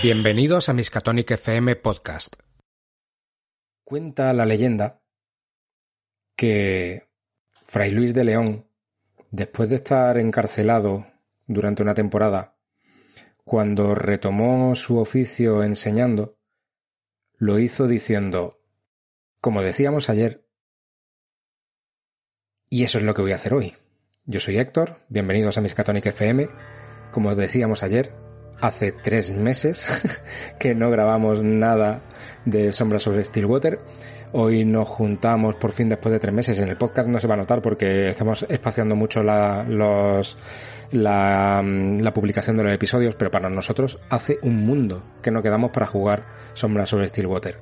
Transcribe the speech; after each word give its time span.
Bienvenidos 0.00 0.68
a 0.68 0.72
Miskatonic 0.72 1.32
FM 1.32 1.74
Podcast. 1.74 2.36
Cuenta 3.82 4.32
la 4.32 4.46
leyenda 4.46 5.02
que 6.36 7.08
Fray 7.64 7.90
Luis 7.90 8.14
de 8.14 8.22
León, 8.22 8.70
después 9.32 9.68
de 9.68 9.76
estar 9.76 10.18
encarcelado 10.18 11.04
durante 11.48 11.82
una 11.82 11.94
temporada, 11.94 12.56
cuando 13.44 13.96
retomó 13.96 14.72
su 14.76 14.98
oficio 14.98 15.64
enseñando, 15.64 16.38
lo 17.38 17.58
hizo 17.58 17.88
diciendo, 17.88 18.60
como 19.40 19.62
decíamos 19.62 20.10
ayer, 20.10 20.46
y 22.70 22.84
eso 22.84 22.98
es 22.98 23.04
lo 23.04 23.14
que 23.14 23.22
voy 23.22 23.32
a 23.32 23.36
hacer 23.36 23.52
hoy. 23.52 23.74
Yo 24.28 24.40
soy 24.40 24.58
Héctor, 24.58 24.96
bienvenidos 25.08 25.56
a 25.56 25.60
Miskatonic 25.60 26.06
FM. 26.06 26.48
Como 27.12 27.36
decíamos 27.36 27.84
ayer, 27.84 28.10
hace 28.60 28.90
tres 28.90 29.30
meses 29.30 30.20
que 30.58 30.74
no 30.74 30.90
grabamos 30.90 31.44
nada 31.44 32.02
de 32.44 32.72
Sombras 32.72 33.04
sobre 33.04 33.22
Stillwater. 33.22 33.78
Hoy 34.32 34.64
nos 34.64 34.88
juntamos 34.88 35.54
por 35.54 35.70
fin 35.70 35.88
después 35.88 36.12
de 36.12 36.18
tres 36.18 36.34
meses. 36.34 36.58
En 36.58 36.68
el 36.68 36.76
podcast 36.76 37.08
no 37.08 37.20
se 37.20 37.28
va 37.28 37.34
a 37.34 37.36
notar 37.36 37.62
porque 37.62 38.08
estamos 38.08 38.44
espaciando 38.48 38.96
mucho 38.96 39.22
la, 39.22 39.62
los, 39.62 40.36
la, 40.90 41.62
la 41.62 42.12
publicación 42.12 42.56
de 42.56 42.64
los 42.64 42.72
episodios, 42.72 43.14
pero 43.14 43.30
para 43.30 43.48
nosotros 43.48 44.00
hace 44.10 44.40
un 44.42 44.56
mundo 44.56 45.04
que 45.22 45.30
no 45.30 45.40
quedamos 45.40 45.70
para 45.70 45.86
jugar 45.86 46.26
Sombras 46.52 46.88
sobre 46.88 47.06
Stillwater. 47.06 47.60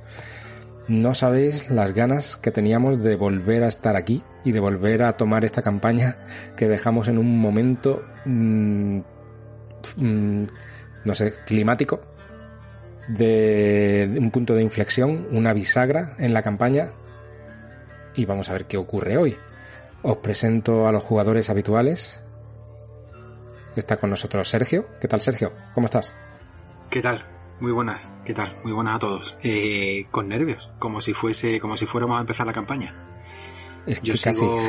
No 0.86 1.14
sabéis 1.14 1.70
las 1.70 1.94
ganas 1.94 2.36
que 2.36 2.50
teníamos 2.50 3.02
de 3.02 3.16
volver 3.16 3.62
a 3.62 3.68
estar 3.68 3.96
aquí 3.96 4.22
y 4.44 4.52
de 4.52 4.60
volver 4.60 5.02
a 5.02 5.16
tomar 5.16 5.44
esta 5.44 5.62
campaña 5.62 6.18
que 6.56 6.68
dejamos 6.68 7.08
en 7.08 7.16
un 7.16 7.40
momento, 7.40 8.04
mmm, 8.26 8.98
mmm, 9.96 10.44
no 11.04 11.14
sé, 11.14 11.34
climático, 11.46 12.02
de 13.08 14.14
un 14.18 14.30
punto 14.30 14.54
de 14.54 14.62
inflexión, 14.62 15.26
una 15.30 15.54
bisagra 15.54 16.16
en 16.18 16.34
la 16.34 16.42
campaña. 16.42 16.92
Y 18.14 18.26
vamos 18.26 18.50
a 18.50 18.52
ver 18.52 18.66
qué 18.66 18.76
ocurre 18.76 19.16
hoy. 19.16 19.36
Os 20.02 20.18
presento 20.18 20.86
a 20.86 20.92
los 20.92 21.02
jugadores 21.02 21.48
habituales. 21.48 22.20
Está 23.74 23.96
con 23.96 24.10
nosotros 24.10 24.48
Sergio. 24.48 24.86
¿Qué 25.00 25.08
tal, 25.08 25.22
Sergio? 25.22 25.52
¿Cómo 25.74 25.86
estás? 25.86 26.14
¿Qué 26.90 27.00
tal? 27.00 27.33
Muy 27.60 27.72
buenas, 27.72 28.10
¿qué 28.24 28.34
tal? 28.34 28.58
Muy 28.64 28.72
buenas 28.72 28.96
a 28.96 28.98
todos. 28.98 29.36
Eh, 29.42 30.06
con 30.10 30.28
nervios, 30.28 30.70
como 30.78 31.00
si 31.00 31.14
fuese, 31.14 31.60
como 31.60 31.76
si 31.76 31.86
fuéramos 31.86 32.18
a 32.18 32.20
empezar 32.20 32.46
la 32.46 32.52
campaña. 32.52 32.94
Es 33.86 34.00
que 34.00 34.08
Yo 34.08 34.14
casi. 34.22 34.38
sigo. 34.40 34.58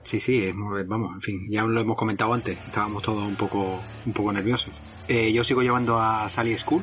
Sí, 0.00 0.20
sí, 0.20 0.42
es 0.42 0.54
muy- 0.54 0.84
vamos, 0.84 1.12
en 1.16 1.20
fin, 1.20 1.46
ya 1.50 1.64
lo 1.64 1.78
hemos 1.78 1.94
comentado 1.98 2.32
antes, 2.32 2.56
estábamos 2.64 3.02
todos 3.02 3.28
un 3.28 3.36
poco, 3.36 3.78
un 4.06 4.12
poco 4.14 4.32
nerviosos. 4.32 4.72
Eh, 5.06 5.34
yo 5.34 5.44
sigo 5.44 5.60
llevando 5.60 5.98
a 6.00 6.26
Sally 6.30 6.56
School, 6.56 6.82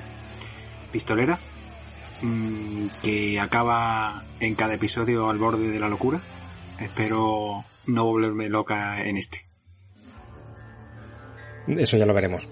pistolera, 0.91 1.39
mm, 2.21 2.85
que 3.01 3.39
acaba 3.39 4.25
en 4.39 4.53
cada 4.53 4.75
episodio 4.75 5.27
al 5.31 5.39
borde 5.39 5.69
de 5.71 5.79
la 5.79 5.89
locura. 5.89 6.21
Espero 6.79 7.65
no 7.87 8.05
volverme 8.05 8.47
loca 8.47 9.03
en 9.07 9.17
este. 9.17 9.41
Eso 11.67 11.97
ya 11.97 12.05
lo 12.05 12.13
veremos. 12.13 12.47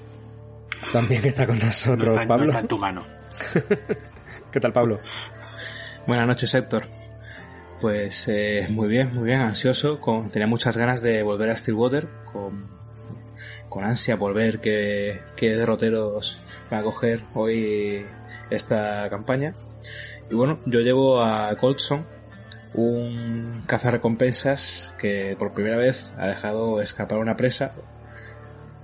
También 0.91 1.25
está 1.25 1.47
con 1.47 1.59
No 1.59 1.65
nosotros 1.65 2.11
está, 2.11 2.23
no 2.23 2.27
Pablo. 2.27 2.43
está 2.45 2.59
en 2.59 2.67
tu 2.67 2.77
mano. 2.77 3.05
¿Qué 4.51 4.59
tal, 4.59 4.73
Pablo? 4.73 4.99
Buenas 6.05 6.27
noches, 6.27 6.53
Héctor. 6.53 6.87
Pues 7.81 8.27
eh, 8.27 8.67
muy 8.69 8.87
bien, 8.87 9.13
muy 9.13 9.25
bien, 9.25 9.41
ansioso. 9.41 9.99
Con, 9.99 10.29
tenía 10.29 10.47
muchas 10.47 10.77
ganas 10.77 11.01
de 11.01 11.23
volver 11.23 11.49
a 11.49 11.57
Stillwater, 11.57 12.07
con, 12.31 12.67
con 13.69 13.83
ansia 13.83 14.17
por 14.17 14.33
ver 14.33 14.59
qué, 14.59 15.19
qué 15.35 15.55
derroteros 15.55 16.41
va 16.71 16.79
a 16.79 16.83
coger 16.83 17.23
hoy 17.33 18.05
esta 18.49 19.09
campaña. 19.09 19.55
Y 20.29 20.35
bueno, 20.35 20.59
yo 20.65 20.79
llevo 20.79 21.21
a 21.21 21.55
Colson, 21.57 22.05
un 22.73 23.63
cazarrecompensas 23.67 24.95
que 24.97 25.35
por 25.37 25.53
primera 25.53 25.77
vez 25.77 26.13
ha 26.17 26.27
dejado 26.27 26.81
escapar 26.81 27.19
una 27.19 27.35
presa 27.35 27.73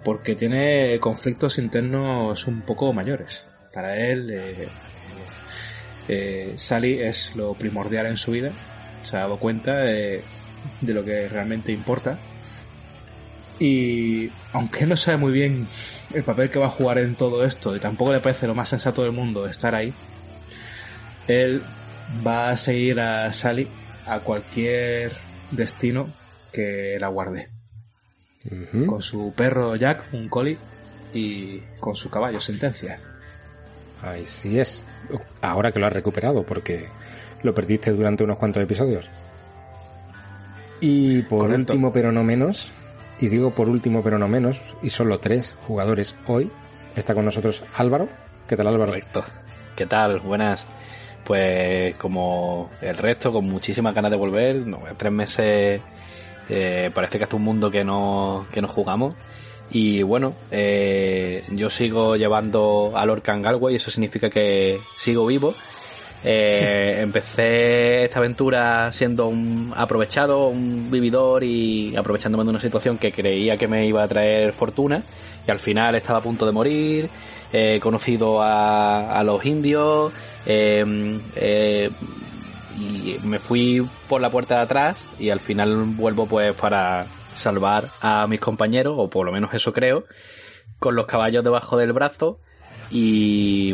porque 0.04 0.36
tiene 0.36 0.98
conflictos 1.00 1.58
internos 1.58 2.48
un 2.48 2.62
poco 2.62 2.94
mayores. 2.94 3.46
Para 3.74 3.98
él, 3.98 4.30
eh, 4.32 4.68
eh, 6.08 6.54
Sally 6.56 7.00
es 7.00 7.36
lo 7.36 7.54
primordial 7.54 8.08
en 8.08 8.18
su 8.18 8.32
vida. 8.32 8.52
Se 9.04 9.18
ha 9.18 9.22
dado 9.22 9.38
cuenta 9.38 9.80
de, 9.80 10.24
de 10.82 10.94
lo 10.94 11.04
que 11.04 11.28
realmente 11.28 11.72
importa. 11.72 12.18
Y 13.60 14.32
aunque 14.54 14.86
no 14.86 14.96
sabe 14.96 15.18
muy 15.18 15.34
bien 15.34 15.68
el 16.14 16.24
papel 16.24 16.50
que 16.50 16.60
va 16.60 16.68
a 16.68 16.72
jugar 16.72 16.98
en 16.98 17.16
todo 17.16 17.44
esto 17.44 17.76
y 17.76 17.80
tampoco 17.80 18.14
le 18.14 18.22
parece 18.22 18.48
lo 18.48 18.56
más 18.56 18.70
sensato 18.70 19.04
del 19.04 19.12
mundo 19.12 19.46
estar 19.48 19.76
ahí, 19.76 19.94
él 21.28 21.62
va 22.26 22.52
a 22.52 22.58
seguir 22.58 23.00
a 23.02 23.32
Sally 23.34 23.68
a 24.06 24.22
cualquier 24.22 25.12
destino 25.52 26.08
que 26.52 26.98
la 27.00 27.10
guarde. 27.10 27.59
Con 28.86 29.02
su 29.02 29.34
perro 29.36 29.76
Jack, 29.76 30.14
un 30.14 30.30
collie, 30.30 30.58
y 31.14 31.60
con 31.80 31.96
su 31.96 32.10
caballo 32.10 32.40
Sentencia. 32.40 33.00
Ahí 34.02 34.26
sí 34.26 34.60
es. 34.60 34.86
Ahora 35.42 35.72
que 35.72 35.80
lo 35.80 35.88
has 35.88 35.94
recuperado, 35.94 36.46
porque 36.46 36.88
lo 37.44 37.54
perdiste 37.54 37.92
durante 37.92 38.24
unos 38.24 38.38
cuantos 38.38 38.64
episodios. 38.64 39.10
Y 40.80 41.24
por 41.24 41.40
Correcto. 41.48 41.74
último, 41.74 41.92
pero 41.92 42.12
no 42.12 42.24
menos, 42.24 42.72
y 43.20 43.28
digo 43.28 43.54
por 43.54 43.68
último, 43.68 44.02
pero 44.02 44.18
no 44.18 44.30
menos, 44.30 44.62
y 44.82 44.90
solo 44.90 45.20
tres 45.20 45.56
jugadores 45.68 46.16
hoy, 46.28 46.50
está 46.96 47.14
con 47.14 47.26
nosotros 47.26 47.66
Álvaro. 47.76 48.08
¿Qué 48.48 48.56
tal, 48.56 48.68
Álvaro? 48.68 48.92
Correcto. 48.94 49.26
¿Qué 49.76 49.86
tal? 49.86 50.20
Buenas. 50.20 50.64
Pues 51.26 51.96
como 51.98 52.72
el 52.82 52.98
resto, 52.98 53.32
con 53.34 53.46
muchísimas 53.50 53.94
ganas 53.94 54.12
de 54.12 54.18
volver. 54.18 54.66
No, 54.66 54.82
tres 54.98 55.12
meses 55.12 55.82
eh, 56.50 56.92
parece 56.94 57.18
que 57.18 57.24
hasta 57.24 57.36
un 57.36 57.44
mundo 57.44 57.70
que 57.70 57.84
no, 57.84 58.48
que 58.52 58.62
no 58.62 58.68
jugamos. 58.68 59.16
Y 59.72 60.02
bueno, 60.02 60.34
eh, 60.50 61.44
yo 61.52 61.70
sigo 61.70 62.16
llevando 62.16 62.94
a 62.96 63.06
Lorcan 63.06 63.42
Galway, 63.42 63.76
eso 63.76 63.92
significa 63.92 64.30
que 64.30 64.80
sigo 64.98 65.26
vivo. 65.28 65.54
Eh, 66.24 66.98
empecé 67.02 68.06
esta 68.06 68.20
aventura 68.20 68.92
siendo 68.92 69.28
un 69.28 69.72
aprovechado, 69.76 70.48
un 70.48 70.90
vividor 70.90 71.44
y 71.44 71.96
aprovechándome 71.96 72.44
de 72.44 72.50
una 72.50 72.60
situación 72.60 72.98
que 72.98 73.12
creía 73.12 73.58
que 73.58 73.68
me 73.68 73.86
iba 73.86 74.04
a 74.04 74.08
traer 74.08 74.52
fortuna 74.54 75.04
y 75.48 75.52
al 75.52 75.60
final 75.60 75.96
estaba 75.96 76.20
a 76.20 76.24
punto 76.24 76.46
de 76.46 76.52
morir. 76.52 77.10
He 77.52 77.80
conocido 77.80 78.42
a, 78.42 79.12
a 79.12 79.24
los 79.24 79.44
indios 79.46 80.12
eh, 80.46 81.20
eh, 81.36 81.90
y 82.78 83.18
me 83.24 83.40
fui 83.40 83.88
por 84.08 84.22
la 84.22 84.30
puerta 84.30 84.56
de 84.58 84.62
atrás 84.62 84.98
y 85.18 85.30
al 85.30 85.40
final 85.40 85.76
vuelvo 85.96 86.26
pues 86.26 86.54
para 86.56 87.08
salvar 87.36 87.90
a 88.02 88.28
mis 88.28 88.40
compañeros 88.40 88.96
o 88.98 89.10
por 89.10 89.26
lo 89.26 89.32
menos 89.32 89.54
eso 89.54 89.74
creo 89.74 90.06
con 90.78 90.96
los 90.96 91.08
caballos 91.08 91.44
debajo 91.44 91.78
del 91.78 91.94
brazo 91.94 92.40
y 92.92 93.74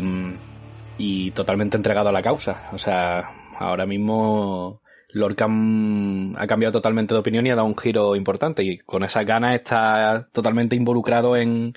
y 0.98 1.30
totalmente 1.32 1.76
entregado 1.76 2.08
a 2.08 2.12
la 2.12 2.22
causa. 2.22 2.68
O 2.72 2.78
sea, 2.78 3.30
ahora 3.58 3.86
mismo 3.86 4.82
Lorcan 5.10 6.34
ha 6.36 6.46
cambiado 6.46 6.72
totalmente 6.72 7.14
de 7.14 7.20
opinión 7.20 7.46
y 7.46 7.50
ha 7.50 7.56
dado 7.56 7.66
un 7.66 7.76
giro 7.76 8.16
importante 8.16 8.62
y 8.62 8.78
con 8.78 9.04
esas 9.04 9.26
ganas 9.26 9.54
está 9.54 10.26
totalmente 10.32 10.76
involucrado 10.76 11.36
en, 11.36 11.74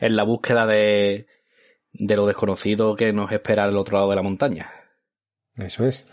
en 0.00 0.16
la 0.16 0.24
búsqueda 0.24 0.66
de, 0.66 1.26
de 1.92 2.16
lo 2.16 2.26
desconocido 2.26 2.96
que 2.96 3.12
nos 3.12 3.30
espera 3.32 3.64
al 3.64 3.76
otro 3.76 3.98
lado 3.98 4.10
de 4.10 4.16
la 4.16 4.22
montaña. 4.22 4.70
Eso 5.56 5.86
es. 5.86 6.06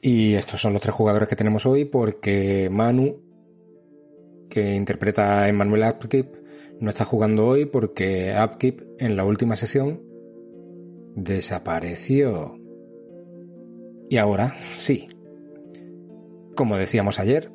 Y 0.00 0.34
estos 0.34 0.60
son 0.60 0.72
los 0.72 0.82
tres 0.82 0.94
jugadores 0.94 1.28
que 1.28 1.36
tenemos 1.36 1.66
hoy 1.66 1.84
porque 1.84 2.68
Manu, 2.70 3.22
que 4.48 4.74
interpreta 4.74 5.42
a 5.42 5.48
Emmanuel 5.48 5.84
Upkeep, 5.88 6.36
no 6.80 6.90
está 6.90 7.04
jugando 7.04 7.46
hoy 7.46 7.64
porque 7.64 8.34
Upkeep 8.42 8.82
en 8.98 9.16
la 9.16 9.24
última 9.24 9.56
sesión 9.56 10.02
desapareció. 11.14 12.58
Y 14.08 14.18
ahora 14.18 14.54
sí. 14.78 15.08
Como 16.54 16.76
decíamos 16.76 17.18
ayer, 17.18 17.50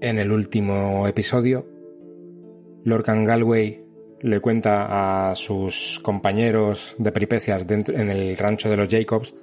en 0.00 0.18
el 0.18 0.32
último 0.32 1.06
episodio, 1.06 1.68
Lorcan 2.84 3.24
Galway 3.24 3.84
le 4.20 4.40
cuenta 4.40 5.30
a 5.30 5.34
sus 5.34 6.00
compañeros 6.02 6.96
de 6.98 7.12
peripecias 7.12 7.66
en 7.68 8.10
el 8.10 8.36
rancho 8.36 8.68
de 8.68 8.76
los 8.76 8.88
Jacobs 8.88 9.34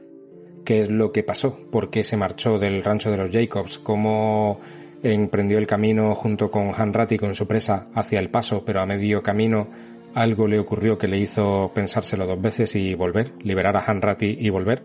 qué 0.69 0.81
es 0.81 0.89
lo 0.91 1.11
que 1.11 1.23
pasó, 1.23 1.57
por 1.71 1.89
qué 1.89 2.03
se 2.03 2.15
marchó 2.15 2.59
del 2.59 2.83
rancho 2.83 3.09
de 3.09 3.17
los 3.17 3.31
Jacobs, 3.31 3.79
cómo 3.79 4.59
emprendió 5.01 5.57
el 5.57 5.65
camino 5.65 6.13
junto 6.13 6.51
con 6.51 6.69
Han 6.77 6.93
Ratti 6.93 7.17
con 7.17 7.33
su 7.33 7.47
presa 7.47 7.87
hacia 7.95 8.19
el 8.19 8.29
paso, 8.29 8.63
pero 8.63 8.79
a 8.79 8.85
medio 8.85 9.23
camino 9.23 9.67
algo 10.13 10.47
le 10.47 10.59
ocurrió 10.59 10.95
que 10.95 11.07
le 11.07 11.17
hizo 11.17 11.71
pensárselo 11.73 12.27
dos 12.27 12.39
veces 12.39 12.75
y 12.75 12.93
volver, 12.93 13.33
liberar 13.41 13.77
a 13.77 13.83
Han 13.83 13.99
Ratti 13.99 14.37
y 14.39 14.51
volver. 14.51 14.83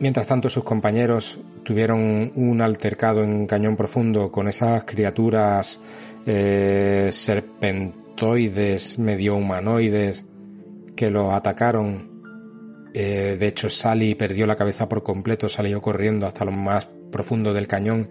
Mientras 0.00 0.26
tanto, 0.26 0.50
sus 0.50 0.62
compañeros 0.62 1.38
tuvieron 1.64 2.32
un 2.34 2.60
altercado 2.60 3.24
en 3.24 3.46
Cañón 3.46 3.74
Profundo 3.74 4.30
con 4.30 4.48
esas 4.48 4.84
criaturas 4.84 5.80
eh, 6.26 7.08
serpentoides 7.10 8.98
medio 8.98 9.36
humanoides 9.36 10.26
que 10.94 11.10
lo 11.10 11.32
atacaron. 11.32 12.15
Eh, 12.98 13.36
de 13.38 13.46
hecho, 13.46 13.68
Sally 13.68 14.14
perdió 14.14 14.46
la 14.46 14.56
cabeza 14.56 14.88
por 14.88 15.02
completo, 15.02 15.50
salió 15.50 15.82
corriendo 15.82 16.26
hasta 16.26 16.46
lo 16.46 16.50
más 16.50 16.88
profundo 17.12 17.52
del 17.52 17.68
cañón, 17.68 18.08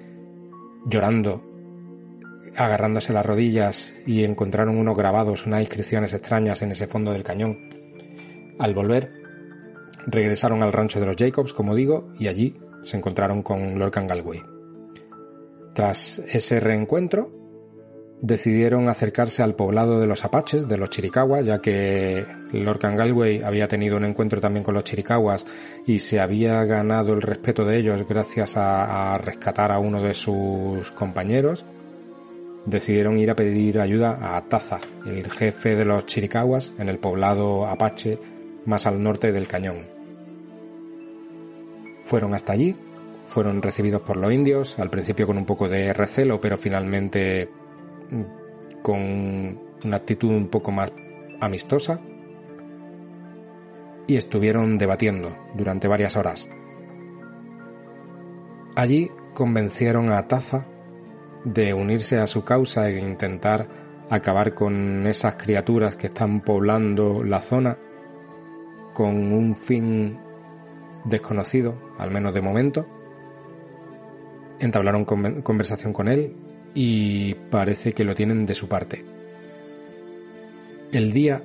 llorando, 0.85 1.41
agarrándose 2.55 3.11
las 3.11 3.25
rodillas 3.25 3.95
y 4.05 4.23
encontraron 4.23 4.77
unos 4.77 4.95
grabados, 4.95 5.47
unas 5.47 5.61
inscripciones 5.61 6.13
extrañas 6.13 6.61
en 6.61 6.69
ese 6.69 6.85
fondo 6.85 7.11
del 7.11 7.23
cañón. 7.23 7.57
Al 8.59 8.75
volver, 8.75 9.11
regresaron 10.05 10.61
al 10.61 10.71
rancho 10.71 10.99
de 10.99 11.07
los 11.07 11.15
Jacobs, 11.17 11.51
como 11.51 11.73
digo, 11.73 12.13
y 12.19 12.27
allí 12.27 12.55
se 12.83 12.97
encontraron 12.97 13.41
con 13.41 13.79
Lorcan 13.79 14.05
Galway. 14.05 14.43
Tras 15.73 16.19
ese 16.19 16.59
reencuentro, 16.59 17.44
decidieron 18.21 18.87
acercarse 18.87 19.43
al 19.43 19.55
poblado 19.55 19.99
de 19.99 20.07
los 20.07 20.23
apaches, 20.25 20.67
de 20.67 20.77
los 20.77 20.89
chiricahuas, 20.89 21.45
ya 21.45 21.59
que 21.59 22.25
Lorcan 22.51 22.95
Galway 22.95 23.41
había 23.43 23.67
tenido 23.67 23.97
un 23.97 24.05
encuentro 24.05 24.39
también 24.41 24.63
con 24.63 24.73
los 24.73 24.83
chiricahuas 24.83 25.45
y 25.85 25.99
se 25.99 26.19
había 26.19 26.63
ganado 26.65 27.13
el 27.13 27.21
respeto 27.21 27.65
de 27.65 27.77
ellos 27.77 28.07
gracias 28.07 28.57
a, 28.57 29.13
a 29.13 29.17
rescatar 29.17 29.71
a 29.71 29.79
uno 29.79 30.01
de 30.01 30.13
sus 30.13 30.91
compañeros. 30.91 31.65
Decidieron 32.65 33.17
ir 33.19 33.29
a 33.29 33.35
pedir 33.35 33.79
ayuda 33.79 34.35
a 34.35 34.41
Taza, 34.47 34.79
el 35.05 35.29
jefe 35.29 35.75
de 35.75 35.85
los 35.85 36.05
chiricahuas, 36.05 36.73
en 36.79 36.89
el 36.89 36.97
poblado 36.97 37.67
apache 37.67 38.17
más 38.65 38.87
al 38.87 39.03
norte 39.03 39.31
del 39.31 39.47
cañón. 39.47 39.85
Fueron 42.03 42.33
hasta 42.33 42.53
allí, 42.53 42.75
fueron 43.27 43.61
recibidos 43.61 44.01
por 44.01 44.17
los 44.17 44.31
indios, 44.31 44.79
al 44.79 44.89
principio 44.89 45.27
con 45.27 45.37
un 45.37 45.45
poco 45.45 45.69
de 45.69 45.93
recelo, 45.93 46.41
pero 46.41 46.57
finalmente 46.57 47.49
con 48.81 49.59
una 49.83 49.97
actitud 49.97 50.29
un 50.29 50.47
poco 50.47 50.71
más 50.71 50.91
amistosa 51.39 51.99
y 54.07 54.17
estuvieron 54.17 54.77
debatiendo 54.77 55.35
durante 55.55 55.87
varias 55.87 56.15
horas. 56.15 56.47
Allí 58.75 59.09
convencieron 59.33 60.11
a 60.11 60.27
Taza 60.27 60.67
de 61.43 61.73
unirse 61.73 62.19
a 62.19 62.27
su 62.27 62.43
causa 62.43 62.89
e 62.89 62.99
intentar 62.99 63.67
acabar 64.09 64.53
con 64.53 65.07
esas 65.07 65.35
criaturas 65.35 65.95
que 65.95 66.07
están 66.07 66.41
poblando 66.41 67.23
la 67.23 67.41
zona 67.41 67.77
con 68.93 69.33
un 69.33 69.55
fin 69.55 70.19
desconocido, 71.05 71.93
al 71.97 72.11
menos 72.11 72.33
de 72.33 72.41
momento. 72.41 72.87
Entablaron 74.59 75.05
conversación 75.05 75.91
con 75.91 76.07
él 76.07 76.44
y 76.75 77.33
parece 77.49 77.93
que 77.93 78.03
lo 78.03 78.13
tienen 78.13 78.45
de 78.45 78.53
su 78.53 78.67
parte. 78.67 79.03
El 80.91 81.13
día, 81.13 81.41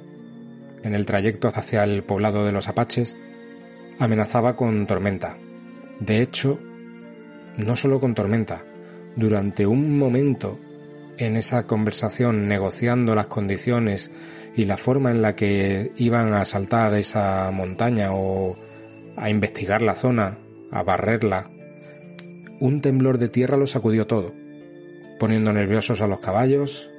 en 0.83 0.95
el 0.95 1.07
trayecto 1.07 1.49
hacia 1.49 1.85
el 1.85 2.03
poblado 2.03 2.45
de 2.45 2.53
los 2.53 2.69
apaches, 2.69 3.17
amenazaba 3.99 4.57
con 4.57 4.87
tormenta. 4.87 5.39
De 6.01 6.21
hecho, 6.21 6.59
no 7.57 7.77
solo 7.77 8.01
con 8.01 8.15
tormenta, 8.15 8.65
durante 9.17 9.67
un 9.67 9.97
momento 9.97 10.59
en 11.17 11.37
esa 11.37 11.67
conversación 11.67 12.49
negociando 12.49 13.15
las 13.15 13.27
condiciones 13.27 14.11
y 14.57 14.65
la 14.65 14.77
forma 14.77 15.11
en 15.11 15.23
la 15.23 15.37
que 15.37 15.93
iban 15.97 16.35
a 16.35 16.45
saltar 16.45 16.95
esa 16.95 17.51
montaña 17.53 18.13
o 18.13 18.57
a 19.17 19.31
investigar 19.31 19.83
la 19.83 19.95
zona, 19.95 20.39
a 20.71 20.83
barrerla, 20.83 21.51
un 22.59 22.81
temblor 22.81 23.19
de 23.19 23.29
tierra 23.29 23.57
lo 23.57 23.67
sacudió 23.67 24.07
todo, 24.07 24.35
poniendo 25.21 25.53
nerviosos 25.53 26.01
a 26.01 26.07
los 26.07 26.19
caballos, 26.19 26.91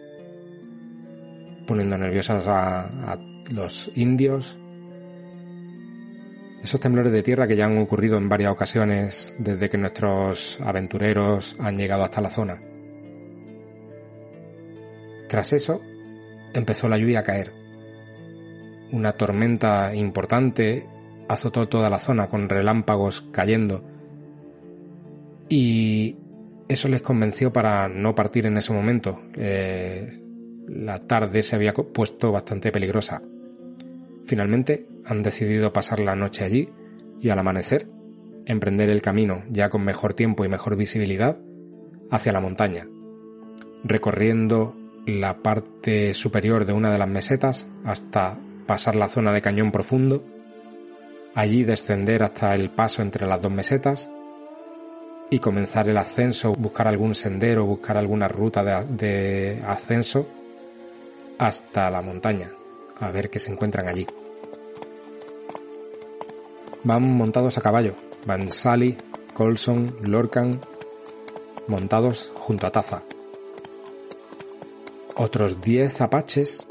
poniendo 1.65 1.97
nerviosos 1.97 2.45
a, 2.47 3.17
los 3.49 3.91
indios. 3.95 4.55
Esos 6.63 6.79
temblores 6.79 7.11
de 7.11 7.23
tierra 7.23 7.47
que 7.47 7.55
ya 7.55 7.65
han 7.65 7.79
ocurrido 7.79 8.17
en 8.17 8.29
varias 8.29 8.51
ocasiones 8.51 9.33
desde 9.39 9.69
que 9.69 9.79
nuestros 9.79 10.59
aventureros 10.61 11.55
han 11.59 11.75
llegado 11.75 12.03
hasta 12.03 12.21
la 12.21 12.29
zona. 12.29 12.61
Tras 15.27 15.51
eso, 15.51 15.81
empezó 16.53 16.87
la 16.87 16.99
lluvia 16.99 17.21
a 17.21 17.23
caer. 17.23 17.51
Una 18.91 19.13
tormenta 19.13 19.95
importante 19.95 20.87
azotó 21.27 21.67
toda 21.67 21.89
la 21.89 21.99
zona 21.99 22.27
con 22.27 22.47
relámpagos 22.47 23.23
cayendo 23.31 23.83
y 25.49 26.20
eso 26.71 26.87
les 26.87 27.01
convenció 27.01 27.51
para 27.51 27.87
no 27.89 28.15
partir 28.15 28.45
en 28.45 28.57
ese 28.57 28.73
momento. 28.73 29.19
Eh, 29.35 30.21
la 30.67 30.99
tarde 30.99 31.43
se 31.43 31.55
había 31.55 31.73
puesto 31.73 32.31
bastante 32.31 32.71
peligrosa. 32.71 33.21
Finalmente 34.25 34.87
han 35.05 35.21
decidido 35.21 35.73
pasar 35.73 35.99
la 35.99 36.15
noche 36.15 36.45
allí 36.45 36.69
y 37.19 37.29
al 37.29 37.39
amanecer 37.39 37.89
emprender 38.45 38.89
el 38.89 39.01
camino 39.01 39.43
ya 39.49 39.69
con 39.69 39.83
mejor 39.83 40.13
tiempo 40.13 40.45
y 40.45 40.49
mejor 40.49 40.75
visibilidad 40.75 41.39
hacia 42.09 42.31
la 42.31 42.41
montaña, 42.41 42.83
recorriendo 43.83 44.75
la 45.05 45.37
parte 45.39 46.13
superior 46.13 46.65
de 46.65 46.73
una 46.73 46.91
de 46.91 46.97
las 46.97 47.09
mesetas 47.09 47.67
hasta 47.83 48.39
pasar 48.65 48.95
la 48.95 49.09
zona 49.09 49.33
de 49.33 49.41
cañón 49.41 49.71
profundo 49.71 50.23
allí 51.33 51.63
descender 51.63 52.23
hasta 52.23 52.53
el 52.55 52.69
paso 52.69 53.01
entre 53.01 53.27
las 53.27 53.41
dos 53.41 53.51
mesetas 53.51 54.09
y 55.33 55.39
comenzar 55.39 55.87
el 55.87 55.97
ascenso, 55.97 56.51
buscar 56.51 56.89
algún 56.89 57.15
sendero, 57.15 57.65
buscar 57.65 57.95
alguna 57.95 58.27
ruta 58.27 58.83
de, 58.83 59.63
ascenso 59.65 60.27
hasta 61.39 61.89
la 61.89 62.01
montaña, 62.01 62.51
a 62.99 63.09
ver 63.11 63.29
qué 63.29 63.39
se 63.39 63.49
encuentran 63.49 63.87
allí. 63.87 64.05
Van 66.83 67.01
montados 67.01 67.57
a 67.57 67.61
caballo, 67.61 67.95
van 68.25 68.49
Sally, 68.49 68.97
Colson, 69.33 69.95
Lorcan, 70.01 70.59
montados 71.67 72.33
junto 72.35 72.67
a 72.67 72.71
Taza. 72.71 73.05
Otros 75.15 75.61
10 75.61 76.01
apaches 76.01 76.67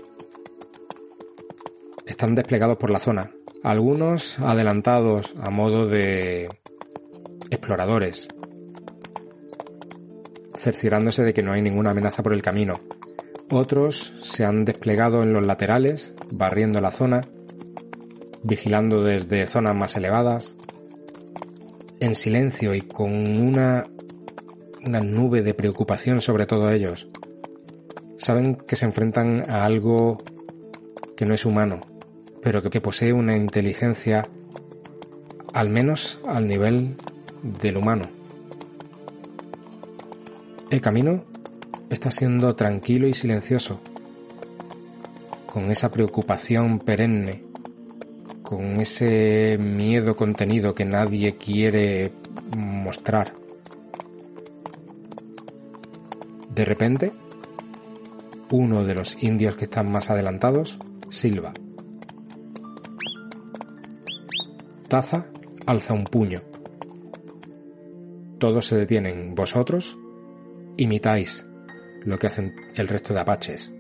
están 2.05 2.35
desplegados 2.35 2.77
por 2.77 2.91
la 2.91 3.01
zona, 3.01 3.33
algunos 3.63 4.39
adelantados 4.39 5.33
a 5.41 5.49
modo 5.49 5.87
de 5.87 6.51
exploradores, 7.51 8.29
cerciorándose 10.61 11.25
de 11.25 11.33
que 11.33 11.43
no 11.43 11.53
hay 11.53 11.63
ninguna 11.63 11.91
amenaza 11.91 12.23
por 12.23 12.33
el 12.33 12.43
camino. 12.43 12.81
Otros 13.51 14.13
se 14.23 14.45
han 14.45 14.65
desplegado 14.65 15.23
en 15.23 15.33
los 15.33 15.45
laterales, 15.45 16.13
barriendo 16.31 16.81
la 16.81 16.93
zona, 16.93 17.23
vigilando 18.43 19.03
desde 19.03 19.47
zonas 19.47 19.75
más 19.75 19.97
elevadas, 19.97 20.57
en 21.99 22.15
silencio 22.15 22.75
y 22.75 22.83
con 22.83 23.13
una, 23.39 23.87
una 24.87 25.01
nube 25.01 25.43
de 25.43 25.55
preocupación 25.55 26.21
sobre 26.21 26.47
todos 26.47 26.71
ellos. 26.73 27.09
Saben 28.19 28.55
que 28.55 28.77
se 28.77 28.85
enfrentan 28.85 29.51
a 29.51 29.65
algo 29.65 30.23
que 31.17 31.27
no 31.27 31.35
es 31.35 31.45
humano, 31.45 31.81
pero 32.43 32.63
que 32.63 32.81
posee 32.81 33.13
una 33.13 33.37
inteligencia 33.37 34.29
al 35.53 35.69
menos 35.69 36.21
al 36.27 36.47
nivel 36.47 36.97
del 37.43 37.77
humano. 37.77 38.20
El 40.71 40.81
camino 40.81 41.25
está 41.91 42.13
siendo 42.13 42.55
tranquilo 42.55 43.09
y 43.09 43.13
silencioso, 43.13 43.81
con 45.53 45.65
esa 45.65 45.91
preocupación 45.91 46.79
perenne, 46.79 47.43
con 48.45 48.77
ese 48.77 49.59
miedo 49.61 50.15
contenido 50.15 50.73
que 50.73 50.85
nadie 50.85 51.37
quiere 51.37 52.13
mostrar. 52.57 53.35
De 56.55 56.65
repente, 56.65 57.13
uno 58.51 58.85
de 58.85 58.95
los 58.95 59.21
indios 59.25 59.57
que 59.57 59.65
están 59.65 59.91
más 59.91 60.09
adelantados 60.09 60.79
silba. 61.09 61.53
Taza 64.87 65.33
alza 65.67 65.95
un 65.95 66.05
puño. 66.05 66.43
Todos 68.39 68.67
se 68.67 68.77
detienen. 68.77 69.35
Vosotros 69.35 69.99
imitáis 70.81 71.47
lo 72.05 72.19
que 72.19 72.27
hacen 72.27 72.55
el 72.75 72.89
resto 72.89 73.13
de 73.13 73.21
apaches. 73.21 73.73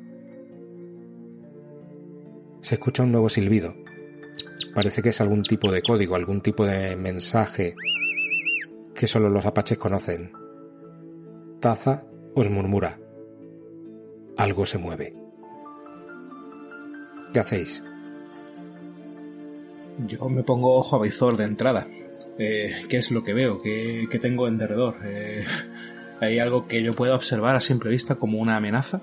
Se 2.60 2.74
escucha 2.74 3.02
un 3.02 3.12
nuevo 3.12 3.28
silbido. 3.28 3.74
Parece 4.74 5.02
que 5.02 5.08
es 5.08 5.20
algún 5.20 5.42
tipo 5.42 5.72
de 5.72 5.82
código, 5.82 6.14
algún 6.14 6.42
tipo 6.42 6.64
de 6.64 6.94
mensaje 6.96 7.74
que 8.94 9.06
solo 9.06 9.30
los 9.30 9.46
apaches 9.46 9.78
conocen. 9.78 10.32
Taza 11.58 12.06
os 12.34 12.50
murmura. 12.50 13.00
Algo 14.36 14.66
se 14.66 14.78
mueve. 14.78 15.14
¿Qué 17.32 17.40
hacéis? 17.40 17.82
Yo 20.06 20.28
me 20.28 20.42
pongo 20.42 20.76
ojo 20.76 20.96
a 20.96 21.02
visor 21.02 21.36
de 21.36 21.44
entrada. 21.44 21.86
Eh, 22.38 22.72
¿Qué 22.88 22.98
es 22.98 23.10
lo 23.10 23.22
que 23.22 23.34
veo? 23.34 23.58
¿Qué, 23.58 24.18
tengo 24.20 24.48
en 24.48 24.58
derredor? 24.58 24.96
Eh, 25.04 25.44
¿Hay 26.20 26.38
algo 26.38 26.66
que 26.66 26.82
yo 26.82 26.94
pueda 26.94 27.14
observar 27.14 27.56
a 27.56 27.60
simple 27.60 27.90
vista 27.90 28.16
como 28.16 28.38
una 28.38 28.56
amenaza? 28.56 29.02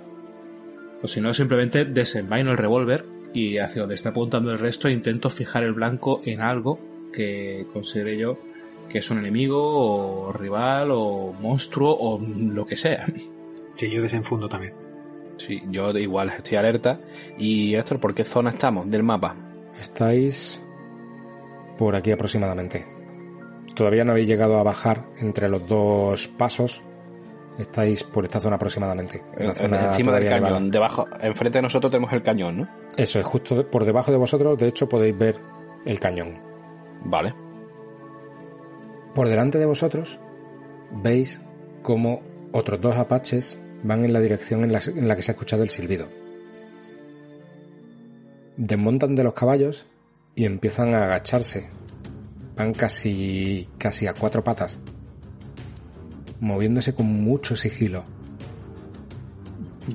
O 1.01 1.07
si 1.07 1.21
no, 1.21 1.33
simplemente 1.33 1.85
desenvaino 1.85 2.51
el 2.51 2.57
revólver 2.57 3.05
y 3.33 3.57
hacia 3.57 3.81
donde 3.81 3.95
está 3.95 4.09
apuntando 4.09 4.51
el 4.51 4.59
resto 4.59 4.89
intento 4.89 5.29
fijar 5.29 5.63
el 5.63 5.73
blanco 5.73 6.21
en 6.25 6.41
algo 6.41 6.79
que 7.11 7.67
considere 7.71 8.17
yo 8.17 8.39
que 8.87 8.99
es 8.99 9.09
un 9.11 9.19
enemigo 9.19 9.59
o 9.59 10.31
rival 10.31 10.89
o 10.91 11.33
monstruo 11.33 11.95
o 11.99 12.19
lo 12.19 12.65
que 12.65 12.75
sea. 12.75 13.05
Sí, 13.73 13.91
yo 13.91 14.01
desenfundo 14.01 14.47
también. 14.47 14.73
Sí, 15.37 15.61
yo 15.69 15.91
igual 15.91 16.29
estoy 16.29 16.57
alerta. 16.57 16.99
Y 17.37 17.75
Héctor, 17.75 17.99
¿por 17.99 18.15
qué 18.15 18.23
zona 18.23 18.49
estamos 18.49 18.89
del 18.89 19.03
mapa? 19.03 19.35
Estáis 19.79 20.61
por 21.77 21.95
aquí 21.95 22.11
aproximadamente. 22.11 22.87
Todavía 23.75 24.03
no 24.03 24.13
habéis 24.13 24.27
llegado 24.27 24.57
a 24.57 24.63
bajar 24.63 25.05
entre 25.19 25.49
los 25.49 25.67
dos 25.67 26.27
pasos. 26.27 26.81
Estáis 27.57 28.03
por 28.03 28.23
esta 28.23 28.39
zona 28.39 28.55
aproximadamente. 28.57 29.23
En 29.37 29.47
la 29.47 29.53
zona 29.53 29.85
encima 29.87 30.11
del 30.19 30.29
cañón. 30.29 30.69
Debajo, 30.69 31.07
enfrente 31.21 31.57
de 31.57 31.63
nosotros 31.63 31.91
tenemos 31.91 32.13
el 32.13 32.21
cañón, 32.21 32.57
¿no? 32.61 32.69
Eso 32.95 33.19
es 33.19 33.25
justo 33.25 33.55
de- 33.55 33.63
por 33.63 33.83
debajo 33.83 34.11
de 34.11 34.17
vosotros. 34.17 34.57
De 34.57 34.67
hecho, 34.67 34.87
podéis 34.87 35.17
ver 35.17 35.39
el 35.85 35.99
cañón. 35.99 36.39
Vale. 37.05 37.33
Por 39.15 39.27
delante 39.27 39.57
de 39.57 39.65
vosotros 39.65 40.19
veis 41.01 41.41
como 41.81 42.21
otros 42.51 42.79
dos 42.79 42.95
apaches 42.95 43.59
van 43.83 44.05
en 44.05 44.13
la 44.13 44.19
dirección 44.19 44.63
en 44.63 44.71
la, 44.71 44.79
en 44.85 45.07
la 45.07 45.15
que 45.15 45.23
se 45.23 45.31
ha 45.31 45.33
escuchado 45.33 45.63
el 45.63 45.69
silbido. 45.69 46.07
Desmontan 48.57 49.15
de 49.15 49.23
los 49.23 49.33
caballos 49.33 49.85
y 50.35 50.45
empiezan 50.45 50.95
a 50.95 51.05
agacharse. 51.05 51.69
Van 52.55 52.73
casi 52.73 53.67
casi 53.77 54.07
a 54.07 54.13
cuatro 54.13 54.43
patas, 54.43 54.79
moviéndose 56.39 56.93
con 56.93 57.07
mucho 57.07 57.55
sigilo. 57.55 58.03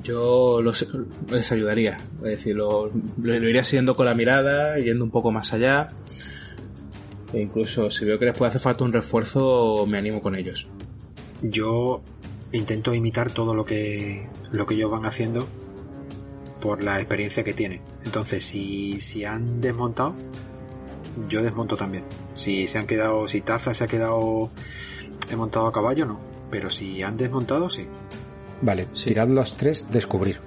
Yo 0.03 0.61
los, 0.61 0.87
les 1.29 1.51
ayudaría. 1.51 1.97
Es 2.17 2.23
decir, 2.23 2.55
lo, 2.55 2.87
lo- 2.87 2.93
lo 3.17 3.49
iría 3.49 3.63
siguiendo 3.63 3.95
con 3.95 4.05
la 4.07 4.15
mirada, 4.15 4.77
yendo 4.79 5.03
un 5.03 5.11
poco 5.11 5.31
más 5.31 5.53
allá. 5.53 5.89
E 7.31 7.41
incluso 7.41 7.89
si 7.91 8.05
veo 8.05 8.17
que 8.17 8.25
les 8.25 8.37
puede 8.37 8.49
hacer 8.49 8.61
falta 8.61 8.83
un 8.83 8.93
refuerzo, 8.93 9.85
me 9.87 9.97
animo 9.97 10.21
con 10.21 10.35
ellos. 10.35 10.67
Yo 11.41 12.01
intento 12.51 12.93
imitar 12.93 13.31
todo 13.31 13.53
lo 13.53 13.65
que, 13.65 14.27
lo 14.51 14.65
que 14.65 14.75
ellos 14.75 14.89
van 14.89 15.05
haciendo 15.05 15.47
por 16.59 16.83
la 16.83 16.97
experiencia 16.99 17.43
que 17.43 17.53
tienen. 17.53 17.81
Entonces, 18.05 18.43
si, 18.43 18.99
si 18.99 19.25
han 19.25 19.61
desmontado, 19.61 20.15
yo 21.29 21.43
desmonto 21.43 21.75
también. 21.75 22.03
Si 22.33 22.65
se 22.67 22.79
han 22.79 22.87
quedado, 22.87 23.27
si 23.27 23.41
Taza 23.41 23.73
se 23.75 23.83
ha 23.83 23.87
quedado 23.87 24.49
he 25.29 25.35
montado 25.35 25.67
a 25.67 25.71
caballo, 25.73 26.05
no. 26.05 26.32
Pero 26.53 26.69
si 26.69 27.01
han 27.01 27.17
desmontado, 27.17 27.67
sí. 27.67 27.87
Vale, 28.61 28.87
Sí. 28.93 29.05
tirad 29.07 29.27
los 29.27 29.57
tres 29.57 29.87
descubrir. 29.89 30.39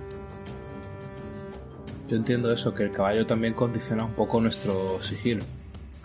Yo 2.06 2.16
entiendo 2.16 2.52
eso, 2.52 2.72
que 2.72 2.84
el 2.84 2.92
caballo 2.92 3.26
también 3.26 3.54
condiciona 3.54 4.04
un 4.04 4.12
poco 4.12 4.40
nuestro 4.40 5.02
sigilo. 5.02 5.44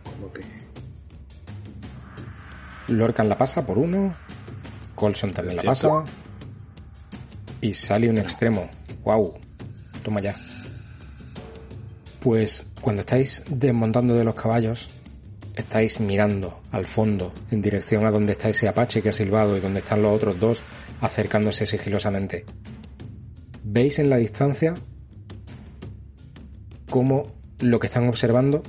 Con 0.03 0.21
lo 0.21 0.33
que... 0.33 0.41
Lorcan 2.87 3.29
la 3.29 3.37
pasa 3.37 3.63
por 3.63 3.77
uno. 3.77 4.15
Colson 4.95 5.33
también 5.33 5.57
la 5.57 5.63
pasa. 5.63 6.03
Y 7.61 7.73
sale 7.73 8.09
un 8.09 8.17
extremo. 8.17 8.71
¡Wow! 9.03 9.35
Toma 10.03 10.19
ya. 10.19 10.35
Pues 12.21 12.65
cuando 12.81 13.01
estáis 13.01 13.43
desmontando 13.47 14.15
de 14.15 14.23
los 14.23 14.33
caballos, 14.33 14.89
estáis 15.61 15.99
mirando 15.99 16.61
al 16.71 16.85
fondo 16.85 17.33
en 17.49 17.61
dirección 17.61 18.05
a 18.05 18.11
donde 18.11 18.33
está 18.33 18.49
ese 18.49 18.67
apache 18.67 19.01
que 19.01 19.09
ha 19.09 19.13
silbado 19.13 19.57
y 19.57 19.61
donde 19.61 19.79
están 19.79 20.01
los 20.01 20.15
otros 20.15 20.39
dos 20.39 20.61
acercándose 20.99 21.65
sigilosamente. 21.65 22.45
Veis 23.63 23.99
en 23.99 24.09
la 24.09 24.17
distancia 24.17 24.75
cómo 26.89 27.33
lo 27.59 27.79
que 27.79 27.87
están 27.87 28.07
observando 28.07 28.63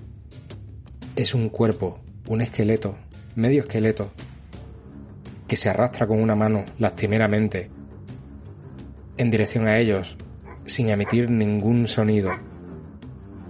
es 1.16 1.34
un 1.34 1.48
cuerpo, 1.48 2.00
un 2.28 2.40
esqueleto, 2.40 2.96
medio 3.34 3.62
esqueleto, 3.62 4.12
que 5.48 5.56
se 5.56 5.68
arrastra 5.68 6.06
con 6.06 6.20
una 6.20 6.34
mano 6.34 6.64
lastimeramente 6.78 7.70
en 9.18 9.30
dirección 9.30 9.66
a 9.66 9.78
ellos, 9.78 10.16
sin 10.64 10.88
emitir 10.88 11.30
ningún 11.30 11.86
sonido. 11.86 12.30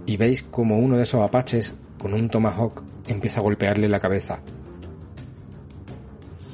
Y 0.05 0.17
veis 0.17 0.43
como 0.43 0.77
uno 0.77 0.97
de 0.97 1.03
esos 1.03 1.21
apaches, 1.21 1.73
con 1.97 2.13
un 2.13 2.29
tomahawk, 2.29 2.83
empieza 3.07 3.39
a 3.39 3.43
golpearle 3.43 3.89
la 3.89 3.99
cabeza. 3.99 4.41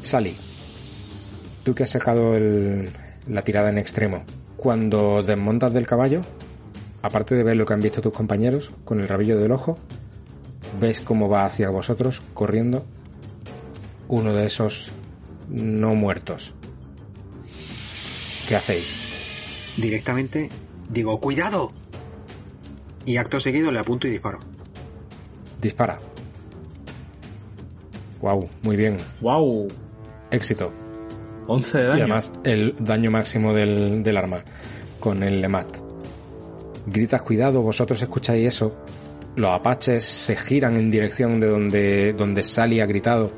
Sally, 0.01 0.35
tú 1.63 1.75
que 1.75 1.83
has 1.83 1.89
sacado 1.91 2.35
el- 2.35 2.89
la 3.27 3.43
tirada 3.43 3.69
en 3.69 3.77
extremo, 3.77 4.23
cuando 4.57 5.21
desmontas 5.21 5.73
del 5.73 5.85
caballo, 5.87 6.21
aparte 7.01 7.35
de 7.35 7.43
ver 7.43 7.57
lo 7.57 7.65
que 7.65 7.73
han 7.73 7.81
visto 7.81 8.01
tus 8.01 8.13
compañeros 8.13 8.71
con 8.85 8.99
el 8.99 9.07
rabillo 9.07 9.37
del 9.37 9.51
ojo, 9.51 9.77
ves 10.79 11.01
cómo 11.01 11.29
va 11.29 11.45
hacia 11.45 11.69
vosotros 11.69 12.21
corriendo 12.33 12.85
uno 14.07 14.33
de 14.33 14.45
esos 14.45 14.91
no 15.49 15.95
muertos. 15.95 16.53
¿Qué 18.47 18.55
hacéis? 18.55 18.95
Directamente 19.77 20.49
digo, 20.89 21.19
¡cuidado! 21.19 21.71
Y 23.05 23.17
acto 23.17 23.39
seguido 23.39 23.71
le 23.71 23.79
apunto 23.79 24.07
y 24.07 24.11
disparo. 24.11 24.39
Dispara. 25.61 25.99
Wow, 28.21 28.49
muy 28.63 28.75
bien. 28.75 28.97
¡Wow! 29.21 29.67
Éxito. 30.31 30.73
11 31.47 31.77
de 31.77 31.83
Y 31.83 31.87
daño. 31.87 31.99
además 32.01 32.31
el 32.43 32.75
daño 32.79 33.11
máximo 33.11 33.53
del, 33.53 34.03
del 34.03 34.17
arma 34.17 34.43
con 34.99 35.23
el 35.23 35.41
Lemat. 35.41 35.77
Gritas 36.85 37.21
cuidado, 37.21 37.61
vosotros 37.61 38.01
escucháis 38.01 38.47
eso. 38.47 38.75
Los 39.35 39.51
apaches 39.51 40.03
se 40.05 40.35
giran 40.35 40.75
en 40.77 40.91
dirección 40.91 41.39
de 41.39 41.47
donde, 41.47 42.13
donde 42.13 42.43
Sally 42.43 42.81
ha 42.81 42.85
gritado. 42.85 43.31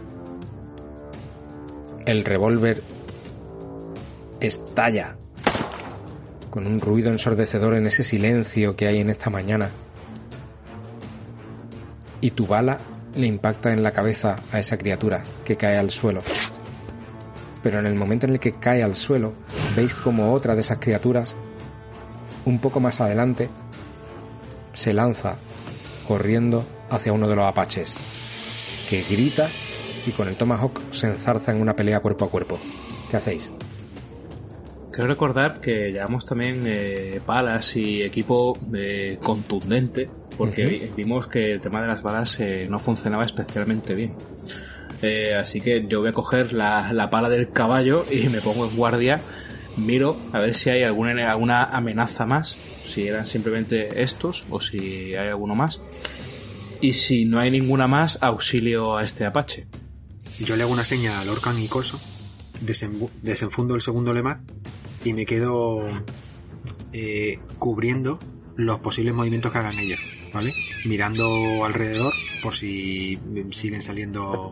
El 2.05 2.25
revólver 2.25 2.81
estalla 4.39 5.17
con 6.49 6.65
un 6.65 6.81
ruido 6.81 7.11
ensordecedor 7.11 7.75
en 7.75 7.85
ese 7.85 8.03
silencio 8.03 8.75
que 8.75 8.87
hay 8.87 8.99
en 8.99 9.09
esta 9.09 9.29
mañana. 9.29 9.69
Y 12.19 12.31
tu 12.31 12.47
bala 12.47 12.79
le 13.15 13.27
impacta 13.27 13.73
en 13.73 13.83
la 13.83 13.91
cabeza 13.91 14.37
a 14.51 14.59
esa 14.59 14.77
criatura 14.77 15.23
que 15.43 15.57
cae 15.57 15.77
al 15.77 15.91
suelo 15.91 16.23
pero 17.63 17.79
en 17.79 17.85
el 17.85 17.95
momento 17.95 18.25
en 18.25 18.33
el 18.33 18.39
que 18.39 18.53
cae 18.53 18.83
al 18.83 18.95
suelo, 18.95 19.33
veis 19.75 19.93
como 19.93 20.33
otra 20.33 20.55
de 20.55 20.61
esas 20.61 20.79
criaturas, 20.79 21.35
un 22.45 22.59
poco 22.59 22.79
más 22.79 23.01
adelante, 23.01 23.49
se 24.73 24.93
lanza 24.93 25.37
corriendo 26.07 26.65
hacia 26.89 27.13
uno 27.13 27.27
de 27.27 27.35
los 27.35 27.45
apaches, 27.45 27.95
que 28.89 29.03
grita 29.03 29.47
y 30.07 30.11
con 30.11 30.27
el 30.27 30.35
tomahawk 30.35 30.81
se 30.91 31.07
enzarza 31.07 31.51
en 31.51 31.61
una 31.61 31.75
pelea 31.75 31.99
cuerpo 31.99 32.25
a 32.25 32.29
cuerpo. 32.29 32.57
¿Qué 33.09 33.17
hacéis? 33.17 33.51
Quiero 34.91 35.07
recordar 35.07 35.61
que 35.61 35.91
llevamos 35.91 36.25
también 36.25 36.63
eh, 36.65 37.21
balas 37.25 37.75
y 37.75 38.01
equipo 38.01 38.57
eh, 38.73 39.19
contundente, 39.23 40.09
porque 40.45 40.91
vimos 40.95 41.27
que 41.27 41.51
el 41.51 41.61
tema 41.61 41.81
de 41.81 41.87
las 41.87 42.01
balas 42.01 42.39
eh, 42.39 42.67
no 42.69 42.79
funcionaba 42.79 43.25
especialmente 43.25 43.93
bien. 43.95 44.13
Eh, 45.01 45.33
así 45.35 45.61
que 45.61 45.85
yo 45.87 45.99
voy 45.99 46.09
a 46.09 46.13
coger 46.13 46.53
la, 46.53 46.93
la 46.93 47.09
pala 47.09 47.29
del 47.29 47.51
caballo 47.51 48.05
y 48.11 48.29
me 48.29 48.39
pongo 48.41 48.67
en 48.69 48.75
guardia, 48.75 49.21
miro 49.77 50.17
a 50.31 50.39
ver 50.39 50.53
si 50.53 50.69
hay 50.69 50.83
alguna, 50.83 51.31
alguna 51.31 51.63
amenaza 51.63 52.25
más, 52.25 52.57
si 52.85 53.07
eran 53.07 53.25
simplemente 53.25 54.03
estos 54.03 54.45
o 54.49 54.59
si 54.59 55.15
hay 55.15 55.29
alguno 55.29 55.55
más. 55.55 55.81
Y 56.81 56.93
si 56.93 57.25
no 57.25 57.39
hay 57.39 57.51
ninguna 57.51 57.87
más, 57.87 58.17
auxilio 58.21 58.97
a 58.97 59.03
este 59.03 59.25
apache. 59.25 59.67
Yo 60.39 60.55
le 60.55 60.63
hago 60.63 60.73
una 60.73 60.85
seña 60.85 61.19
a 61.19 61.25
Lorcan 61.25 61.57
y 61.59 61.67
desenvu- 61.67 63.09
desenfundo 63.21 63.75
el 63.75 63.81
segundo 63.81 64.13
lemat 64.13 64.39
y 65.03 65.13
me 65.13 65.25
quedo 65.25 65.87
eh, 66.93 67.39
cubriendo 67.59 68.19
los 68.55 68.79
posibles 68.79 69.13
movimientos 69.13 69.51
que 69.51 69.57
hagan 69.59 69.79
ellos. 69.79 69.99
Mirando 70.85 71.63
alrededor 71.65 72.11
por 72.41 72.55
si 72.55 73.19
siguen 73.51 73.81
saliendo 73.81 74.51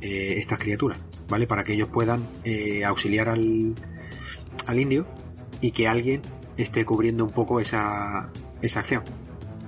eh, 0.00 0.34
estas 0.38 0.58
criaturas, 0.58 0.98
¿vale? 1.28 1.46
Para 1.46 1.64
que 1.64 1.74
ellos 1.74 1.88
puedan 1.92 2.28
eh, 2.44 2.84
auxiliar 2.84 3.28
al, 3.28 3.74
al 4.66 4.80
indio 4.80 5.04
y 5.60 5.70
que 5.72 5.86
alguien 5.86 6.22
esté 6.56 6.84
cubriendo 6.84 7.24
un 7.24 7.30
poco 7.30 7.60
esa, 7.60 8.30
esa 8.62 8.80
acción. 8.80 9.02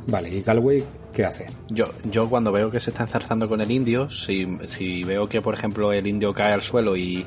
Vale, 0.06 0.30
¿y 0.34 0.40
Galway 0.42 0.84
qué 1.12 1.24
hace? 1.24 1.46
Yo, 1.68 1.92
yo 2.04 2.28
cuando 2.30 2.52
veo 2.52 2.70
que 2.70 2.80
se 2.80 2.90
está 2.90 3.02
enzarzando 3.02 3.48
con 3.48 3.60
el 3.60 3.70
indio, 3.70 4.08
si, 4.08 4.46
si 4.66 5.02
veo 5.02 5.28
que 5.28 5.42
por 5.42 5.52
ejemplo 5.54 5.92
el 5.92 6.06
indio 6.06 6.32
cae 6.32 6.52
al 6.52 6.62
suelo 6.62 6.96
y, 6.96 7.26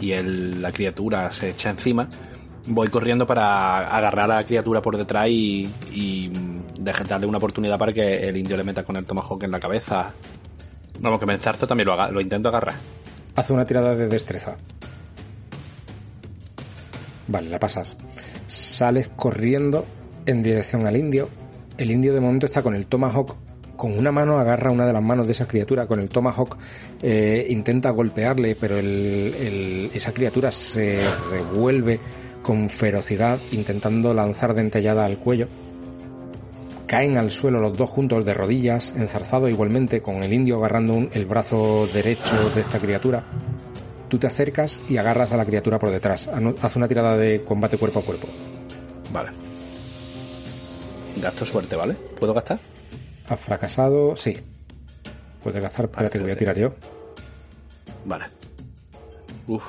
y 0.00 0.12
el- 0.12 0.60
la 0.62 0.70
criatura 0.70 1.32
se 1.32 1.50
echa 1.50 1.70
encima, 1.70 2.08
voy 2.66 2.88
corriendo 2.88 3.26
para 3.26 3.88
agarrar 3.96 4.30
a 4.30 4.36
la 4.36 4.44
criatura 4.44 4.82
por 4.82 4.96
detrás 4.98 5.28
y, 5.30 5.70
y 5.92 6.30
dejar- 6.80 7.06
darle 7.08 7.26
una 7.26 7.38
oportunidad 7.38 7.78
para 7.78 7.92
que 7.92 8.28
el 8.28 8.36
indio 8.36 8.56
le 8.56 8.64
meta 8.64 8.82
con 8.84 8.96
el 8.96 9.04
tomahawk 9.04 9.42
en 9.44 9.50
la 9.50 9.60
cabeza. 9.60 10.12
Vamos, 11.00 11.20
que 11.20 11.26
me 11.26 11.34
enzarzo 11.34 11.66
también 11.66 11.86
lo, 11.86 11.92
haga- 11.94 12.10
lo 12.10 12.20
intento 12.20 12.48
agarrar. 12.48 12.74
Hace 13.36 13.52
una 13.52 13.64
tirada 13.64 13.94
de 13.94 14.08
destreza. 14.08 14.56
Vale, 17.28 17.48
la 17.48 17.58
pasas. 17.60 17.96
Sales 18.46 19.08
corriendo 19.14 19.86
en 20.26 20.42
dirección 20.42 20.86
al 20.86 20.96
indio. 20.96 21.28
El 21.78 21.90
indio 21.90 22.12
de 22.12 22.20
momento 22.20 22.46
está 22.46 22.62
con 22.62 22.74
el 22.74 22.86
tomahawk. 22.86 23.36
Con 23.76 23.96
una 23.98 24.12
mano 24.12 24.38
agarra 24.38 24.70
una 24.70 24.84
de 24.84 24.92
las 24.92 25.02
manos 25.02 25.26
de 25.26 25.32
esa 25.32 25.46
criatura. 25.46 25.86
Con 25.86 26.00
el 26.00 26.08
tomahawk 26.08 26.56
eh, 27.02 27.46
intenta 27.48 27.90
golpearle, 27.90 28.56
pero 28.60 28.76
el- 28.78 29.34
el- 29.40 29.90
esa 29.94 30.12
criatura 30.12 30.50
se 30.50 31.00
revuelve 31.30 31.98
con 32.42 32.68
ferocidad, 32.68 33.38
intentando 33.52 34.12
lanzar 34.12 34.52
dentellada 34.54 35.04
al 35.04 35.16
cuello. 35.18 35.46
Caen 36.90 37.16
al 37.16 37.30
suelo 37.30 37.60
los 37.60 37.76
dos 37.78 37.88
juntos 37.88 38.24
de 38.24 38.34
rodillas, 38.34 38.92
enzarzados 38.96 39.48
igualmente, 39.48 40.02
con 40.02 40.24
el 40.24 40.32
indio 40.32 40.56
agarrando 40.58 40.92
un- 40.94 41.08
el 41.12 41.24
brazo 41.24 41.86
derecho 41.94 42.50
de 42.52 42.62
esta 42.62 42.80
criatura. 42.80 43.22
Tú 44.08 44.18
te 44.18 44.26
acercas 44.26 44.80
y 44.88 44.96
agarras 44.96 45.32
a 45.32 45.36
la 45.36 45.44
criatura 45.44 45.78
por 45.78 45.90
detrás. 45.90 46.28
Haz 46.60 46.74
una 46.74 46.88
tirada 46.88 47.16
de 47.16 47.44
combate 47.44 47.78
cuerpo 47.78 48.00
a 48.00 48.02
cuerpo. 48.02 48.26
Vale. 49.12 49.30
Gasto 51.22 51.46
suerte, 51.46 51.76
¿vale? 51.76 51.94
¿Puedo 52.18 52.34
gastar? 52.34 52.58
Has 53.28 53.38
fracasado, 53.38 54.16
sí. 54.16 54.36
Puedes 55.44 55.62
gastar, 55.62 55.84
espérate 55.84 56.18
que 56.18 56.24
voy 56.24 56.32
a 56.32 56.36
tirar 56.36 56.58
yo. 56.58 56.74
Vale. 58.04 58.24
Uf. 59.46 59.62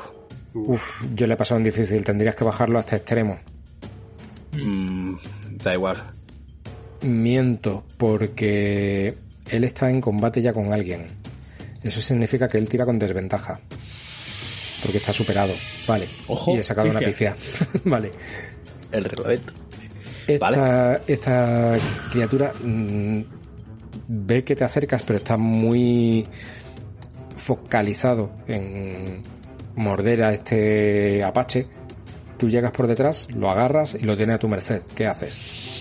Uf, 0.56 1.06
yo 1.13 1.28
le 1.28 1.36
he 1.36 1.38
pasado 1.38 1.60
en 1.60 1.66
difícil, 1.66 2.04
tendrías 2.04 2.34
que 2.34 2.44
bajarlo 2.44 2.80
hasta 2.80 2.96
extremo. 2.96 3.38
Mm, 4.58 5.16
da 5.63 5.74
igual. 5.75 6.04
Miento, 7.01 7.84
porque 7.98 9.15
él 9.50 9.63
está 9.63 9.89
en 9.89 10.01
combate 10.01 10.41
ya 10.41 10.53
con 10.53 10.72
alguien. 10.72 11.08
Eso 11.84 12.00
significa 12.00 12.48
que 12.48 12.58
él 12.58 12.70
tira 12.70 12.86
con 12.86 13.00
desventaja. 13.00 13.60
Porque 14.81 14.98
está 14.98 15.13
superado. 15.13 15.53
Vale. 15.88 16.08
Ojo, 16.27 16.55
y 16.55 16.60
he 16.60 16.63
sacado 16.63 16.89
una 16.89 17.00
pifia. 17.00 17.36
vale. 17.86 18.12
El 18.91 19.03
reglamento. 19.03 19.53
Esta, 20.27 21.01
esta 21.08 21.77
criatura 22.12 22.53
mm, 22.63 23.22
ve 24.08 24.43
que 24.43 24.55
te 24.55 24.63
acercas, 24.63 25.03
pero 25.03 25.17
está 25.17 25.38
muy 25.38 26.25
focalizado 27.36 28.31
en 28.48 29.24
morder 29.75 30.24
a 30.24 30.34
este 30.34 31.24
apache. 31.24 31.67
Tú 32.38 32.50
llegas 32.50 32.72
por 32.72 32.88
detrás, 32.88 33.27
lo 33.34 33.50
agarras 33.50 33.96
y 33.96 34.03
lo 34.03 34.15
tiene 34.15 34.34
a 34.34 34.39
tu 34.39 34.48
merced. 34.48 34.81
¿Qué 34.96 35.08
haces? 35.08 35.80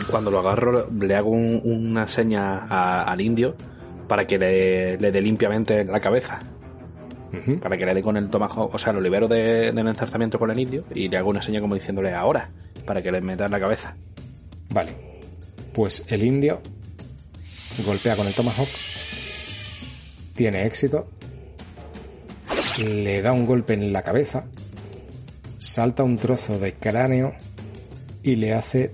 Y 0.00 0.04
cuando 0.04 0.30
lo 0.30 0.38
agarro, 0.40 0.88
le 1.00 1.14
hago 1.14 1.30
un- 1.30 1.60
una 1.64 2.06
seña 2.08 2.58
a- 2.68 3.02
al 3.04 3.20
indio 3.20 3.54
para 4.08 4.26
que 4.26 4.38
le, 4.38 4.98
le 4.98 5.10
dé 5.12 5.20
limpiamente 5.20 5.80
en 5.80 5.90
la 5.92 6.00
cabeza. 6.00 6.38
Para 7.60 7.76
que 7.76 7.84
le 7.84 7.92
dé 7.92 8.02
con 8.02 8.16
el 8.16 8.30
tomahawk. 8.30 8.74
O 8.74 8.78
sea, 8.78 8.92
lo 8.94 9.00
libero 9.00 9.28
de- 9.28 9.70
del 9.72 9.86
enzarzamiento 9.88 10.38
con 10.38 10.50
el 10.50 10.58
indio 10.58 10.84
y 10.94 11.08
le 11.08 11.18
hago 11.18 11.28
una 11.28 11.42
seña 11.42 11.60
como 11.60 11.74
diciéndole 11.74 12.14
ahora. 12.14 12.48
Para 12.86 13.02
que 13.02 13.12
le 13.12 13.20
meta 13.20 13.44
en 13.44 13.50
la 13.50 13.60
cabeza. 13.60 13.94
Vale. 14.70 14.92
Pues 15.74 16.02
el 16.08 16.22
indio 16.22 16.60
golpea 17.84 18.16
con 18.16 18.26
el 18.26 18.32
tomahawk. 18.32 18.68
Tiene 20.34 20.64
éxito. 20.64 21.08
Le 22.82 23.22
da 23.22 23.32
un 23.32 23.44
golpe 23.46 23.74
en 23.74 23.92
la 23.92 24.02
cabeza. 24.02 24.46
Salta 25.58 26.04
un 26.04 26.16
trozo 26.18 26.58
de 26.58 26.74
cráneo 26.74 27.32
y 28.22 28.36
le 28.36 28.52
hace 28.54 28.92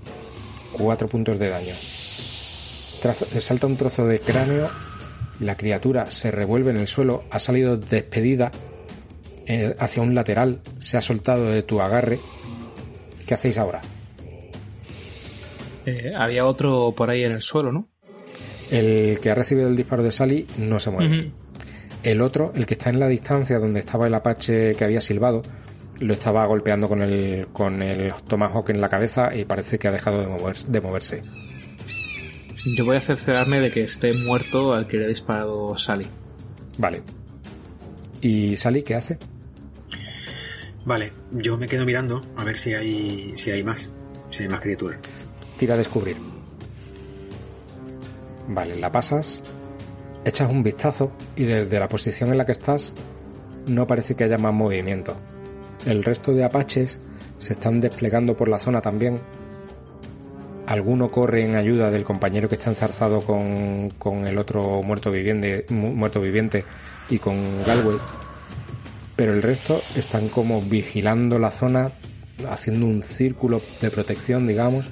cuatro 0.73 1.09
puntos 1.09 1.38
de 1.38 1.49
daño. 1.49 1.75
Tras- 3.02 3.27
salta 3.40 3.66
un 3.66 3.77
trozo 3.77 4.07
de 4.07 4.20
cráneo. 4.20 4.68
La 5.40 5.57
criatura 5.57 6.11
se 6.11 6.31
revuelve 6.31 6.70
en 6.70 6.77
el 6.77 6.87
suelo. 6.87 7.25
Ha 7.31 7.38
salido 7.38 7.77
despedida 7.77 8.53
eh, 9.46 9.75
hacia 9.79 10.03
un 10.03 10.14
lateral. 10.14 10.61
Se 10.79 10.96
ha 10.96 11.03
soltado 11.03 11.51
de 11.51 11.62
tu 11.62 11.81
agarre. 11.81 12.18
¿Qué 13.27 13.35
hacéis 13.35 13.59
ahora? 13.59 13.81
Eh, 15.87 16.12
había 16.16 16.46
otro 16.46 16.94
por 16.96 17.11
ahí 17.11 17.25
en 17.25 17.33
el 17.33 17.40
suelo, 17.42 17.73
¿no? 17.73 17.88
El 18.70 19.18
que 19.20 19.31
ha 19.31 19.35
recibido 19.35 19.68
el 19.68 19.77
disparo 19.77 20.03
de 20.03 20.12
Sally 20.12 20.46
no 20.59 20.79
se 20.81 20.90
mueve. 20.90 21.33
El 22.03 22.20
otro, 22.20 22.53
el 22.55 22.66
que 22.66 22.75
está 22.75 22.90
en 22.90 23.01
la 23.01 23.09
distancia 23.09 23.59
donde 23.59 23.81
estaba 23.81 24.07
el 24.07 24.14
Apache 24.14 24.75
que 24.75 24.85
había 24.85 25.01
silbado, 25.01 25.42
lo 26.00 26.12
estaba 26.14 26.44
golpeando 26.46 26.88
con 26.88 27.02
el, 27.02 27.48
con 27.52 27.83
el 27.83 28.12
Tomahawk 28.26 28.70
en 28.70 28.81
la 28.81 28.88
cabeza 28.88 29.35
y 29.35 29.44
parece 29.44 29.78
que 29.78 29.88
ha 29.88 29.92
dejado 29.92 30.20
de, 30.20 30.26
mover- 30.28 30.64
de 30.64 30.81
moverse. 30.81 31.22
Yo 32.76 32.85
voy 32.85 32.96
a 32.96 33.00
cerciorarme 33.00 33.61
de 33.61 33.70
que 33.70 33.83
esté 33.85 34.12
muerto 34.12 34.72
al 34.72 34.87
que 34.87 34.96
le 34.98 35.05
ha 35.07 35.09
disparado 35.09 35.76
Sally. 35.76 36.07
Vale. 36.78 37.02
¿Y 38.20 38.57
Sally 38.57 38.83
qué 38.83 38.94
hace? 38.94 39.18
Vale, 40.85 41.12
yo 41.33 41.57
me 41.57 41.66
quedo 41.68 41.85
mirando 41.85 42.22
a 42.37 42.44
ver 42.44 42.57
si 42.57 42.74
hay, 42.74 43.33
si 43.37 43.50
hay 43.50 43.62
más, 43.62 43.92
si 44.31 44.42
hay 44.44 44.48
más 44.48 44.61
criaturas. 44.61 44.98
Tira 45.57 45.74
a 45.74 45.78
descubrir. 45.78 46.16
Vale, 48.48 48.76
la 48.78 48.90
pasas, 48.90 49.42
echas 50.24 50.50
un 50.50 50.62
vistazo 50.62 51.12
y 51.37 51.44
desde 51.44 51.78
la 51.78 51.88
posición 51.88 52.31
en 52.33 52.38
la 52.38 52.46
que 52.46 52.52
estás 52.52 52.94
no 53.66 53.87
parece 53.87 54.14
que 54.16 54.24
haya 54.24 54.38
más 54.38 54.52
movimiento. 54.52 55.16
El 55.87 56.05
resto 56.05 56.33
de 56.33 56.45
apaches 56.45 57.01
se 57.38 57.55
están 57.55 57.81
desplegando 57.81 58.37
por 58.37 58.49
la 58.49 58.59
zona 58.59 58.81
también. 58.81 59.21
Alguno 60.66 61.11
corre 61.11 61.45
en 61.45 61.57
ayuda 61.57 61.90
del 61.90 62.05
compañero 62.05 62.49
que 62.49 62.55
está 62.55 62.71
enzarzado 62.71 63.23
con, 63.23 63.90
con 63.99 64.27
el 64.27 64.38
otro 64.38 64.83
muerto 64.83 65.11
viviente, 65.11 65.66
mu- 65.71 65.92
muerto 65.92 66.21
viviente 66.21 66.64
y 67.11 67.18
con 67.18 67.37
Galway. 67.66 67.97
Pero 69.16 69.35
el 69.35 69.42
resto 69.42 69.83
están 69.97 70.29
como 70.29 70.62
vigilando 70.62 71.38
la 71.38 71.51
zona, 71.51 71.90
haciendo 72.49 72.87
un 72.87 73.03
círculo 73.03 73.61
de 73.81 73.90
protección, 73.90 74.47
digamos, 74.47 74.87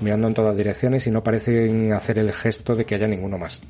mirando 0.00 0.26
en 0.28 0.34
todas 0.34 0.56
direcciones 0.56 1.06
y 1.06 1.10
no 1.12 1.22
parecen 1.22 1.92
hacer 1.92 2.18
el 2.18 2.32
gesto 2.32 2.74
de 2.74 2.84
que 2.84 2.96
haya 2.96 3.06
ninguno 3.06 3.38
más. 3.38 3.62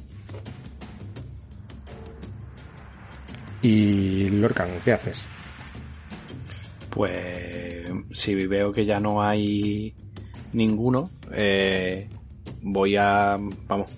Y 3.61 4.29
Lorcan, 4.31 4.81
¿qué 4.85 4.93
haces? 4.93 5.27
Pues 6.91 7.91
si 8.13 8.35
veo 8.47 8.73
que 8.73 8.85
ya 8.85 9.01
no 9.01 9.23
hay 9.23 9.95
ninguno, 10.53 11.11
eh, 11.33 12.09
voy 12.63 12.97
a... 12.97 13.39
Vamos, 13.67 13.91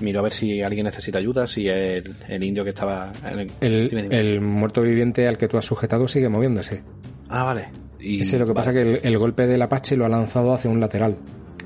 miro 0.00 0.20
a 0.20 0.22
ver 0.22 0.32
si 0.32 0.62
alguien 0.62 0.84
necesita 0.84 1.18
ayuda, 1.18 1.46
si 1.46 1.66
el, 1.68 2.04
el 2.28 2.42
indio 2.44 2.62
que 2.64 2.70
estaba... 2.70 3.12
en 3.24 3.38
el- 3.40 3.50
El, 3.60 3.88
Dime, 3.88 4.02
dime. 4.04 4.18
el 4.20 4.40
muerto 4.40 4.82
viviente 4.82 5.26
al 5.26 5.38
que 5.38 5.48
tú 5.48 5.56
has 5.58 5.64
sujetado 5.64 6.06
sigue 6.08 6.28
moviéndose. 6.28 6.82
Ah, 7.28 7.44
vale. 7.44 7.68
Y, 8.00 8.20
Ese 8.20 8.38
lo 8.38 8.44
que 8.46 8.52
vale. 8.52 8.54
pasa 8.60 8.72
que 8.72 8.80
el, 8.82 9.00
el 9.02 9.18
golpe 9.18 9.46
del 9.46 9.60
Apache 9.62 9.96
lo 9.96 10.04
ha 10.04 10.08
lanzado 10.08 10.52
hacia 10.52 10.70
un 10.70 10.80
lateral. 10.80 11.16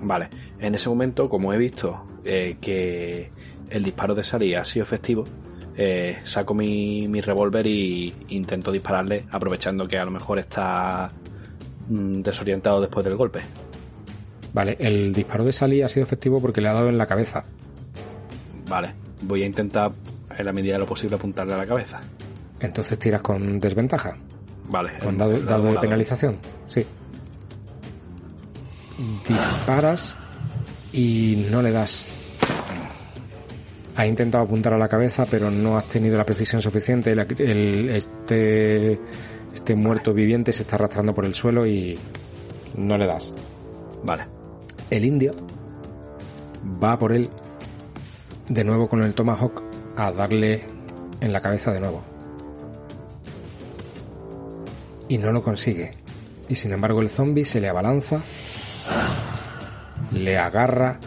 Vale, 0.00 0.28
en 0.58 0.74
ese 0.74 0.88
momento, 0.88 1.28
como 1.28 1.52
he 1.52 1.58
visto 1.58 2.06
eh, 2.24 2.56
que 2.60 3.30
el 3.70 3.84
disparo 3.84 4.14
de 4.14 4.24
Sally 4.24 4.54
ha 4.54 4.64
sido 4.64 4.82
efectivo, 4.84 5.24
eh, 5.76 6.20
saco 6.24 6.54
mi, 6.54 7.08
mi 7.08 7.20
revólver 7.20 7.66
y 7.66 8.12
intento 8.28 8.70
dispararle, 8.70 9.24
aprovechando 9.30 9.86
que 9.86 9.98
a 9.98 10.04
lo 10.04 10.10
mejor 10.10 10.38
está 10.38 11.10
mm, 11.88 12.22
desorientado 12.22 12.80
después 12.80 13.04
del 13.04 13.16
golpe. 13.16 13.40
Vale, 14.52 14.76
el 14.78 15.12
disparo 15.12 15.44
de 15.44 15.52
Sally 15.52 15.82
ha 15.82 15.88
sido 15.88 16.04
efectivo 16.04 16.40
porque 16.40 16.60
le 16.60 16.68
ha 16.68 16.74
dado 16.74 16.88
en 16.88 16.98
la 16.98 17.06
cabeza. 17.06 17.44
Vale, 18.68 18.94
voy 19.22 19.42
a 19.42 19.46
intentar, 19.46 19.92
en 20.36 20.44
la 20.44 20.52
medida 20.52 20.74
de 20.74 20.80
lo 20.80 20.86
posible, 20.86 21.16
apuntarle 21.16 21.54
a 21.54 21.58
la 21.58 21.66
cabeza. 21.66 22.00
Entonces 22.60 22.98
tiras 22.98 23.22
con 23.22 23.58
desventaja. 23.58 24.16
Vale, 24.68 24.92
Con 25.02 25.18
dado, 25.18 25.32
de 25.34 25.78
penalización. 25.80 26.38
Sí. 26.68 26.86
Disparas 29.28 30.16
y 30.92 31.46
no 31.50 31.60
le 31.60 31.72
das. 31.72 32.08
Ha 33.96 34.06
intentado 34.06 34.44
apuntar 34.44 34.72
a 34.72 34.78
la 34.78 34.88
cabeza, 34.88 35.26
pero 35.30 35.50
no 35.50 35.76
has 35.76 35.84
tenido 35.86 36.16
la 36.16 36.24
precisión 36.24 36.62
suficiente. 36.62 37.12
El- 37.12 37.90
este, 37.90 38.98
este 39.54 39.74
muerto 39.76 40.14
viviente 40.14 40.52
se 40.52 40.62
está 40.62 40.76
arrastrando 40.76 41.12
por 41.14 41.24
el 41.26 41.34
suelo 41.34 41.66
y 41.66 41.98
no 42.76 42.96
le 42.96 43.06
das. 43.06 43.34
Vale, 44.04 44.24
El 44.90 45.04
indio 45.04 45.34
va 46.82 46.98
por 46.98 47.12
él 47.12 47.28
de 48.48 48.64
nuevo 48.64 48.88
con 48.88 49.02
el 49.02 49.14
tomahawk 49.14 49.62
a 49.96 50.10
darle 50.10 50.62
en 51.20 51.32
la 51.32 51.40
cabeza 51.40 51.72
de 51.72 51.80
nuevo. 51.80 52.02
Y 55.08 55.18
no 55.18 55.32
lo 55.32 55.42
consigue. 55.42 55.90
Y 56.48 56.54
sin 56.56 56.72
embargo 56.72 57.00
el 57.02 57.08
zombie 57.10 57.44
se 57.44 57.60
le 57.60 57.68
abalanza, 57.68 58.20
le 60.12 60.38
agarra 60.38 60.98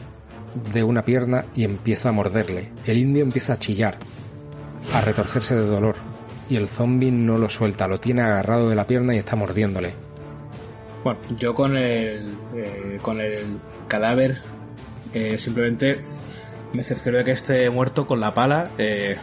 de 0.73 0.83
una 0.83 1.03
pierna 1.03 1.45
y 1.53 1.63
empieza 1.63 2.09
a 2.09 2.11
morderle. 2.11 2.71
El 2.85 2.97
indio 2.97 3.23
empieza 3.23 3.53
a 3.53 3.59
chillar, 3.59 3.97
a 4.93 5.01
retorcerse 5.01 5.55
de 5.55 5.65
dolor. 5.65 5.95
Y 6.49 6.57
el 6.57 6.67
zombie 6.67 7.11
no 7.11 7.37
lo 7.37 7.49
suelta, 7.49 7.87
lo 7.87 7.99
tiene 7.99 8.21
agarrado 8.21 8.69
de 8.69 8.75
la 8.75 8.85
pierna 8.85 9.15
y 9.15 9.17
está 9.17 9.35
mordiéndole. 9.35 9.93
Bueno, 11.03 11.19
yo 11.37 11.53
con 11.53 11.77
el, 11.77 12.35
eh, 12.55 12.99
con 13.01 13.19
el 13.19 13.59
cadáver 13.87 14.41
eh, 15.13 15.37
simplemente 15.37 16.01
me 16.73 16.83
cercioro 16.83 17.19
de 17.19 17.23
que 17.23 17.31
esté 17.31 17.69
muerto 17.69 18.05
con 18.05 18.19
la 18.19 18.33
pala, 18.33 18.71
eh, 18.77 19.17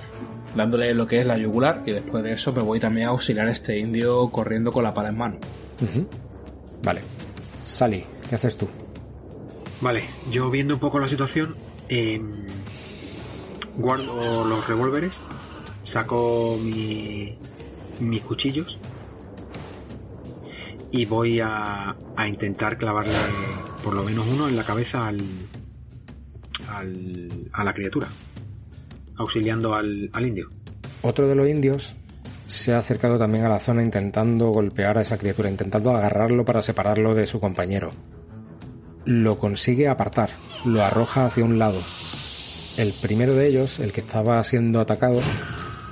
dándole 0.57 0.95
lo 0.95 1.07
que 1.07 1.21
es 1.21 1.27
la 1.27 1.37
yugular 1.37 1.83
y 1.87 1.93
después 1.93 2.23
de 2.25 2.33
eso 2.33 2.53
me 2.53 2.63
voy 2.63 2.81
también 2.81 3.09
a 3.09 3.11
auxiliar 3.11 3.47
a 3.47 3.51
este 3.51 3.79
indio 3.79 4.31
corriendo 4.31 4.73
con 4.73 4.85
la 4.85 4.95
pala 4.95 5.11
en 5.11 5.19
mano. 5.19 5.37
Vale. 6.83 7.03
Sally, 7.63 8.05
¿qué 8.29 8.35
haces 8.35 8.57
tú? 8.57 8.69
Vale, 9.83 10.03
yo 10.31 10.49
viendo 10.51 10.75
un 10.75 10.81
poco 10.81 10.99
la 11.01 11.09
situación, 11.09 11.57
em, 11.89 12.47
guardo 13.77 14.45
los 14.45 14.67
revólveres, 14.67 15.21
saco 15.83 16.57
mi, 16.63 17.37
mis 18.01 18.21
cuchillos 18.23 18.79
y 20.93 21.05
voy 21.07 21.41
a, 21.43 21.97
intentar 22.29 22.79
clavarle 22.79 23.13
por 23.83 23.95
lo 23.95 24.05
menos 24.05 24.27
uno 24.29 24.49
en 24.49 24.55
la 24.57 24.63
cabeza 24.65 25.09
al, 25.09 25.21
al- 26.69 27.49
a 27.53 27.65
la 27.65 27.75
criatura, 27.75 28.09
auxiliando 29.17 29.75
al, 29.75 30.11
al 30.13 30.27
indio. 30.27 30.51
Otro 31.03 31.27
de 31.27 31.35
los 31.35 31.49
indios 31.49 31.95
se 32.47 32.73
ha 32.75 32.79
acercado 32.79 33.19
también 33.19 33.45
a 33.45 33.49
la 33.49 33.59
zona 33.59 33.83
intentando 33.83 34.51
golpear 34.51 34.99
a 34.99 35.03
esa 35.03 35.19
criatura, 35.19 35.51
intentando 35.51 35.91
agarrarlo 35.91 36.45
para 36.45 36.63
separarlo 36.63 37.15
de 37.17 37.27
su 37.27 37.41
compañero. 37.41 37.91
Lo 39.05 39.39
consigue 39.39 39.89
apartar, 39.89 40.31
lo 40.65 40.85
arroja 40.85 41.27
hacia 41.27 41.45
un 41.45 41.59
lado. 41.59 41.81
El 42.77 42.93
primero 42.93 43.35
de 43.35 43.49
ellos, 43.49 43.81
el 43.81 43.93
que 43.93 44.01
estaba 44.01 44.43
siendo 44.45 44.81
atacado, 44.81 45.21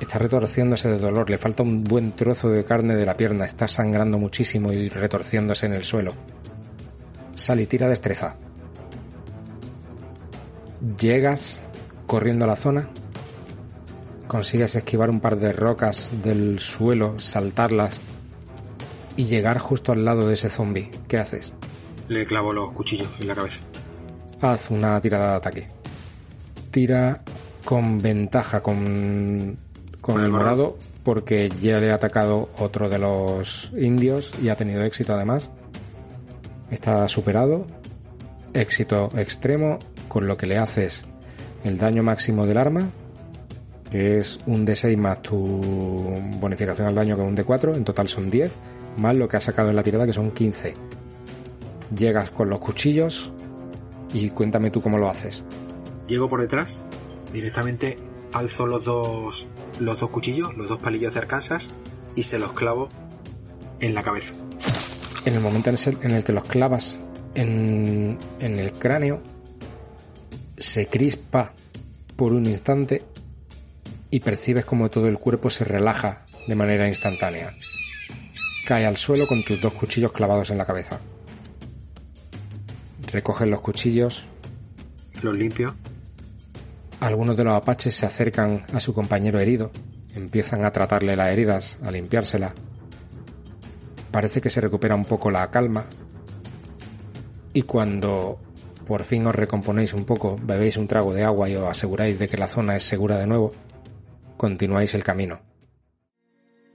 está 0.01 0.19
retorciéndose 0.19 0.89
de 0.89 0.99
dolor, 0.99 1.29
le 1.29 1.37
falta 1.37 1.63
un 1.63 1.83
buen 1.83 2.15
trozo 2.15 2.49
de 2.51 2.65
carne 2.65 2.95
de 2.95 3.05
la 3.05 3.17
pierna, 3.17 3.45
está 3.45 3.67
sangrando 3.67 4.19
muchísimo 4.19 4.73
y 4.73 4.89
retorciéndose 4.89 5.67
en 5.67 5.75
el 5.75 5.83
suelo. 5.83 6.15
Sally, 7.35 7.67
tira 7.67 7.89
destreza. 7.89 8.37
Llegas 10.99 11.63
corriendo 12.07 12.45
a 12.45 12.49
la 12.49 12.57
zona, 12.57 12.91
consigues 14.29 14.77
esquivar 14.77 15.11
un 15.11 15.21
par 15.21 15.37
de 15.37 15.53
rocas 15.53 16.11
del 16.23 16.61
suelo, 16.61 17.19
saltarlas 17.19 18.01
y 19.17 19.25
llegar 19.25 19.59
justo 19.59 19.91
al 19.91 20.05
lado 20.05 20.29
de 20.29 20.35
ese 20.35 20.49
zombie. 20.49 20.91
¿Qué 21.09 21.19
haces? 21.19 21.55
Le 22.11 22.27
clavo 22.27 22.53
los 22.53 22.73
cuchillos 22.73 23.09
en 23.21 23.29
la 23.29 23.37
cabeza. 23.37 23.61
Haz 24.41 24.69
una 24.71 25.01
tirada 25.01 25.31
de 25.31 25.37
ataque. 25.37 25.69
Tira 26.73 27.23
con 27.65 28.03
ventaja 28.03 28.61
con, 28.65 29.57
con 30.01 30.15
Con 30.15 30.19
el 30.19 30.27
el 30.27 30.33
morado 30.33 30.77
porque 31.05 31.49
ya 31.63 31.79
le 31.79 31.93
ha 31.93 31.95
atacado 31.95 32.51
otro 32.59 32.89
de 32.89 32.99
los 32.99 33.71
indios 33.79 34.33
y 34.43 34.49
ha 34.49 34.57
tenido 34.57 34.83
éxito 34.83 35.15
además. 35.15 35.51
Está 36.73 37.07
superado. 37.07 37.69
Éxito 38.55 39.13
extremo 39.17 39.79
con 40.09 40.27
lo 40.27 40.37
que 40.37 40.47
le 40.47 40.59
haces 40.59 41.05
el 41.63 41.79
daño 41.79 42.03
máximo 42.03 42.45
del 42.45 42.59
arma, 42.59 42.91
que 43.89 44.19
es 44.19 44.41
un 44.47 44.67
D6 44.67 44.97
más 44.97 45.23
tu 45.23 45.39
bonificación 46.41 46.89
al 46.89 46.97
daño 46.97 47.15
que 47.15 47.23
es 47.23 47.29
un 47.29 47.37
D4, 47.37 47.77
en 47.77 47.85
total 47.85 48.09
son 48.09 48.31
10, 48.31 48.59
más 48.97 49.15
lo 49.15 49.29
que 49.29 49.37
has 49.37 49.45
sacado 49.45 49.71
en 49.71 49.77
la 49.77 49.85
tirada 49.85 50.07
que 50.07 50.13
son 50.13 50.33
15. 50.33 50.75
Llegas 51.95 52.31
con 52.31 52.49
los 52.49 52.61
cuchillos 52.61 53.33
y 54.13 54.31
cuéntame 54.31 54.71
tú 54.71 54.81
cómo 54.81 54.99
lo 54.99 55.09
haces. 55.09 55.45
Llego 56.07 56.29
por 56.29 56.41
detrás, 56.41 56.81
directamente 57.33 57.99
alzo 58.33 58.67
los 58.67 58.85
dos, 58.85 59.47
los 59.79 60.01
dos 60.01 60.11
cuchillos, 60.11 60.57
los 60.57 60.69
dos 60.69 60.79
palillos 60.79 61.15
de 61.15 61.21
Arkansas 61.21 61.73
y 62.15 62.25
se 62.25 62.39
los 62.39 62.53
clavo 62.53 62.89
en 63.81 63.95
la 63.95 64.03
cabeza. 64.03 64.35
En 65.25 65.35
el 65.35 65.41
momento 65.41 65.71
en 65.71 66.11
el, 66.11 66.25
que 66.25 66.33
los 66.33 66.45
clavas 66.45 66.99
en, 67.35 68.19
en 68.41 68.59
el 68.59 68.73
cráneo, 68.73 69.23
se 70.57 70.87
crispa 70.87 71.55
por 72.17 72.33
un 72.33 72.47
instante 72.47 73.03
y 74.11 74.21
percibes 74.21 74.65
como 74.65 74.91
todo 74.91 75.09
el 75.09 75.19
cuerpo 75.19 75.51
se 75.51 75.65
relaja 75.65 76.27
de 76.47 76.55
manera 76.55 76.89
instantánea. 76.89 77.55
Cae 78.67 78.87
al 78.87 78.97
suelo 78.97 79.27
con 79.27 79.43
tus 79.45 79.61
dos 79.61 79.73
cuchillos 79.73 80.13
clavados 80.13 80.51
en 80.51 80.59
la 80.59 80.65
cabeza. 80.65 81.01
Recoges 83.13 83.49
los 83.49 83.61
cuchillos, 83.61 84.25
Los 85.23 85.37
limpio. 85.37 85.75
algunos 87.01 87.37
de 87.37 87.45
los 87.45 87.55
apaches 87.55 87.95
se 87.95 88.07
acercan 88.07 88.63
a 88.73 88.81
su 88.81 88.95
compañero 88.95 89.39
herido, 89.41 89.71
empiezan 90.15 90.65
a 90.65 90.71
tratarle 90.71 91.17
las 91.17 91.33
heridas, 91.33 91.79
a 91.83 91.91
limpiársela. 91.91 92.55
Parece 94.11 94.41
que 94.41 94.51
se 94.51 94.61
recupera 94.61 94.95
un 94.95 95.05
poco 95.05 95.31
la 95.31 95.51
calma. 95.51 95.87
Y 97.53 97.63
cuando 97.63 98.41
por 98.87 99.03
fin 99.05 99.27
os 99.27 99.35
recomponéis 99.35 99.93
un 99.95 100.05
poco, 100.05 100.39
bebéis 100.43 100.77
un 100.77 100.87
trago 100.87 101.13
de 101.13 101.25
agua 101.25 101.49
y 101.49 101.57
os 101.57 101.69
aseguráis 101.69 102.19
de 102.19 102.29
que 102.29 102.37
la 102.37 102.49
zona 102.49 102.77
es 102.77 102.83
segura 102.85 103.19
de 103.19 103.27
nuevo, 103.27 103.53
continuáis 104.37 104.95
el 104.95 105.05
camino. 105.05 105.41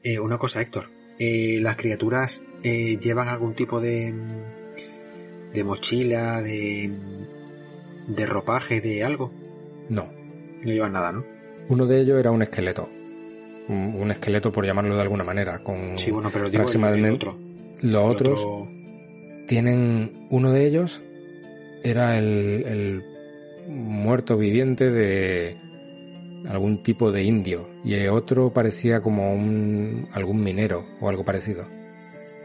Eh, 0.04 0.20
una 0.20 0.38
cosa, 0.38 0.62
Héctor. 0.62 0.92
Eh, 1.18 1.60
¿Las 1.62 1.78
criaturas 1.78 2.44
eh, 2.64 2.98
llevan 3.00 3.30
algún 3.30 3.54
tipo 3.54 3.80
de, 3.80 4.14
de 5.56 5.64
mochila, 5.64 6.42
de, 6.42 6.92
de 8.08 8.26
ropaje, 8.26 8.82
de 8.82 9.04
algo? 9.04 9.32
No. 9.90 10.08
No 10.64 10.72
llevan 10.72 10.94
nada, 10.94 11.12
¿no? 11.12 11.24
Uno 11.70 11.86
de 11.88 12.02
ellos 12.02 12.20
era 12.20 12.32
un 12.32 12.42
esqueleto. 12.42 12.90
Un, 13.68 13.96
un 14.00 14.12
esqueleto, 14.12 14.52
por 14.52 14.66
llamarlo 14.66 14.96
de 14.96 15.02
alguna 15.02 15.24
manera, 15.24 15.60
con 15.64 15.98
Sí, 15.98 16.12
bueno, 16.12 16.30
pero 16.32 16.50
digo 16.50 16.64
el, 16.70 17.06
otro. 17.12 17.38
los 17.82 17.82
El 17.82 17.96
otros. 17.96 18.40
otro- 18.46 18.64
tienen 19.48 20.28
uno 20.32 20.52
de 20.52 20.66
ellos 20.66 21.02
era 21.84 22.18
el, 22.18 22.64
el 22.66 23.04
muerto 23.70 24.38
viviente 24.38 24.90
de 24.92 25.56
algún 26.48 26.82
tipo 26.84 27.12
de 27.12 27.24
indio 27.24 27.68
y 27.84 27.94
el 27.96 28.10
otro 28.10 28.52
parecía 28.54 29.02
como 29.02 29.34
un 29.34 30.08
algún 30.14 30.42
minero 30.44 30.86
o 31.00 31.10
algo 31.10 31.24
parecido. 31.26 31.68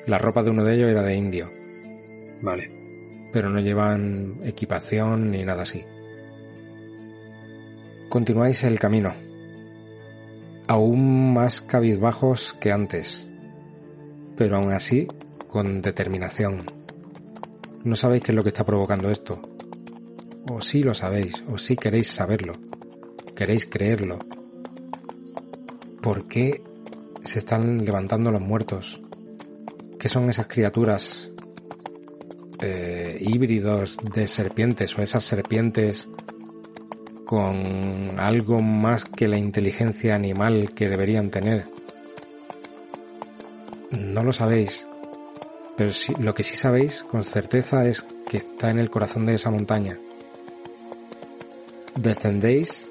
La 0.06 0.18
ropa 0.18 0.42
de 0.42 0.50
uno 0.50 0.64
de 0.64 0.74
ellos 0.76 0.90
era 0.90 1.02
de 1.02 1.16
indio, 1.16 1.50
Vale. 2.42 2.70
Pero 3.32 3.50
no 3.50 3.60
llevan 3.60 4.40
equipación 4.44 5.30
ni 5.30 5.44
nada 5.44 5.62
así. 5.62 5.84
Continuáis 8.08 8.64
el 8.64 8.78
camino, 8.78 9.12
aún 10.66 11.32
más 11.32 11.60
cabizbajos 11.60 12.56
que 12.60 12.72
antes, 12.72 13.30
pero 14.36 14.56
aún 14.56 14.72
así 14.72 15.06
con 15.48 15.82
determinación. 15.82 16.58
No 17.84 17.96
sabéis 17.96 18.22
qué 18.22 18.32
es 18.32 18.36
lo 18.36 18.42
que 18.42 18.50
está 18.50 18.64
provocando 18.64 19.10
esto. 19.10 19.40
O 20.50 20.60
sí 20.60 20.82
lo 20.82 20.94
sabéis, 20.94 21.44
o 21.50 21.58
sí 21.58 21.76
queréis 21.76 22.08
saberlo. 22.08 22.54
Queréis 23.34 23.66
creerlo. 23.66 24.18
¿Por 26.02 26.28
qué 26.28 26.62
se 27.22 27.38
están 27.38 27.84
levantando 27.84 28.30
los 28.30 28.40
muertos? 28.40 29.00
¿Qué 29.98 30.08
son 30.08 30.28
esas 30.30 30.46
criaturas 30.46 31.32
eh, 32.62 33.16
híbridos 33.20 33.98
de 33.98 34.26
serpientes 34.26 34.96
o 34.98 35.02
esas 35.02 35.24
serpientes 35.24 36.08
con 37.24 38.18
algo 38.18 38.60
más 38.60 39.04
que 39.04 39.28
la 39.28 39.38
inteligencia 39.38 40.14
animal 40.14 40.74
que 40.74 40.88
deberían 40.88 41.30
tener? 41.30 41.66
No 43.90 44.22
lo 44.22 44.32
sabéis, 44.32 44.86
pero 45.76 45.90
lo 46.18 46.34
que 46.34 46.42
sí 46.42 46.56
sabéis 46.56 47.02
con 47.02 47.24
certeza 47.24 47.86
es 47.86 48.06
que 48.28 48.36
está 48.36 48.70
en 48.70 48.78
el 48.78 48.90
corazón 48.90 49.26
de 49.26 49.34
esa 49.34 49.50
montaña. 49.50 49.98
Descendéis 51.96 52.90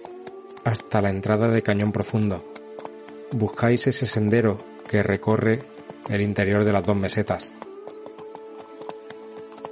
hasta 0.64 1.02
la 1.02 1.10
entrada 1.10 1.50
de 1.50 1.62
Cañón 1.62 1.92
Profundo. 1.92 2.44
Buscáis 3.32 3.88
ese 3.88 4.06
sendero 4.06 4.60
que 4.88 5.04
recorre 5.04 5.60
el 6.10 6.22
interior 6.22 6.66
de 6.66 6.74
las 6.74 6.84
dos 6.84 6.96
mesetas. 6.96 7.54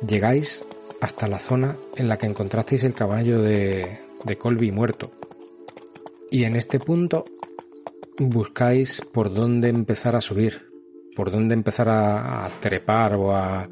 Llegáis 0.07 0.65
hasta 1.01 1.27
la 1.27 1.39
zona 1.39 1.77
en 1.95 2.07
la 2.07 2.17
que 2.17 2.27
encontrasteis 2.27 2.83
el 2.83 2.93
caballo 2.93 3.41
de, 3.41 3.99
de 4.23 4.37
Colby 4.37 4.71
muerto. 4.71 5.11
Y 6.31 6.45
en 6.45 6.55
este 6.55 6.79
punto 6.79 7.25
buscáis 8.17 9.01
por 9.01 9.33
dónde 9.33 9.69
empezar 9.69 10.15
a 10.15 10.21
subir, 10.21 10.71
por 11.15 11.29
dónde 11.29 11.53
empezar 11.53 11.89
a, 11.89 12.49
trepar 12.61 13.15
o 13.15 13.35
a, 13.35 13.69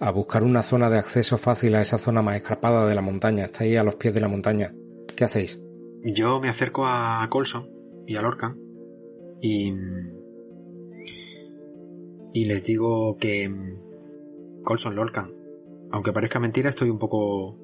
a 0.00 0.10
buscar 0.10 0.44
una 0.44 0.62
zona 0.62 0.90
de 0.90 0.98
acceso 0.98 1.38
fácil 1.38 1.74
a 1.74 1.80
esa 1.80 1.98
zona 1.98 2.20
más 2.20 2.36
escarpada 2.36 2.86
de 2.86 2.94
la 2.94 3.02
montaña. 3.02 3.46
Estáis 3.46 3.78
a 3.78 3.84
los 3.84 3.94
pies 3.94 4.12
de 4.12 4.20
la 4.20 4.28
montaña. 4.28 4.74
¿Qué 5.16 5.24
hacéis? 5.24 5.60
Yo 6.02 6.40
me 6.40 6.50
acerco 6.50 6.84
a 6.86 7.26
Colson 7.30 7.70
y 8.06 8.16
a 8.16 8.22
Lorcan 8.22 8.58
y, 9.40 9.72
y 12.34 12.44
les 12.44 12.64
digo 12.64 13.16
que 13.16 13.48
Colson, 14.62 14.94
Lorcan, 14.94 15.43
aunque 15.94 16.12
parezca 16.12 16.40
mentira, 16.40 16.70
estoy 16.70 16.90
un 16.90 16.98
poco 16.98 17.56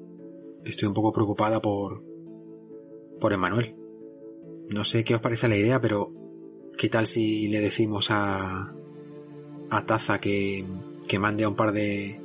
estoy 0.63 0.87
un 0.87 0.93
poco 0.93 1.11
preocupada 1.11 1.61
por 1.61 2.01
por 3.19 3.33
Emmanuel. 3.33 3.67
No 4.69 4.85
sé 4.85 5.03
qué 5.03 5.15
os 5.15 5.21
parece 5.21 5.49
la 5.49 5.57
idea, 5.57 5.81
pero 5.81 6.13
¿qué 6.77 6.87
tal 6.87 7.07
si 7.07 7.49
le 7.49 7.59
decimos 7.59 8.09
a 8.09 8.73
a 9.69 9.85
Taza 9.85 10.21
que, 10.21 10.63
que 11.09 11.19
mande 11.19 11.43
a 11.43 11.49
un 11.49 11.57
par 11.57 11.73
de 11.73 12.21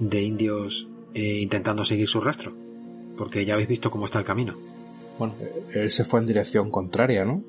de 0.00 0.22
indios 0.22 0.90
eh, 1.14 1.40
intentando 1.40 1.86
seguir 1.86 2.08
su 2.08 2.20
rastro? 2.20 2.54
Porque 3.16 3.46
ya 3.46 3.54
habéis 3.54 3.68
visto 3.68 3.90
cómo 3.90 4.04
está 4.04 4.18
el 4.18 4.26
camino. 4.26 4.58
Bueno, 5.18 5.34
él 5.72 5.90
se 5.90 6.04
fue 6.04 6.20
en 6.20 6.26
dirección 6.26 6.70
contraria, 6.70 7.24
¿no? 7.24 7.42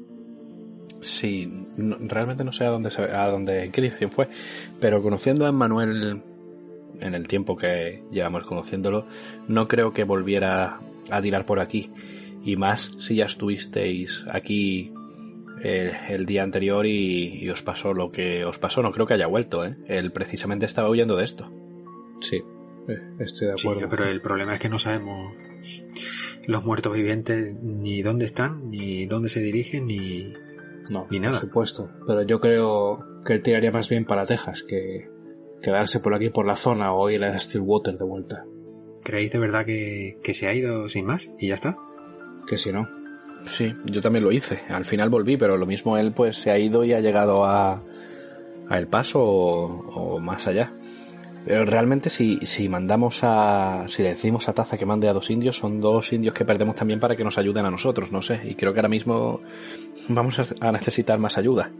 Sí, 1.01 1.67
realmente 1.75 2.45
no 2.45 2.53
sé 2.53 2.63
a 2.63 2.69
dónde, 2.69 2.89
a 2.97 3.27
dónde, 3.27 3.65
en 3.65 3.71
qué 3.73 3.81
dirección 3.81 4.09
fue, 4.09 4.29
pero 4.79 5.03
conociendo 5.03 5.45
a 5.45 5.51
Manuel 5.51 6.23
en 6.99 7.13
el 7.13 7.27
tiempo 7.27 7.57
que 7.57 8.03
llevamos 8.11 8.43
conociéndolo, 8.43 9.07
no 9.47 9.67
creo 9.67 9.93
que 9.93 10.03
volviera 10.03 10.79
a 11.09 11.21
tirar 11.21 11.45
por 11.45 11.59
aquí. 11.59 11.91
Y 12.43 12.55
más 12.55 12.91
si 12.99 13.15
ya 13.15 13.25
estuvisteis 13.25 14.23
aquí 14.31 14.93
el, 15.61 16.25
día 16.25 16.43
anterior 16.43 16.85
y, 16.85 17.49
os 17.49 17.61
pasó 17.61 17.93
lo 17.93 18.09
que 18.09 18.45
os 18.45 18.57
pasó. 18.57 18.81
No 18.81 18.91
creo 18.91 19.07
que 19.07 19.13
haya 19.13 19.27
vuelto, 19.27 19.65
¿eh? 19.65 19.77
Él 19.87 20.11
precisamente 20.11 20.65
estaba 20.65 20.89
huyendo 20.89 21.15
de 21.15 21.23
esto. 21.23 21.51
Sí, 22.21 22.37
eh, 22.87 22.99
estoy 23.19 23.47
de 23.47 23.53
acuerdo. 23.53 23.89
pero 23.89 24.05
el 24.05 24.21
problema 24.21 24.53
es 24.53 24.59
que 24.59 24.69
no 24.69 24.79
sabemos 24.79 25.33
los 26.45 26.63
muertos 26.63 26.93
vivientes 26.93 27.57
ni 27.61 28.01
dónde 28.01 28.25
están, 28.25 28.69
ni 28.69 29.05
dónde 29.05 29.29
se 29.29 29.41
dirigen, 29.41 29.87
ni, 29.87 30.33
no, 30.89 31.07
ni 31.09 31.19
nada. 31.19 31.39
Por 31.39 31.47
supuesto, 31.49 31.89
pero 32.05 32.23
yo 32.23 32.39
creo 32.39 33.23
que 33.25 33.33
él 33.33 33.43
tiraría 33.43 33.71
más 33.71 33.89
bien 33.89 34.05
para 34.05 34.25
Texas 34.25 34.63
que 34.63 35.09
quedarse 35.61 35.99
por 35.99 36.13
aquí 36.15 36.29
por 36.29 36.45
la 36.45 36.55
zona 36.55 36.93
o 36.93 37.09
ir 37.09 37.23
a 37.23 37.37
Stillwater 37.39 37.95
de 37.95 38.05
vuelta. 38.05 38.45
¿Creéis 39.03 39.31
de 39.31 39.39
verdad 39.39 39.65
que, 39.65 40.17
que 40.23 40.33
se 40.33 40.47
ha 40.47 40.53
ido 40.53 40.89
sin 40.89 41.05
más 41.05 41.33
y 41.39 41.47
ya 41.49 41.55
está? 41.55 41.75
Que 42.47 42.57
si 42.57 42.71
no. 42.71 42.89
Sí, 43.45 43.73
yo 43.85 44.01
también 44.01 44.23
lo 44.23 44.31
hice. 44.31 44.59
Al 44.69 44.85
final 44.85 45.09
volví, 45.09 45.37
pero 45.37 45.57
lo 45.57 45.65
mismo 45.65 45.97
él 45.97 46.11
pues 46.13 46.37
se 46.37 46.51
ha 46.51 46.59
ido 46.59 46.83
y 46.83 46.93
ha 46.93 46.99
llegado 46.99 47.45
a, 47.45 47.83
a 48.67 48.77
El 48.77 48.87
Paso 48.87 49.21
o, 49.21 50.19
más 50.19 50.47
allá. 50.47 50.73
Pero 51.45 51.63
realmente 51.63 52.09
si, 52.09 52.39
si 52.45 52.67
mandamos 52.67 53.19
a... 53.23 53.85
si 53.87 54.03
le 54.03 54.09
decimos 54.09 54.49
a 54.49 54.53
Taza 54.53 54.77
que 54.77 54.85
mande 54.85 55.07
a 55.07 55.13
dos 55.13 55.29
indios, 55.29 55.57
son 55.57 55.79
dos 55.79 56.11
indios 56.11 56.33
que 56.33 56.43
perdemos 56.43 56.75
también 56.75 56.99
para 56.99 57.15
que 57.15 57.23
nos 57.23 57.37
ayuden 57.37 57.65
a 57.65 57.71
nosotros, 57.71 58.11
no 58.11 58.21
sé. 58.21 58.41
Y 58.43 58.55
creo 58.55 58.73
que 58.73 58.79
ahora 58.79 58.89
mismo 58.89 59.39
vamos 60.09 60.41
a 60.59 60.71
necesitar 60.73 61.19
más 61.19 61.37
ayuda. 61.37 61.71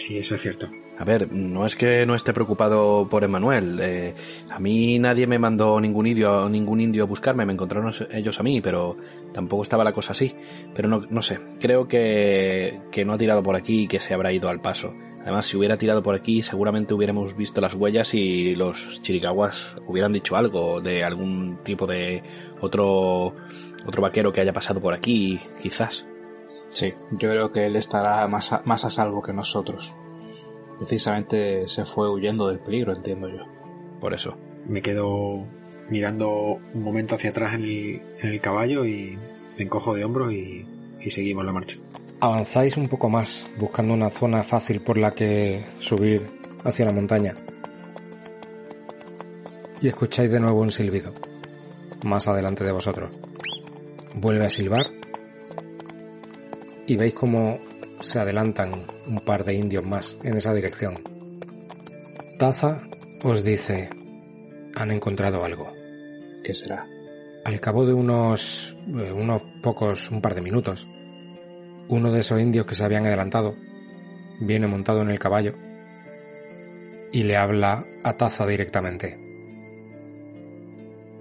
Sí, 0.00 0.16
eso 0.16 0.34
es 0.34 0.40
cierto. 0.40 0.64
A 0.96 1.04
ver, 1.04 1.30
no 1.30 1.66
es 1.66 1.76
que 1.76 2.06
no 2.06 2.14
esté 2.14 2.32
preocupado 2.32 3.06
por 3.06 3.22
Emanuel. 3.22 3.78
Eh, 3.82 4.14
a 4.50 4.58
mí 4.58 4.98
nadie 4.98 5.26
me 5.26 5.38
mandó 5.38 5.78
ningún 5.78 6.06
indio, 6.06 6.48
ningún 6.48 6.80
indio 6.80 7.02
a 7.02 7.06
buscarme, 7.06 7.44
me 7.44 7.52
encontraron 7.52 7.92
ellos 8.10 8.40
a 8.40 8.42
mí, 8.42 8.62
pero 8.62 8.96
tampoco 9.34 9.62
estaba 9.62 9.84
la 9.84 9.92
cosa 9.92 10.12
así. 10.12 10.34
Pero 10.74 10.88
no, 10.88 11.06
no 11.10 11.20
sé, 11.20 11.38
creo 11.60 11.86
que, 11.86 12.80
que 12.90 13.04
no 13.04 13.12
ha 13.12 13.18
tirado 13.18 13.42
por 13.42 13.56
aquí 13.56 13.82
y 13.82 13.88
que 13.88 14.00
se 14.00 14.14
habrá 14.14 14.32
ido 14.32 14.48
al 14.48 14.62
paso. 14.62 14.94
Además, 15.20 15.44
si 15.44 15.58
hubiera 15.58 15.76
tirado 15.76 16.02
por 16.02 16.14
aquí, 16.14 16.40
seguramente 16.40 16.94
hubiéramos 16.94 17.36
visto 17.36 17.60
las 17.60 17.74
huellas 17.74 18.14
y 18.14 18.54
los 18.56 19.02
chiricaguas 19.02 19.76
hubieran 19.86 20.12
dicho 20.12 20.34
algo 20.34 20.80
de 20.80 21.04
algún 21.04 21.58
tipo 21.62 21.86
de 21.86 22.22
otro, 22.62 23.34
otro 23.84 24.00
vaquero 24.00 24.32
que 24.32 24.40
haya 24.40 24.54
pasado 24.54 24.80
por 24.80 24.94
aquí, 24.94 25.38
quizás. 25.60 26.06
Sí, 26.70 26.94
yo 27.12 27.30
creo 27.30 27.52
que 27.52 27.66
él 27.66 27.76
estará 27.76 28.26
más 28.28 28.52
a, 28.52 28.62
más 28.64 28.84
a 28.84 28.90
salvo 28.90 29.22
que 29.22 29.32
nosotros. 29.32 29.92
Precisamente 30.78 31.68
se 31.68 31.84
fue 31.84 32.10
huyendo 32.10 32.48
del 32.48 32.60
peligro, 32.60 32.94
entiendo 32.94 33.28
yo. 33.28 33.44
Por 34.00 34.14
eso. 34.14 34.36
Me 34.66 34.80
quedo 34.80 35.46
mirando 35.88 36.60
un 36.72 36.82
momento 36.82 37.16
hacia 37.16 37.30
atrás 37.30 37.54
en 37.54 37.64
el, 37.64 38.40
caballo 38.40 38.84
y 38.84 39.16
me 39.58 39.64
encojo 39.64 39.94
de 39.94 40.04
hombros 40.04 40.32
y, 40.32 40.64
y 41.00 41.10
seguimos 41.10 41.44
la 41.44 41.52
marcha. 41.52 41.76
Avanzáis 42.20 42.76
un 42.76 42.88
poco 42.88 43.08
más, 43.08 43.46
buscando 43.58 43.94
una 43.94 44.10
zona 44.10 44.42
fácil 44.42 44.80
por 44.80 44.96
la 44.98 45.10
que 45.10 45.64
subir 45.80 46.30
hacia 46.64 46.84
la 46.84 46.92
montaña. 46.92 47.34
Y 49.80 49.88
escucháis 49.88 50.30
de 50.30 50.38
nuevo 50.38 50.60
un 50.60 50.70
silbido, 50.70 51.14
más 52.04 52.28
adelante 52.28 52.62
de 52.64 52.72
vosotros. 52.72 53.10
Vuelve 54.14 54.44
a 54.44 54.50
silbar 54.50 54.99
y 56.90 56.96
veis 56.96 57.14
cómo 57.14 57.60
se 58.00 58.18
adelantan 58.18 58.72
un 59.06 59.20
par 59.20 59.44
de 59.44 59.54
indios 59.54 59.84
más 59.86 60.16
en 60.24 60.36
esa 60.36 60.52
dirección. 60.52 60.98
Taza 62.36 62.82
os 63.22 63.44
dice, 63.44 63.88
han 64.74 64.90
encontrado 64.90 65.44
algo. 65.44 65.70
¿Qué 66.42 66.52
será? 66.52 66.88
Al 67.44 67.60
cabo 67.60 67.86
de 67.86 67.92
unos, 67.94 68.76
eh, 68.88 69.12
unos 69.12 69.40
pocos, 69.62 70.10
un 70.10 70.20
par 70.20 70.34
de 70.34 70.40
minutos, 70.40 70.84
uno 71.86 72.10
de 72.10 72.22
esos 72.22 72.40
indios 72.40 72.66
que 72.66 72.74
se 72.74 72.82
habían 72.82 73.06
adelantado 73.06 73.54
viene 74.40 74.66
montado 74.66 75.02
en 75.02 75.10
el 75.10 75.20
caballo 75.20 75.54
y 77.12 77.22
le 77.22 77.36
habla 77.36 77.84
a 78.02 78.14
Taza 78.14 78.48
directamente. 78.48 79.16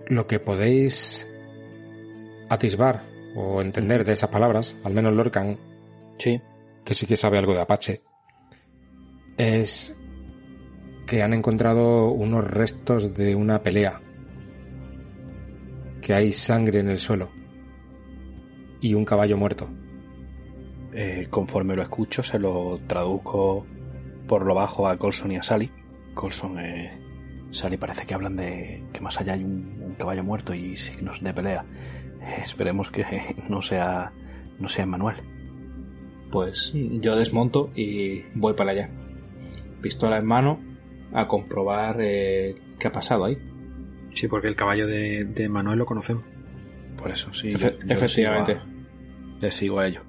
Lo 0.08 0.25
que 0.25 0.39
podéis 0.39 1.27
atisbar 2.49 3.09
o 3.36 3.62
entender 3.62 4.04
de 4.04 4.13
esas 4.13 4.30
palabras, 4.30 4.76
al 4.84 4.94
menos 4.94 5.13
Lorcan, 5.13 5.58
sí. 6.18 6.42
que 6.84 6.94
sí 6.94 7.06
que 7.06 7.15
sabe 7.15 7.38
algo 7.38 7.54
de 7.54 7.62
Apache, 7.62 8.02
es 9.38 9.96
que 11.06 11.24
han 11.24 11.34
encontrado 11.34 12.12
unos 12.12 12.46
restos 12.46 13.15
de 13.15 13.36
una 13.36 13.63
pelea, 13.63 14.02
que 16.02 16.13
hay 16.13 16.34
sangre 16.34 16.80
en 16.80 16.89
el 16.89 17.00
suelo 17.00 17.30
y 18.82 18.94
un 18.94 19.06
caballo 19.06 19.38
muerto. 19.38 19.70
Eh, 20.94 21.28
conforme 21.30 21.76
lo 21.76 21.82
escucho, 21.82 22.24
se 22.24 22.39
lo 22.39 22.80
traduzco 22.88 23.65
por 24.28 24.46
lo 24.46 24.56
bajo 24.56 24.88
a 24.88 24.98
Colson 24.98 25.32
y 25.32 25.38
a 25.38 25.44
Sally. 25.44 25.72
Colson, 26.13 26.60
eh, 26.60 26.92
Sally 27.52 27.78
parece 27.78 28.06
que 28.06 28.13
hablan 28.13 28.36
de 28.36 28.84
que 28.94 29.02
más 29.02 29.20
allá 29.20 29.34
hay 29.34 29.44
un, 29.44 29.82
un 29.82 29.96
caballo 29.96 30.24
muerto 30.24 30.54
y 30.54 30.76
signos 30.78 31.22
de 31.22 31.34
pelea. 31.34 31.65
Esperemos 32.41 32.89
que 32.89 33.05
no 33.49 33.62
sea, 33.62 34.12
no 34.60 34.69
sea 34.69 34.86
Manuel. 34.86 35.17
Pues 36.32 36.71
yo 36.73 37.15
desmonto 37.15 37.71
y 37.75 38.21
voy 38.36 38.53
para 38.53 38.71
allá. 38.71 38.89
Pistola 39.82 40.17
en 40.17 40.25
mano 40.25 40.60
a 41.13 41.27
comprobar 41.27 41.97
eh, 42.01 42.55
qué 42.77 42.88
ha 42.88 42.91
pasado 42.91 43.25
ahí. 43.25 43.38
Sí, 44.12 44.27
porque 44.27 44.47
el 44.47 44.55
caballo 44.55 44.86
de, 44.88 45.47
Manuel 45.49 45.79
lo 45.79 45.86
conocemos. 45.86 46.25
Por 46.97 47.12
eso, 47.12 47.34
sí. 47.34 47.53
efectivamente. 47.88 48.60
le 49.39 49.51
sigo 49.51 49.79
a 49.79 49.88
ello. 49.88 50.01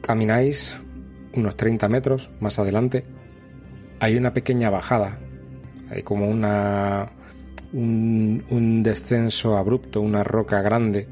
Camináis 0.00 0.76
unos 1.34 1.56
30 1.56 1.88
metros 1.88 2.30
más 2.40 2.58
adelante. 2.58 3.04
Hay 4.00 4.16
una 4.16 4.32
pequeña 4.32 4.70
bajada. 4.70 5.20
Hay 5.90 6.02
como 6.02 6.28
una. 6.28 7.12
Un, 7.70 8.44
un 8.48 8.82
descenso 8.82 9.58
abrupto, 9.58 10.00
una 10.00 10.24
roca 10.24 10.62
grande 10.62 11.06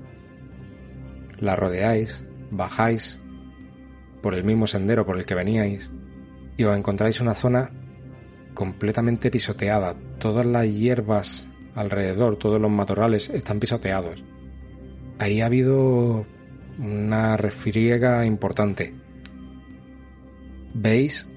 la 1.39 1.57
rodeáis, 1.57 2.25
bajáis 2.51 3.21
por 4.23 4.35
el 4.35 4.45
mismo 4.45 4.67
sendero 4.67 5.07
por 5.07 5.19
el 5.19 5.25
que 5.25 5.35
veníais 5.35 5.91
y 6.57 6.65
os 6.65 6.77
encontráis 6.77 7.21
una 7.21 7.35
zona 7.35 7.71
completamente 8.55 9.31
pisoteada. 9.31 9.95
Todas 10.19 10.47
las 10.47 10.67
hierbas 10.67 11.49
alrededor, 11.75 12.39
todos 12.39 12.61
los 12.61 12.71
matorrales 12.71 13.29
están 13.31 13.61
pisoteados. 13.61 14.25
Ahí 15.19 15.41
ha 15.41 15.47
habido 15.47 16.27
una 16.79 17.37
refriega 17.37 18.25
importante. 18.25 18.95
Veis 20.75 21.29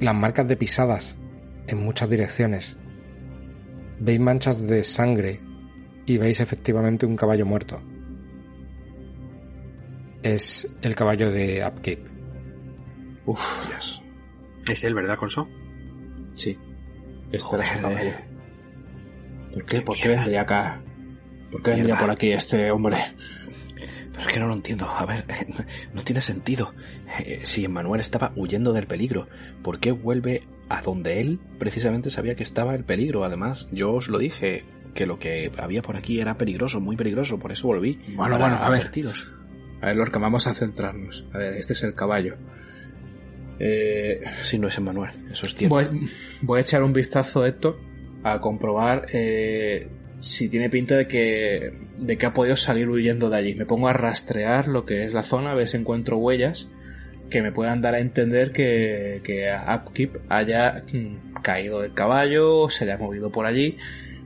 las 0.00 0.14
marcas 0.14 0.48
de 0.48 0.56
pisadas 0.56 1.18
en 1.66 1.82
muchas 1.84 2.08
direcciones. 2.10 2.76
Veis 4.00 4.20
manchas 4.20 4.66
de 4.66 4.82
sangre 4.84 5.40
y 6.06 6.18
veis 6.18 6.40
efectivamente 6.40 7.06
un 7.06 7.16
caballo 7.16 7.46
muerto 7.46 7.82
es 10.24 10.74
el 10.82 10.94
caballo 10.96 11.30
de 11.30 11.64
Upkeep. 11.64 12.00
Uf, 13.26 13.68
Dios. 13.68 14.02
Es 14.68 14.82
él, 14.82 14.94
¿verdad, 14.94 15.16
Colso? 15.16 15.48
Sí. 16.34 16.58
Este 17.30 17.56
era 17.56 17.66
su 17.66 17.80
caballo. 17.80 18.12
¿Por 19.52 19.64
qué? 19.66 19.80
¿Por 19.82 19.96
qué 19.96 20.08
vendría 20.08 20.40
acá? 20.40 20.82
¿Por 21.50 21.62
qué 21.62 21.70
vendría 21.70 21.98
por 21.98 22.10
aquí 22.10 22.32
este 22.32 22.70
hombre? 22.70 23.14
Pero 24.12 24.26
es 24.26 24.32
que 24.32 24.40
no 24.40 24.48
lo 24.48 24.54
entiendo. 24.54 24.88
A 24.88 25.04
ver, 25.04 25.24
no 25.92 26.02
tiene 26.02 26.20
sentido. 26.20 26.72
Eh, 27.18 27.42
si 27.44 27.64
Emmanuel 27.64 28.00
estaba 28.00 28.32
huyendo 28.34 28.72
del 28.72 28.86
peligro, 28.86 29.28
¿por 29.62 29.78
qué 29.78 29.92
vuelve 29.92 30.42
a 30.68 30.82
donde 30.82 31.20
él 31.20 31.38
precisamente 31.58 32.10
sabía 32.10 32.34
que 32.34 32.44
estaba 32.44 32.74
el 32.74 32.84
peligro? 32.84 33.24
Además, 33.24 33.66
yo 33.72 33.92
os 33.92 34.08
lo 34.08 34.18
dije, 34.18 34.64
que 34.94 35.06
lo 35.06 35.18
que 35.18 35.50
había 35.58 35.82
por 35.82 35.96
aquí 35.96 36.20
era 36.20 36.38
peligroso, 36.38 36.80
muy 36.80 36.96
peligroso, 36.96 37.38
por 37.38 37.52
eso 37.52 37.66
volví. 37.66 38.00
Bueno, 38.14 38.38
bueno, 38.38 38.56
a 38.56 38.70
ver. 38.70 38.90
A 39.84 39.88
ver, 39.88 39.96
Lorca, 39.98 40.18
vamos 40.18 40.46
a 40.46 40.54
centrarnos. 40.54 41.26
A 41.34 41.36
ver, 41.36 41.52
este 41.58 41.74
es 41.74 41.82
el 41.82 41.94
caballo. 41.94 42.36
Eh, 43.58 44.18
si 44.42 44.58
no 44.58 44.68
es 44.68 44.78
Emmanuel, 44.78 45.10
eso 45.30 45.44
es 45.44 45.54
cierto. 45.54 45.76
Voy, 46.40 46.58
a 46.58 46.62
echar 46.62 46.82
un 46.82 46.94
vistazo, 46.94 47.44
Héctor, 47.44 47.78
a 48.22 48.40
comprobar 48.40 49.04
eh, 49.12 49.88
si 50.20 50.48
tiene 50.48 50.70
pinta 50.70 50.96
de 50.96 51.06
que, 51.06 51.74
de 51.98 52.16
que 52.16 52.24
ha 52.24 52.32
podido 52.32 52.56
salir 52.56 52.88
huyendo 52.88 53.28
de 53.28 53.36
allí. 53.36 53.54
Me 53.56 53.66
pongo 53.66 53.88
a 53.88 53.92
rastrear 53.92 54.68
lo 54.68 54.86
que 54.86 55.02
es 55.02 55.12
la 55.12 55.22
zona, 55.22 55.50
a 55.50 55.54
ver 55.54 55.68
si 55.68 55.76
encuentro 55.76 56.16
huellas 56.16 56.70
que 57.28 57.42
me 57.42 57.52
puedan 57.52 57.82
dar 57.82 57.94
a 57.94 57.98
entender 57.98 58.52
que, 58.52 59.20
que 59.22 59.50
Upkeep 59.54 60.16
haya 60.30 60.82
mm, 60.90 61.42
caído 61.42 61.82
del 61.82 61.92
caballo, 61.92 62.70
se 62.70 62.86
le 62.86 62.92
ha 62.92 62.96
movido 62.96 63.30
por 63.30 63.44
allí, 63.44 63.76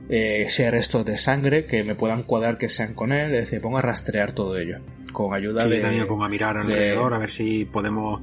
eh, 0.09 0.47
si 0.49 0.63
hay 0.63 0.71
restos 0.71 1.05
de 1.05 1.17
sangre 1.17 1.65
que 1.65 1.83
me 1.83 1.95
puedan 1.95 2.23
cuadrar 2.23 2.57
que 2.57 2.67
sean 2.69 2.93
con 2.95 3.11
él, 3.13 3.33
es 3.35 3.41
decir, 3.45 3.61
pongo 3.61 3.77
a 3.77 3.81
rastrear 3.81 4.31
todo 4.33 4.57
ello. 4.57 4.79
con 5.13 5.33
ayuda 5.33 5.61
Sí, 5.61 5.69
de... 5.69 5.75
yo 5.77 5.81
también 5.81 6.03
me 6.03 6.07
pongo 6.07 6.23
a 6.23 6.29
mirar 6.29 6.55
de- 6.55 6.61
alrededor 6.61 7.13
a 7.15 7.17
ver 7.17 7.31
si 7.31 7.65
podemos, 7.65 8.21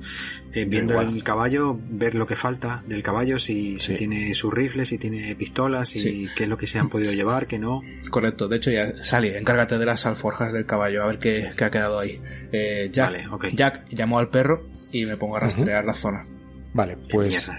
eh, 0.55 0.67
viendo 0.67 0.93
igual. 0.95 1.17
el 1.17 1.25
caballo, 1.25 1.77
ver 1.91 2.15
lo 2.15 2.29
que 2.29 2.37
falta 2.37 2.85
del 2.87 3.03
caballo, 3.03 3.41
si, 3.41 3.79
si 3.81 3.95
tiene 3.97 4.33
sus 4.35 4.55
rifles, 4.55 4.89
si 4.91 4.99
tiene 4.99 5.35
pistolas, 5.35 5.97
y 5.97 5.99
Sí. 5.99 6.29
qué 6.37 6.45
es 6.45 6.49
lo 6.49 6.57
que 6.57 6.69
se 6.69 6.79
han 6.79 6.89
podido 6.89 7.13
llevar, 7.13 7.49
qué 7.49 7.59
no. 7.59 7.83
Correcto, 8.11 8.47
de 8.47 8.59
hecho 8.59 8.71
ya 8.71 9.03
Sally, 9.03 9.31
encárgate 9.31 9.79
de 9.79 9.85
las 9.87 10.07
alforjas 10.07 10.53
del 10.53 10.65
caballo, 10.65 11.03
a 11.03 11.07
ver 11.09 11.19
qué, 11.19 11.51
qué 11.57 11.65
ha 11.65 11.71
quedado 11.73 11.99
ahí. 11.99 12.21
Eh, 12.53 12.89
Jack, 12.93 13.11
Vale. 13.31 13.53
Jack 13.55 13.89
llamó 13.91 14.21
al 14.21 14.29
perro 14.31 14.69
y 14.93 15.07
me 15.07 15.17
pongo 15.17 15.37
a 15.37 15.41
rastrear 15.41 15.85
la 15.85 15.95
zona. 15.95 16.25
Vale, 16.73 16.97
pues. 17.11 17.51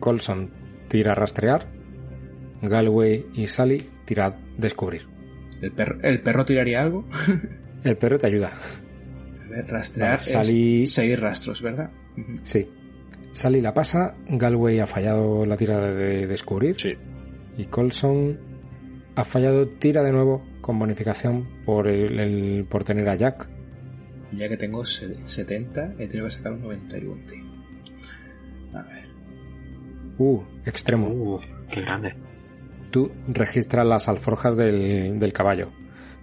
Colson 0.00 0.50
tira 0.88 1.12
a 1.12 1.14
rastrear, 1.14 1.68
Galway 2.62 3.26
y 3.34 3.46
Sally 3.46 3.82
tira 4.04 4.26
a 4.26 4.36
descubrir. 4.56 5.06
¿El 5.60 5.72
perro, 5.72 5.98
¿El 6.02 6.20
perro 6.20 6.44
tiraría 6.44 6.82
algo? 6.82 7.04
El 7.84 7.96
perro 7.96 8.18
te 8.18 8.26
ayuda. 8.26 8.52
A 9.44 9.48
ver, 9.48 9.66
rastrear 9.66 10.10
Vale, 10.10 10.18
Sally- 10.20 10.82
es 10.84 10.92
seguir 10.92 11.20
rastros, 11.20 11.62
¿verdad? 11.62 11.90
Sí. 12.42 12.68
Sally 13.32 13.60
la 13.60 13.74
pasa, 13.74 14.16
Galway 14.28 14.80
ha 14.80 14.86
fallado 14.86 15.44
la 15.46 15.56
tirada 15.56 15.92
de 15.92 16.26
descubrir 16.26 16.76
Sí. 16.80 16.94
y 17.58 17.66
Colson 17.66 18.38
ha 19.14 19.24
fallado 19.24 19.68
tira 19.68 20.02
de 20.02 20.12
nuevo 20.12 20.44
con 20.62 20.78
bonificación 20.78 21.46
por 21.64 21.86
el, 21.88 22.18
el- 22.18 22.64
por 22.68 22.84
tener 22.84 23.08
a 23.08 23.14
Jack. 23.14 23.48
Ya 24.32 24.48
que 24.48 24.56
tengo 24.56 24.84
se- 24.84 25.16
70, 25.26 25.92
he 25.98 26.06
tenido 26.08 26.24
que 26.26 26.30
sacar 26.32 26.52
un 26.52 26.62
91, 26.62 27.26
tío. 27.26 27.44
A 28.74 28.82
ver. 28.82 29.06
Uh, 30.18 30.42
extremo. 30.64 31.08
Uh, 31.08 31.40
qué 31.70 31.82
grande. 31.82 32.14
Tú 32.90 33.12
registras 33.28 33.86
las 33.86 34.08
alforjas 34.08 34.56
del, 34.56 35.18
del 35.18 35.32
caballo. 35.32 35.72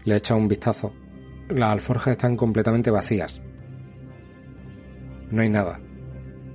Le 0.05 0.15
echas 0.15 0.37
un 0.37 0.47
vistazo. 0.47 0.93
Las 1.49 1.71
alforjas 1.71 2.13
están 2.13 2.35
completamente 2.35 2.89
vacías. 2.91 3.41
No 5.29 5.41
hay 5.41 5.49
nada. 5.49 5.79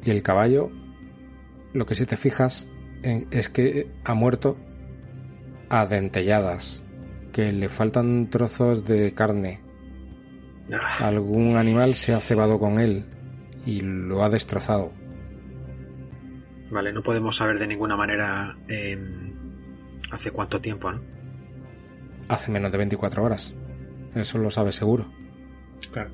Y 0.04 0.10
el 0.10 0.22
caballo, 0.22 0.70
lo 1.72 1.84
que 1.86 1.94
si 1.94 2.06
te 2.06 2.16
fijas 2.16 2.68
en- 3.02 3.26
es 3.30 3.48
que 3.48 3.90
ha 4.04 4.14
muerto 4.14 4.56
a 5.68 5.86
dentelladas. 5.86 6.84
Que 7.32 7.52
le 7.52 7.68
faltan 7.68 8.30
trozos 8.30 8.84
de 8.84 9.12
carne. 9.12 9.60
Ah, 10.72 11.06
Algún 11.06 11.56
animal 11.56 11.94
se 11.94 12.12
ha 12.14 12.18
cebado 12.20 12.58
con 12.58 12.78
él 12.78 13.04
y 13.64 13.80
lo 13.80 14.22
ha 14.24 14.30
destrozado. 14.30 14.92
Vale, 16.70 16.92
no 16.92 17.02
podemos 17.02 17.36
saber 17.36 17.58
de 17.58 17.66
ninguna 17.66 17.96
manera 17.96 18.54
eh, 18.68 18.96
hace 20.10 20.30
cuánto 20.30 20.60
tiempo, 20.60 20.90
¿no? 20.92 21.00
Hace 22.28 22.50
menos 22.50 22.70
de 22.72 22.78
24 22.78 23.22
horas. 23.24 23.54
Eso 24.14 24.38
lo 24.38 24.50
sabes 24.50 24.74
seguro. 24.74 25.10
Claro. 25.92 26.10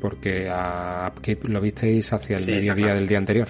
Porque 0.00 0.48
a 0.50 1.10
Upkeep 1.12 1.48
lo 1.48 1.60
visteis 1.60 2.12
hacia 2.12 2.36
el 2.36 2.42
Sí, 2.44 2.50
mediodía 2.50 2.84
claro. 2.84 2.94
del 2.96 3.08
día 3.08 3.18
anterior. 3.18 3.48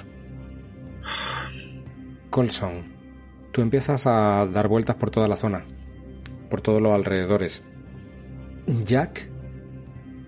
Colson, 2.31 2.93
tú 3.53 3.63
empiezas 3.63 4.07
a 4.07 4.47
dar 4.47 4.69
vueltas 4.69 4.97
por 4.97 5.11
toda 5.11 5.29
la 5.29 5.37
zona, 5.37 5.65
por 6.51 6.61
todos 6.61 6.81
los 6.83 6.93
alrededores. 6.93 7.63
Jack 8.85 9.29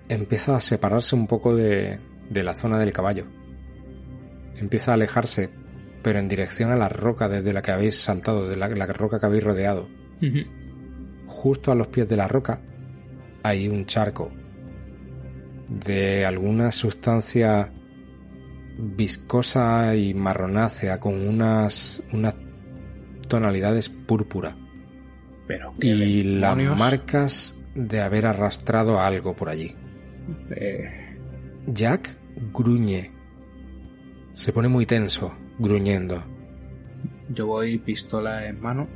empieza 0.09 0.57
a 0.57 0.61
separarse 0.61 1.17
un 1.17 1.27
poco 1.27 1.55
de, 1.57 1.99
de 2.31 2.43
la 2.45 2.55
zona 2.55 2.79
del 2.79 2.93
caballo. 2.93 3.27
Empieza 4.57 4.93
a 4.93 4.95
alejarse, 4.95 5.51
pero 6.07 6.21
en 6.21 6.29
dirección 6.29 6.71
a 6.71 6.77
la 6.77 6.89
roca 6.89 7.29
desde 7.29 7.53
la 7.53 7.63
que 7.63 7.73
habéis 7.73 7.97
saltado, 8.01 8.49
de 8.49 8.55
la, 8.57 8.69
la 8.69 8.87
roca 8.87 9.19
que 9.19 9.27
habéis 9.27 9.43
rodeado. 9.43 9.89
Justo 11.27 11.73
a 11.73 11.75
los 11.75 11.89
pies 11.89 12.09
de 12.09 12.17
la 12.17 12.29
roca 12.29 12.61
hay 13.43 13.67
un 13.67 13.87
charco 13.87 14.31
de 15.69 16.25
alguna 16.25 16.71
sustancia 16.71 17.73
viscosa 18.79 19.97
y 19.97 20.15
marronácea 20.15 21.01
con 21.01 21.27
unas, 21.27 22.01
unas 22.13 22.37
tonalidades 23.27 23.89
púrpura 23.89 24.57
Pero, 25.49 25.75
¿qué 25.81 25.89
y 25.89 26.23
las 26.23 26.57
marcas 26.79 27.57
de 27.75 28.01
haber 28.01 28.27
arrastrado 28.27 29.01
algo 29.01 29.35
por 29.35 29.49
allí. 29.49 29.75
Eh, 30.53 31.19
Jack 31.67 32.17
gruñe. 32.53 33.11
Se 34.35 34.53
pone 34.53 34.69
muy 34.69 34.87
tenso, 34.87 35.35
gruñendo. 35.59 36.25
yo 37.29 37.47
voy 37.47 37.79
pistola 37.79 38.47
en 38.47 38.61
mano 38.61 38.89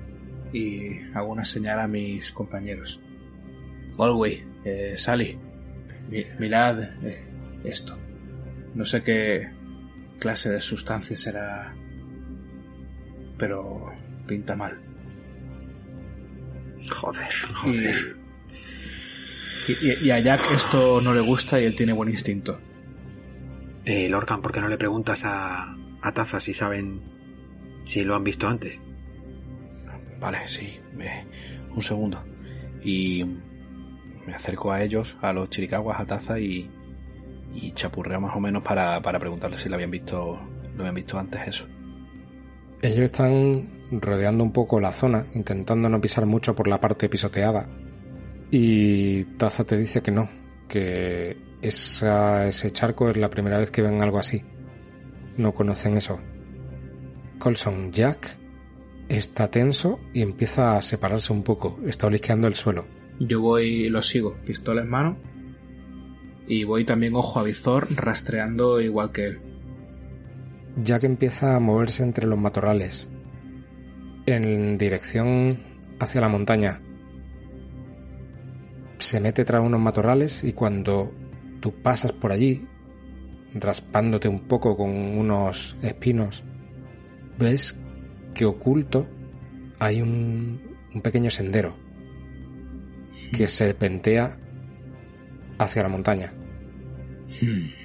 y 0.52 1.00
hago 1.14 1.32
una 1.32 1.44
señal 1.44 1.80
a 1.80 1.88
mis 1.88 2.32
compañeros. 2.32 3.00
Galway, 3.98 4.44
eh, 4.64 4.94
Sally, 4.96 5.38
mi- 6.10 6.24
mirad 6.38 6.80
eh, 7.04 7.24
esto. 7.64 7.96
No 8.74 8.84
sé 8.84 9.02
qué 9.02 9.50
clase 10.18 10.50
de 10.50 10.60
sustancia 10.60 11.16
será, 11.16 11.74
pero 13.38 13.92
pinta 14.26 14.54
mal. 14.54 14.78
Joder, 16.90 17.28
Y, 17.42 17.54
joder. 17.54 18.16
y- 20.02 20.06
y 20.06 20.10
a 20.10 20.18
Jack 20.20 20.40
esto 20.54 21.00
no 21.00 21.12
le 21.14 21.20
gusta 21.20 21.60
y 21.60 21.64
él 21.64 21.76
tiene 21.76 21.92
buen 21.92 22.08
instinto. 22.08 22.58
Eh, 23.84 24.08
Lorcan, 24.08 24.40
¿por 24.40 24.52
qué 24.52 24.60
no 24.60 24.68
le 24.68 24.78
preguntas 24.78 25.22
a, 25.24 25.76
a 26.02 26.12
Taza 26.12 26.40
si 26.40 26.54
saben 26.54 27.02
si 27.84 28.04
lo 28.04 28.14
han 28.14 28.24
visto 28.24 28.48
antes? 28.48 28.82
Vale, 30.20 30.46
sí. 30.46 30.78
eh, 31.00 31.24
un 31.74 31.82
segundo. 31.82 32.22
Y 32.82 33.24
me 34.26 34.34
acerco 34.34 34.72
a 34.72 34.82
ellos, 34.82 35.16
a 35.20 35.32
los 35.32 35.48
chiricaguas, 35.50 36.00
a 36.00 36.06
Taza 36.06 36.38
y, 36.38 36.70
y 37.54 37.72
chapurreo 37.72 38.20
más 38.20 38.36
o 38.36 38.40
menos 38.40 38.62
para, 38.62 39.00
para 39.00 39.18
preguntarles 39.18 39.60
si 39.60 39.68
lo 39.68 39.76
habían 39.76 39.90
visto, 39.90 40.38
lo 40.74 40.80
habían 40.80 40.94
visto 40.94 41.18
antes 41.18 41.48
eso. 41.48 41.66
Ellos 42.82 43.10
están 43.10 43.68
rodeando 43.90 44.44
un 44.44 44.52
poco 44.52 44.80
la 44.80 44.92
zona, 44.92 45.26
intentando 45.34 45.88
no 45.88 46.00
pisar 46.00 46.26
mucho 46.26 46.54
por 46.54 46.68
la 46.68 46.80
parte 46.80 47.08
pisoteada. 47.08 47.68
Y 48.50 49.24
Taza 49.36 49.64
te 49.64 49.76
dice 49.76 50.02
que 50.02 50.10
no, 50.10 50.28
que 50.68 51.36
esa, 51.62 52.46
ese 52.48 52.72
charco 52.72 53.08
es 53.10 53.16
la 53.16 53.30
primera 53.30 53.58
vez 53.58 53.70
que 53.70 53.82
ven 53.82 54.02
algo 54.02 54.18
así. 54.18 54.42
No 55.40 55.54
conocen 55.54 55.96
eso. 55.96 56.20
Colson 57.38 57.92
Jack 57.92 58.36
está 59.08 59.50
tenso 59.50 59.98
y 60.12 60.20
empieza 60.20 60.76
a 60.76 60.82
separarse 60.82 61.32
un 61.32 61.42
poco. 61.42 61.80
Está 61.86 62.08
olisqueando 62.08 62.46
el 62.46 62.54
suelo. 62.54 62.84
Yo 63.18 63.40
voy 63.40 63.86
y 63.86 63.88
lo 63.88 64.02
sigo, 64.02 64.36
pistola 64.44 64.82
en 64.82 64.90
mano. 64.90 65.16
Y 66.46 66.64
voy 66.64 66.84
también 66.84 67.14
ojo 67.14 67.40
a 67.40 67.42
visor, 67.42 67.88
rastreando 67.90 68.82
igual 68.82 69.12
que 69.12 69.24
él. 69.28 69.40
Jack 70.76 71.04
empieza 71.04 71.56
a 71.56 71.60
moverse 71.60 72.02
entre 72.02 72.26
los 72.26 72.38
matorrales, 72.38 73.08
en 74.26 74.76
dirección 74.76 75.58
hacia 75.98 76.20
la 76.20 76.28
montaña. 76.28 76.82
Se 78.98 79.20
mete 79.20 79.46
tras 79.46 79.62
unos 79.62 79.80
matorrales 79.80 80.44
y 80.44 80.52
cuando 80.52 81.14
tú 81.60 81.72
pasas 81.82 82.12
por 82.12 82.30
allí, 82.30 82.68
raspándote 83.54 84.28
un 84.28 84.40
poco 84.40 84.76
con 84.76 84.90
unos 84.90 85.76
espinos, 85.82 86.44
ves 87.38 87.78
que 88.34 88.44
oculto 88.44 89.08
hay 89.78 90.02
un, 90.02 90.76
un 90.94 91.00
pequeño 91.00 91.30
sendero 91.30 91.74
que 93.32 93.48
se 93.48 93.74
pentea 93.74 94.38
hacia 95.58 95.82
la 95.82 95.88
montaña. 95.88 96.32
Hmm. 97.40 97.80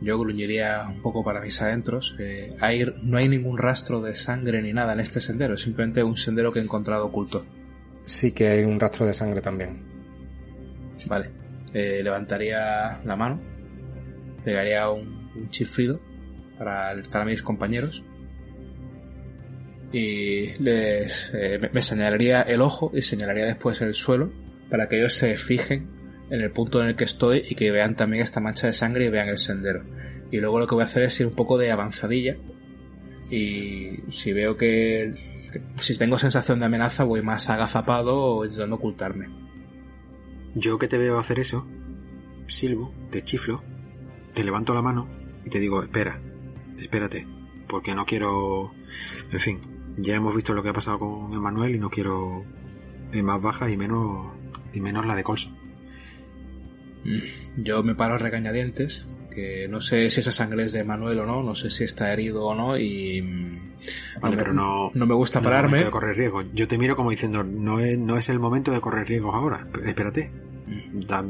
Yo 0.00 0.18
gruñiría 0.18 0.86
un 0.88 1.02
poco 1.02 1.24
para 1.24 1.40
mis 1.40 1.60
adentros. 1.60 2.14
eh, 2.18 2.54
hay, 2.60 2.84
no 3.02 3.18
hay 3.18 3.28
ningún 3.28 3.58
rastro 3.58 4.00
de 4.00 4.14
sangre 4.14 4.62
ni 4.62 4.72
nada 4.72 4.92
en 4.92 5.00
este 5.00 5.20
sendero, 5.20 5.54
es 5.54 5.62
simplemente 5.62 6.02
un 6.02 6.16
sendero 6.16 6.52
que 6.52 6.60
he 6.60 6.62
encontrado 6.62 7.06
oculto. 7.06 7.44
Sí 8.04 8.32
que 8.32 8.48
hay 8.48 8.64
un 8.64 8.78
rastro 8.78 9.06
de 9.06 9.14
sangre 9.14 9.40
también. 9.40 9.82
Vale. 11.06 11.30
Eh, 11.74 12.00
levantaría 12.02 13.00
la 13.04 13.16
mano, 13.16 13.40
pegaría 14.44 14.88
un, 14.90 15.30
un 15.34 15.50
chiflido 15.50 16.00
para 16.58 16.88
alertar 16.90 17.22
a 17.22 17.24
mis 17.24 17.42
compañeros 17.42 18.02
y 19.92 20.52
les 20.62 21.30
eh, 21.34 21.58
me- 21.72 21.82
señalaría 21.82 22.42
el 22.42 22.60
ojo 22.60 22.90
y 22.94 23.02
señalaría 23.02 23.46
después 23.46 23.80
el 23.80 23.94
suelo 23.94 24.30
para 24.70 24.88
que 24.88 24.98
ellos 24.98 25.14
se 25.14 25.36
fijen 25.36 25.88
en 26.30 26.40
el 26.42 26.50
punto 26.50 26.82
en 26.82 26.88
el 26.88 26.96
que 26.96 27.04
estoy 27.04 27.42
y 27.48 27.54
que 27.54 27.70
vean 27.70 27.96
también 27.96 28.22
esta 28.22 28.40
mancha 28.40 28.66
de 28.66 28.74
sangre 28.74 29.06
y 29.06 29.08
vean 29.08 29.28
el 29.28 29.38
sendero. 29.38 29.82
Y 30.30 30.36
luego 30.38 30.58
lo 30.58 30.66
que 30.66 30.74
voy 30.74 30.82
a 30.82 30.84
hacer 30.84 31.04
es 31.04 31.18
ir 31.20 31.26
un 31.26 31.34
poco 31.34 31.56
de 31.56 31.70
avanzadilla 31.70 32.36
y 33.30 34.00
si 34.10 34.32
veo 34.34 34.56
que, 34.58 35.12
que- 35.52 35.62
si 35.80 35.96
tengo 35.96 36.18
sensación 36.18 36.58
de 36.60 36.66
amenaza 36.66 37.04
voy 37.04 37.22
más 37.22 37.48
agazapado 37.48 38.14
o 38.18 38.44
intentando 38.44 38.76
ocultarme. 38.76 39.28
Yo 40.54 40.78
que 40.78 40.88
te 40.88 40.98
veo 40.98 41.18
hacer 41.18 41.38
eso, 41.38 41.66
silbo, 42.46 42.92
te 43.10 43.22
chiflo, 43.22 43.62
te 44.38 44.44
levanto 44.44 44.72
la 44.72 44.82
mano 44.82 45.08
y 45.44 45.50
te 45.50 45.58
digo, 45.58 45.82
espera, 45.82 46.20
espérate, 46.78 47.26
porque 47.66 47.96
no 47.96 48.06
quiero... 48.06 48.72
En 49.32 49.40
fin, 49.40 49.60
ya 49.96 50.14
hemos 50.14 50.32
visto 50.32 50.54
lo 50.54 50.62
que 50.62 50.68
ha 50.68 50.72
pasado 50.72 51.00
con 51.00 51.34
Emanuel 51.34 51.74
y 51.74 51.80
no 51.80 51.90
quiero 51.90 52.44
eh, 53.12 53.20
más 53.24 53.42
bajas 53.42 53.68
y 53.72 53.76
menos, 53.76 54.28
y 54.72 54.80
menos 54.80 55.04
la 55.06 55.16
de 55.16 55.24
Colson. 55.24 55.56
Mm, 57.04 57.62
yo 57.64 57.82
me 57.82 57.96
paro 57.96 58.16
regañadientes, 58.16 59.08
que 59.34 59.66
no 59.68 59.80
sé 59.80 60.08
si 60.08 60.20
esa 60.20 60.30
sangre 60.30 60.66
es 60.66 60.72
de 60.72 60.84
Manuel 60.84 61.18
o 61.18 61.26
no, 61.26 61.42
no 61.42 61.56
sé 61.56 61.68
si 61.68 61.82
está 61.82 62.12
herido 62.12 62.44
o 62.44 62.54
no 62.54 62.78
y... 62.78 63.20
mm, 63.20 64.20
Vale, 64.20 64.36
pero 64.36 64.52
no, 64.54 64.92
no 64.94 65.06
me 65.06 65.14
gusta 65.14 65.40
no 65.40 65.46
pararme. 65.46 65.82
de 65.82 65.90
correr 65.90 66.16
riesgos. 66.16 66.46
Yo 66.54 66.68
te 66.68 66.78
miro 66.78 66.94
como 66.94 67.10
diciendo, 67.10 67.42
no 67.42 67.80
es, 67.80 67.98
no 67.98 68.16
es 68.16 68.28
el 68.28 68.38
momento 68.38 68.70
de 68.70 68.80
correr 68.80 69.08
riesgos 69.08 69.34
ahora. 69.34 69.66
Espérate. 69.84 70.30
Mm. 70.64 71.00
Da, 71.00 71.24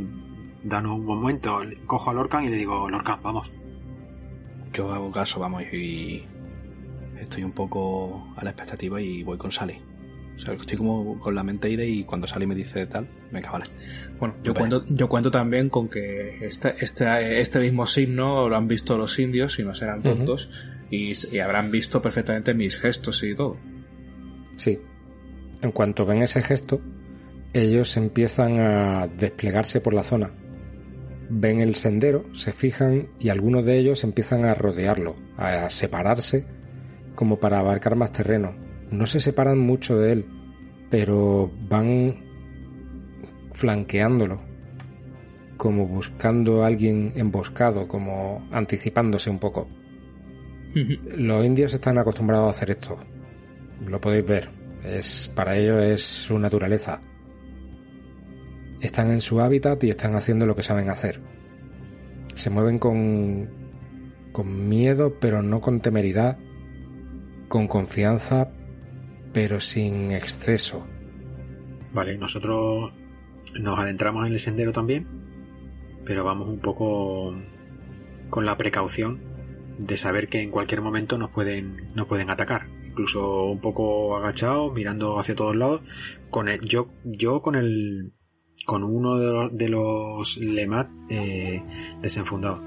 danos 0.63 0.99
un 0.99 1.07
momento. 1.07 1.61
Cojo 1.87 2.11
a 2.11 2.15
Lorcan 2.15 2.45
y 2.45 2.49
le 2.49 2.57
digo, 2.57 2.89
Lorcan, 2.89 3.23
vamos. 3.23 3.51
Yo 4.73 4.93
hago 4.93 5.11
caso, 5.11 5.41
vamos, 5.41 5.63
y 5.73 6.25
estoy 7.21 7.43
un 7.43 7.53
poco 7.53 8.33
a 8.37 8.45
la 8.45 8.51
expectativa 8.51 9.01
y 9.01 9.23
voy 9.23 9.39
con 9.39 9.51
Sally. 9.51 9.81
O 10.37 10.41
sea, 10.41 10.55
estoy 10.55 10.79
como 10.79 11.19
con 11.19 11.35
la 11.35 11.43
mente 11.43 11.69
ida 11.69 11.83
y 11.85 12.05
cuando 12.05 12.29
Sally 12.29 12.47
me 12.47 12.55
dice 12.55 12.87
tal, 12.87 13.09
venga, 13.33 13.51
vale. 13.51 13.65
Bueno, 14.21 14.37
yo 14.45 14.55
cuento, 14.55 14.85
yo 14.89 15.09
cuento 15.09 15.33
también 15.33 15.69
con 15.69 15.89
que 15.89 16.47
este, 16.47 16.75
este, 16.79 17.41
este 17.41 17.59
mismo 17.59 17.87
signo 17.87 18.49
lo 18.49 18.57
han 18.57 18.69
visto 18.69 18.97
los 18.97 19.19
indios 19.19 19.59
y 19.59 19.65
no 19.65 19.75
serán 19.75 20.01
tontos 20.01 20.69
y, 20.91 21.13
y 21.35 21.39
habrán 21.41 21.73
visto 21.73 22.01
perfectamente 22.01 22.55
mis 22.55 22.79
gestos 22.79 23.23
y 23.25 23.35
todo. 23.35 23.57
Sí. 24.55 24.79
En 25.61 25.73
cuanto 25.73 26.07
ven 26.07 26.23
ese 26.23 26.41
gesto, 26.41 26.81
ellos 27.53 27.97
empiezan 27.97 28.61
a 28.61 29.09
desplegarse 29.09 29.81
por 29.81 29.93
la 29.93 30.05
zona. 30.05 30.33
Ven 31.31 31.61
el 31.61 31.75
sendero, 31.75 32.25
se 32.35 32.53
fijan 32.53 33.09
y 33.19 33.29
algunos 33.29 33.67
de 33.67 33.79
ellos 33.79 34.05
empiezan 34.05 34.45
a 34.45 34.55
rodearlo, 34.55 35.15
a 35.37 35.69
separarse 35.69 36.47
como 37.15 37.39
para 37.39 37.59
abarcar 37.59 37.97
más 37.97 38.13
terreno. 38.13 38.55
No 38.91 39.05
se 39.07 39.21
separan 39.21 39.59
mucho 39.59 39.99
de 39.99 40.13
él, 40.13 40.27
pero 40.91 41.51
van 41.69 42.17
flanqueándolo, 43.53 44.39
como 45.57 45.87
buscando 45.87 46.63
a 46.63 46.69
alguien 46.69 47.13
emboscado, 47.17 47.89
como 47.89 48.49
anticipándose 48.53 49.31
un 49.31 49.39
poco. 49.39 49.69
Los 50.75 51.45
indios 51.45 51.75
están 51.75 51.99
acostumbrados 51.99 52.47
a 52.47 52.51
hacer 52.51 52.71
esto. 52.71 52.99
Lo 53.87 54.01
podéis 54.01 54.27
ver. 54.27 54.51
Es, 54.85 55.31
para 55.35 55.57
ellos 55.57 55.83
es 55.83 56.03
su 56.03 56.39
naturaleza. 56.39 57.01
Están 58.81 59.11
en 59.11 59.21
su 59.21 59.41
hábitat 59.41 59.83
y 59.85 59.91
están 59.91 60.15
haciendo 60.15 60.47
lo 60.47 60.55
que 60.55 60.63
saben 60.63 60.89
hacer. 60.91 61.21
Se 62.35 62.51
mueven 62.51 62.79
con, 62.79 63.49
con 64.33 64.69
miedo, 64.69 65.19
pero 65.21 65.43
no 65.43 65.61
con 65.61 65.81
temeridad. 65.81 66.39
Con 67.49 67.67
confianza, 67.67 68.51
pero 69.33 69.61
sin 69.61 70.13
exceso. 70.13 70.87
Vale, 71.93 72.19
nosotros 72.19 72.93
nos 73.61 73.79
adentramos 73.79 74.27
en 74.27 74.33
el 74.33 74.39
sendero 74.39 74.73
también, 74.73 75.05
pero 76.05 76.25
vamos 76.25 76.49
un 76.49 76.61
poco 76.61 77.35
con 78.31 78.45
la 78.45 78.57
precaución 78.59 79.21
de 79.79 79.97
saber 79.97 80.29
que 80.29 80.43
en 80.43 80.51
cualquier 80.51 80.83
momento 80.83 81.19
nos 81.19 81.31
pueden, 81.31 81.91
nos 81.95 82.07
pueden 82.07 82.31
atacar. 82.31 82.69
Incluso 82.85 83.47
un 83.47 83.61
poco 83.61 84.17
agachados, 84.17 84.73
mirando 84.73 85.19
hacia 85.19 85.35
todos 85.35 85.57
lados. 85.57 85.83
Con 86.31 86.49
el, 86.49 86.61
yo, 86.61 86.91
yo 87.05 87.43
con 87.43 87.55
el, 87.55 88.13
con 88.65 88.85
uno 88.85 89.19
de 89.19 89.31
los, 89.31 89.57
de 89.57 89.69
los 89.69 90.37
Lemat 90.39 90.89
eh, 91.09 91.63
desenfundados. 92.03 92.61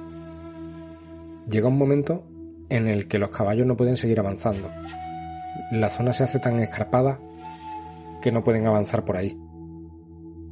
Llega 1.50 1.68
un 1.68 1.78
momento 1.78 2.24
en 2.70 2.88
el 2.88 3.08
que 3.08 3.20
los 3.20 3.30
caballos 3.30 3.68
no 3.68 3.76
pueden 3.76 3.98
seguir 3.98 4.20
avanzando. 4.20 4.70
La 5.72 5.90
zona 5.90 6.14
se 6.14 6.24
hace 6.24 6.40
tan 6.40 6.60
escarpada 6.60 7.20
que 8.22 8.32
no 8.32 8.44
pueden 8.44 8.66
avanzar 8.68 9.04
por 9.04 9.18
ahí. 9.18 9.38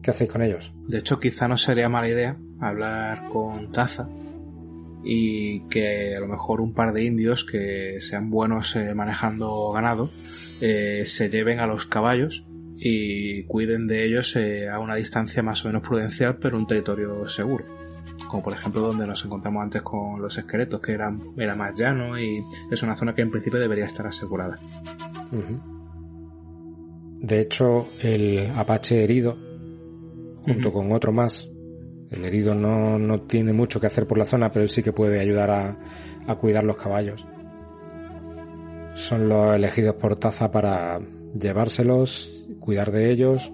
¿Qué 0.02 0.12
hacéis 0.12 0.32
con 0.32 0.42
ellos? 0.42 0.74
De 0.88 1.00
hecho, 1.00 1.20
quizá 1.20 1.48
no 1.48 1.58
sería 1.58 1.90
mala 1.90 2.10
idea 2.10 2.38
hablar 2.60 3.30
con 3.30 3.72
Taza 3.72 4.10
y 5.04 5.62
que 5.70 6.16
a 6.16 6.20
lo 6.20 6.28
mejor 6.28 6.62
un 6.62 6.74
par 6.74 6.94
de 6.94 7.04
indios 7.04 7.46
que 7.46 7.98
sean 8.00 8.30
buenos 8.30 8.76
eh, 8.76 8.94
manejando 8.94 9.72
ganado 9.72 10.10
eh, 10.60 11.04
se 11.06 11.30
lleven 11.30 11.60
a 11.60 11.68
los 11.68 11.86
caballos 11.86 12.46
y 12.82 13.44
cuiden 13.44 13.88
de 13.88 14.06
ellos 14.06 14.36
eh, 14.38 14.70
a 14.70 14.80
una 14.80 14.96
distancia 14.96 15.44
más 15.44 15.64
o 15.66 15.68
menos 15.68 15.82
prudencial, 15.82 16.38
pero 16.38 16.58
un 16.58 16.66
territorio 16.66 17.28
seguro. 17.28 17.66
Como 18.30 18.42
por 18.42 18.54
ejemplo 18.54 18.82
donde 18.82 19.06
nos 19.06 19.24
encontramos 19.26 19.64
antes 19.64 19.82
con 19.82 20.22
los 20.22 20.38
esqueletos, 20.38 20.80
que 20.80 20.94
era, 20.94 21.14
era 21.38 21.56
más 21.56 21.78
llano 21.78 22.18
y 22.18 22.42
es 22.72 22.84
una 22.84 22.96
zona 22.96 23.14
que 23.14 23.22
en 23.22 23.32
principio 23.32 23.60
debería 23.60 23.86
estar 23.86 24.08
asegurada. 24.08 24.58
De 27.22 27.42
hecho, 27.42 27.90
el 28.02 28.52
apache 28.56 29.04
herido, 29.04 29.38
junto 30.38 30.72
con 30.72 30.92
otro 30.94 31.12
más, 31.12 31.50
el 32.12 32.24
herido 32.24 32.56
no, 32.56 32.98
no 32.98 33.22
tiene 33.22 33.52
mucho 33.52 33.80
que 33.80 33.88
hacer 33.88 34.08
por 34.08 34.18
la 34.18 34.26
zona, 34.26 34.52
pero 34.52 34.64
él 34.64 34.70
sí 34.70 34.82
que 34.82 34.94
puede 34.94 35.20
ayudar 35.20 35.52
a, 35.52 35.78
a 36.28 36.36
cuidar 36.36 36.64
los 36.64 36.78
caballos. 36.78 37.26
Son 38.96 39.28
los 39.28 39.56
elegidos 39.56 39.96
por 39.96 40.16
Taza 40.16 40.50
para 40.50 41.00
llevárselos, 41.38 42.46
cuidar 42.60 42.92
de 42.92 43.12
ellos, 43.12 43.52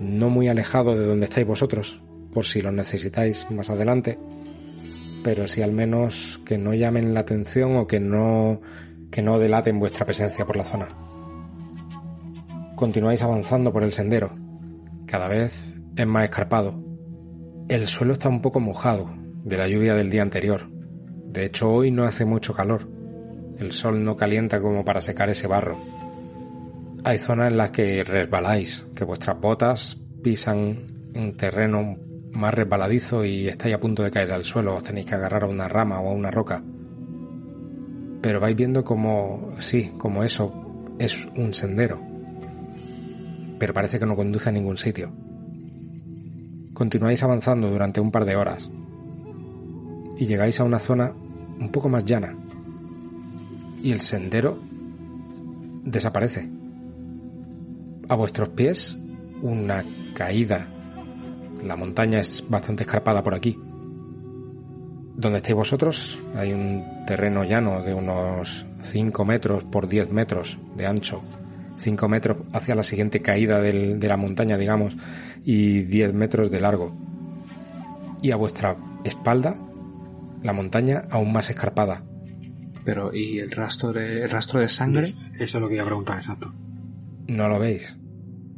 no 0.00 0.30
muy 0.30 0.48
alejado 0.48 0.96
de 0.96 1.06
donde 1.06 1.26
estáis 1.26 1.46
vosotros, 1.46 2.00
por 2.32 2.46
si 2.46 2.62
los 2.62 2.72
necesitáis 2.72 3.50
más 3.50 3.70
adelante, 3.70 4.18
pero 5.22 5.46
sí 5.46 5.62
al 5.62 5.72
menos 5.72 6.40
que 6.44 6.58
no 6.58 6.74
llamen 6.74 7.14
la 7.14 7.20
atención 7.20 7.76
o 7.76 7.86
que 7.86 8.00
no, 8.00 8.60
que 9.10 9.22
no 9.22 9.38
delaten 9.38 9.78
vuestra 9.78 10.04
presencia 10.04 10.44
por 10.44 10.56
la 10.56 10.64
zona. 10.64 10.88
Continuáis 12.76 13.22
avanzando 13.22 13.72
por 13.72 13.84
el 13.84 13.92
sendero. 13.92 14.36
Cada 15.06 15.28
vez 15.28 15.72
es 15.96 16.06
más 16.06 16.24
escarpado. 16.24 16.82
El 17.68 17.86
suelo 17.86 18.12
está 18.12 18.28
un 18.28 18.42
poco 18.42 18.60
mojado 18.60 19.14
de 19.44 19.56
la 19.56 19.68
lluvia 19.68 19.94
del 19.94 20.10
día 20.10 20.22
anterior. 20.22 20.68
De 21.26 21.44
hecho, 21.44 21.72
hoy 21.72 21.90
no 21.90 22.04
hace 22.04 22.24
mucho 22.24 22.52
calor. 22.52 22.88
El 23.58 23.72
sol 23.72 24.04
no 24.04 24.16
calienta 24.16 24.60
como 24.60 24.84
para 24.84 25.00
secar 25.00 25.30
ese 25.30 25.46
barro. 25.46 25.78
Hay 27.06 27.18
zonas 27.18 27.52
en 27.52 27.58
las 27.58 27.70
que 27.70 28.02
resbaláis, 28.02 28.86
que 28.94 29.04
vuestras 29.04 29.38
botas 29.38 29.98
pisan 30.22 30.86
en 31.12 31.36
terreno 31.36 31.98
más 32.32 32.54
resbaladizo 32.54 33.26
y 33.26 33.46
estáis 33.46 33.74
a 33.74 33.80
punto 33.80 34.02
de 34.02 34.10
caer 34.10 34.32
al 34.32 34.42
suelo, 34.42 34.74
os 34.76 34.82
tenéis 34.82 35.04
que 35.04 35.14
agarrar 35.14 35.44
a 35.44 35.48
una 35.48 35.68
rama 35.68 36.00
o 36.00 36.08
a 36.08 36.14
una 36.14 36.30
roca. 36.30 36.64
Pero 38.22 38.40
vais 38.40 38.56
viendo 38.56 38.84
como, 38.84 39.54
sí, 39.58 39.92
como 39.98 40.24
eso 40.24 40.94
es 40.98 41.28
un 41.36 41.52
sendero. 41.52 42.00
Pero 43.58 43.74
parece 43.74 43.98
que 43.98 44.06
no 44.06 44.16
conduce 44.16 44.48
a 44.48 44.52
ningún 44.52 44.78
sitio. 44.78 45.12
Continuáis 46.72 47.22
avanzando 47.22 47.68
durante 47.68 48.00
un 48.00 48.10
par 48.10 48.24
de 48.24 48.36
horas 48.36 48.70
y 50.18 50.24
llegáis 50.24 50.58
a 50.58 50.64
una 50.64 50.78
zona 50.78 51.12
un 51.60 51.70
poco 51.70 51.90
más 51.90 52.06
llana 52.06 52.34
y 53.82 53.92
el 53.92 54.00
sendero 54.00 54.58
desaparece. 55.84 56.63
A 58.08 58.14
vuestros 58.16 58.50
pies 58.50 58.98
una 59.42 59.84
caída. 60.14 60.68
La 61.64 61.76
montaña 61.76 62.20
es 62.20 62.44
bastante 62.48 62.82
escarpada 62.82 63.22
por 63.22 63.34
aquí. 63.34 63.58
Donde 65.16 65.38
estáis 65.38 65.54
vosotros 65.54 66.18
hay 66.34 66.52
un 66.52 66.84
terreno 67.06 67.44
llano 67.44 67.82
de 67.82 67.94
unos 67.94 68.66
5 68.82 69.24
metros 69.24 69.64
por 69.64 69.86
10 69.88 70.10
metros 70.10 70.58
de 70.76 70.86
ancho. 70.86 71.22
5 71.76 72.08
metros 72.08 72.38
hacia 72.52 72.74
la 72.74 72.82
siguiente 72.82 73.20
caída 73.22 73.60
del- 73.60 73.98
de 73.98 74.08
la 74.08 74.16
montaña, 74.16 74.56
digamos, 74.58 74.96
y 75.44 75.80
10 75.82 76.12
metros 76.14 76.50
de 76.50 76.60
largo. 76.60 76.96
Y 78.22 78.30
a 78.32 78.36
vuestra 78.36 78.76
espalda, 79.04 79.58
la 80.42 80.52
montaña 80.52 81.04
aún 81.10 81.32
más 81.32 81.50
escarpada. 81.50 82.04
Pero, 82.84 83.14
¿y 83.14 83.38
el 83.38 83.50
rastro 83.50 83.92
de, 83.92 84.22
el 84.24 84.30
rastro 84.30 84.60
de 84.60 84.68
sangre? 84.68 85.02
Es- 85.02 85.16
Eso 85.34 85.58
es 85.58 85.62
lo 85.62 85.68
que 85.68 85.74
iba 85.74 85.84
a 85.84 85.86
preguntar, 85.86 86.16
exacto. 86.16 86.50
No 87.26 87.48
lo 87.48 87.58
veis. 87.58 87.96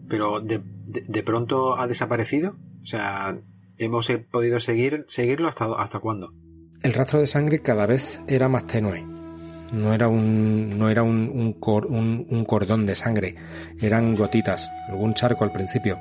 Pero 0.08 0.40
de, 0.40 0.62
de, 0.86 1.02
de 1.06 1.22
pronto 1.22 1.78
ha 1.78 1.86
desaparecido. 1.86 2.50
O 2.82 2.86
sea, 2.86 3.34
hemos 3.78 4.10
podido 4.30 4.60
seguir 4.60 5.04
seguirlo 5.08 5.48
hasta, 5.48 5.66
hasta 5.80 5.98
cuándo. 6.00 6.32
El 6.82 6.92
rastro 6.94 7.20
de 7.20 7.26
sangre 7.26 7.60
cada 7.62 7.86
vez 7.86 8.20
era 8.28 8.48
más 8.48 8.66
tenue. 8.66 9.04
No 9.72 9.92
era 9.92 10.06
un, 10.08 10.78
no 10.78 10.88
era 10.88 11.02
un, 11.02 11.28
un, 11.34 11.52
cor- 11.54 11.86
un- 11.86 12.26
un 12.30 12.44
cordón 12.44 12.86
de 12.86 12.94
sangre, 12.94 13.34
eran 13.80 14.14
gotitas, 14.14 14.70
algún 14.88 15.12
charco 15.14 15.42
al 15.42 15.50
principio, 15.50 15.98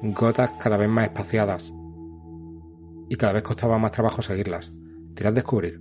gotas 0.00 0.52
cada 0.52 0.76
vez 0.76 0.88
más 0.88 1.04
espaciadas. 1.06 1.74
Y 3.08 3.16
cada 3.16 3.32
vez 3.32 3.42
costaba 3.42 3.78
más 3.78 3.90
trabajo 3.90 4.22
seguirlas. 4.22 4.70
Tirad 5.14 5.32
descubrir. 5.32 5.80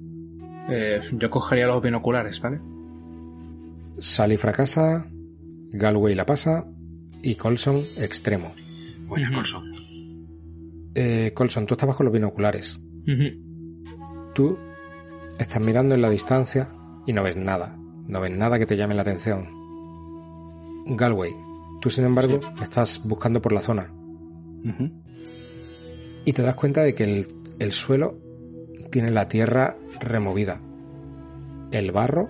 Eh, 0.70 1.02
yo 1.14 1.30
cogería 1.30 1.68
los 1.68 1.84
binoculares, 1.84 2.42
¿vale? 2.42 2.60
Sally 4.00 4.38
fracasa, 4.38 5.06
Galway 5.72 6.16
la 6.16 6.26
pasa 6.26 6.66
y 7.22 7.36
Colson 7.36 7.84
extremo. 7.98 8.54
Buena, 9.08 9.28
Ujú. 9.30 9.36
Colson. 9.38 9.64
Eh, 10.96 11.32
Colson, 11.36 11.66
tú 11.66 11.74
estabas 11.76 11.96
con 11.96 12.06
los 12.06 12.14
binoculares. 12.14 12.80
Tú 14.34 14.58
estás 15.40 15.62
mirando 15.62 15.96
en 15.96 16.02
la 16.02 16.10
distancia 16.10 16.70
y 17.06 17.14
no 17.14 17.24
ves 17.24 17.36
nada. 17.38 17.78
No 18.08 18.22
ves 18.22 18.32
nada 18.32 18.58
que 18.60 18.66
te 18.66 18.78
llame 18.78 18.96
la 18.96 19.02
atención. 19.04 19.48
Galway, 20.88 21.32
tú 21.82 21.90
sin 21.90 22.06
embargo 22.06 22.40
estás 22.62 23.02
buscando 23.04 23.42
por 23.42 23.52
la 23.54 23.62
zona 23.62 23.94
y 26.26 26.34
te 26.34 26.42
das 26.42 26.56
cuenta 26.56 26.82
de 26.84 26.94
que 26.96 27.04
el, 27.04 27.28
el 27.60 27.72
suelo 27.72 28.18
tiene 28.92 29.12
la 29.12 29.28
tierra 29.28 29.78
removida. 30.00 30.62
El 31.72 31.92
barro 31.92 32.30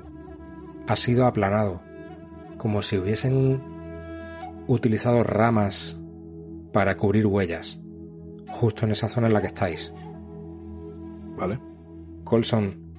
ha 0.88 0.96
sido 0.96 1.26
aplanado, 1.26 1.82
como 2.60 2.84
si 2.84 2.98
hubiesen 2.98 3.60
utilizado 4.68 5.24
ramas 5.24 5.98
para 6.72 6.96
cubrir 6.96 7.26
huellas, 7.26 7.80
justo 8.50 8.86
en 8.86 8.92
esa 8.92 9.10
zona 9.10 9.28
en 9.28 9.34
la 9.34 9.42
que 9.42 9.48
estáis. 9.48 9.92
Vale. 11.38 11.60
Colson, 12.24 12.94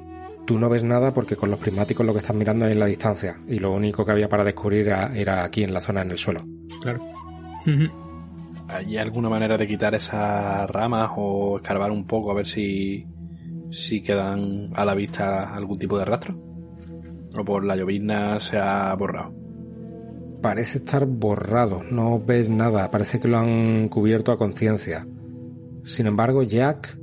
tú 0.46 0.58
no 0.58 0.68
ves 0.68 0.82
nada 0.82 1.14
porque 1.14 1.36
con 1.36 1.50
los 1.50 1.60
prismáticos 1.60 2.04
lo 2.04 2.12
que 2.12 2.18
estás 2.18 2.34
mirando 2.34 2.66
es 2.66 2.72
en 2.72 2.80
la 2.80 2.86
distancia 2.86 3.36
y 3.46 3.60
lo 3.60 3.72
único 3.72 4.04
que 4.04 4.10
había 4.10 4.28
para 4.28 4.42
descubrir 4.42 4.88
era, 4.88 5.14
era 5.14 5.44
aquí 5.44 5.62
en 5.62 5.72
la 5.72 5.80
zona 5.80 6.02
en 6.02 6.10
el 6.10 6.18
suelo. 6.18 6.40
Claro. 6.80 7.04
¿Hay 8.68 8.96
alguna 8.96 9.28
manera 9.28 9.58
de 9.58 9.68
quitar 9.68 9.94
esas 9.94 10.68
ramas 10.70 11.10
o 11.16 11.58
escarbar 11.58 11.90
un 11.90 12.06
poco 12.06 12.30
a 12.30 12.34
ver 12.34 12.46
si, 12.46 13.06
si 13.70 14.02
quedan 14.02 14.68
a 14.74 14.84
la 14.84 14.94
vista 14.94 15.54
algún 15.54 15.78
tipo 15.78 15.98
de 15.98 16.06
rastro? 16.06 16.34
¿O 17.36 17.44
por 17.44 17.64
la 17.64 17.76
llovizna 17.76 18.40
se 18.40 18.58
ha 18.58 18.92
borrado? 18.94 19.39
Parece 20.42 20.78
estar 20.78 21.06
borrado, 21.06 21.82
no 21.84 22.18
ves 22.18 22.48
nada, 22.48 22.90
parece 22.90 23.20
que 23.20 23.28
lo 23.28 23.38
han 23.38 23.88
cubierto 23.88 24.32
a 24.32 24.38
conciencia. 24.38 25.06
Sin 25.84 26.06
embargo, 26.06 26.42
Jack 26.42 26.98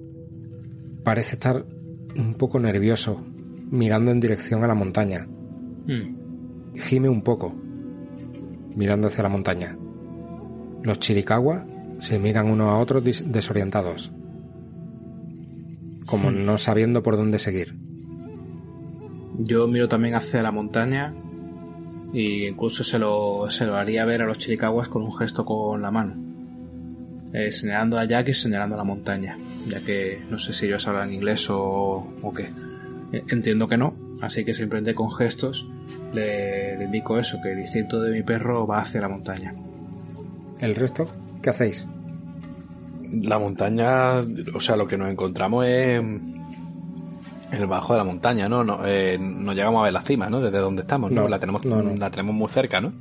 parece 1.04 1.36
estar 1.36 1.66
un 2.16 2.34
poco 2.34 2.60
nervioso, 2.60 3.24
mirando 3.70 4.12
en 4.12 4.20
dirección 4.20 4.64
a 4.64 4.68
la 4.68 4.74
montaña. 4.74 5.28
Mm. 5.86 6.76
Gime 6.76 7.10
un 7.10 7.22
poco, 7.22 7.56
mirando 8.76 9.08
hacia 9.08 9.24
la 9.24 9.30
montaña. 9.30 9.78
Los 10.84 11.00
Chiricahua 11.00 11.66
se 12.00 12.20
miran 12.20 12.50
unos 12.50 12.70
a 12.70 12.78
otros 12.78 13.04
desorientados, 13.26 14.12
como 16.08 16.32
no 16.32 16.58
sabiendo 16.58 17.04
por 17.04 17.18
dónde 17.18 17.40
seguir. 17.40 17.78
Yo 19.40 19.68
miro 19.68 19.88
también 19.88 20.16
hacia 20.16 20.42
la 20.42 20.52
montaña 20.52 21.14
y 22.18 22.48
incluso 22.48 22.84
se 22.84 22.98
lo, 22.98 23.46
se 23.52 23.68
lo 23.68 23.76
haría 23.76 24.04
ver 24.04 24.24
a 24.24 24.26
los 24.26 24.40
chiricaguas 24.40 24.90
con 24.90 25.04
un 25.04 25.16
gesto 25.16 25.46
con 25.46 25.84
la 25.84 25.92
mano. 25.92 26.16
Eh, 27.32 27.52
señalando 27.52 28.00
a 28.00 28.06
Jack 28.06 28.30
y 28.30 28.34
señalando 28.34 28.74
a 28.74 28.80
la 28.80 28.84
montaña, 28.84 29.38
ya 29.68 29.82
que 29.82 30.20
no 30.28 30.40
sé 30.40 30.52
si 30.52 30.66
ellos 30.66 30.88
hablan 30.88 31.14
inglés 31.14 31.48
o, 31.52 32.12
o 32.24 32.34
qué. 32.34 32.50
Eh, 33.12 33.24
Entiendo 33.30 33.68
que 33.68 33.78
no, 33.78 33.94
así 34.20 34.44
que 34.44 34.56
simplemente 34.56 34.96
con 34.96 35.12
gestos 35.12 35.70
le, 36.12 36.76
le 36.80 36.86
indico 36.86 37.20
eso, 37.20 37.38
que 37.44 37.52
el 37.52 37.60
instinto 37.60 38.02
de 38.02 38.12
mi 38.12 38.24
perro 38.24 38.66
va 38.66 38.80
hacia 38.80 39.00
la 39.00 39.10
montaña. 39.10 39.54
¿El 40.60 40.74
resto? 40.74 41.08
¿Qué 41.44 41.52
hacéis? 41.52 41.88
La 43.12 43.38
montaña, 43.38 44.22
o 44.56 44.60
sea, 44.60 44.76
lo 44.76 44.88
que 44.88 44.98
nos 44.98 45.12
encontramos 45.12 45.68
es 45.68 46.02
el 47.52 47.66
bajo 47.68 47.94
de 47.94 48.00
la 48.00 48.04
montaña, 48.04 48.48
¿no? 48.50 48.64
No, 48.64 48.82
eh, 48.86 49.18
no 49.20 49.54
llegamos 49.54 49.80
a 49.82 49.84
ver 49.86 49.94
la 49.94 50.02
cima, 50.02 50.30
¿no? 50.30 50.42
Desde 50.42 50.58
donde 50.60 50.82
estamos, 50.82 51.12
¿no? 51.12 51.22
No, 51.24 51.28
la, 51.30 51.40
tenemos, 51.40 51.66
no, 51.66 51.82
no. 51.82 51.96
la 51.96 52.10
tenemos 52.12 52.36
muy 52.36 52.50
cerca, 52.50 52.82
¿no? 52.82 52.94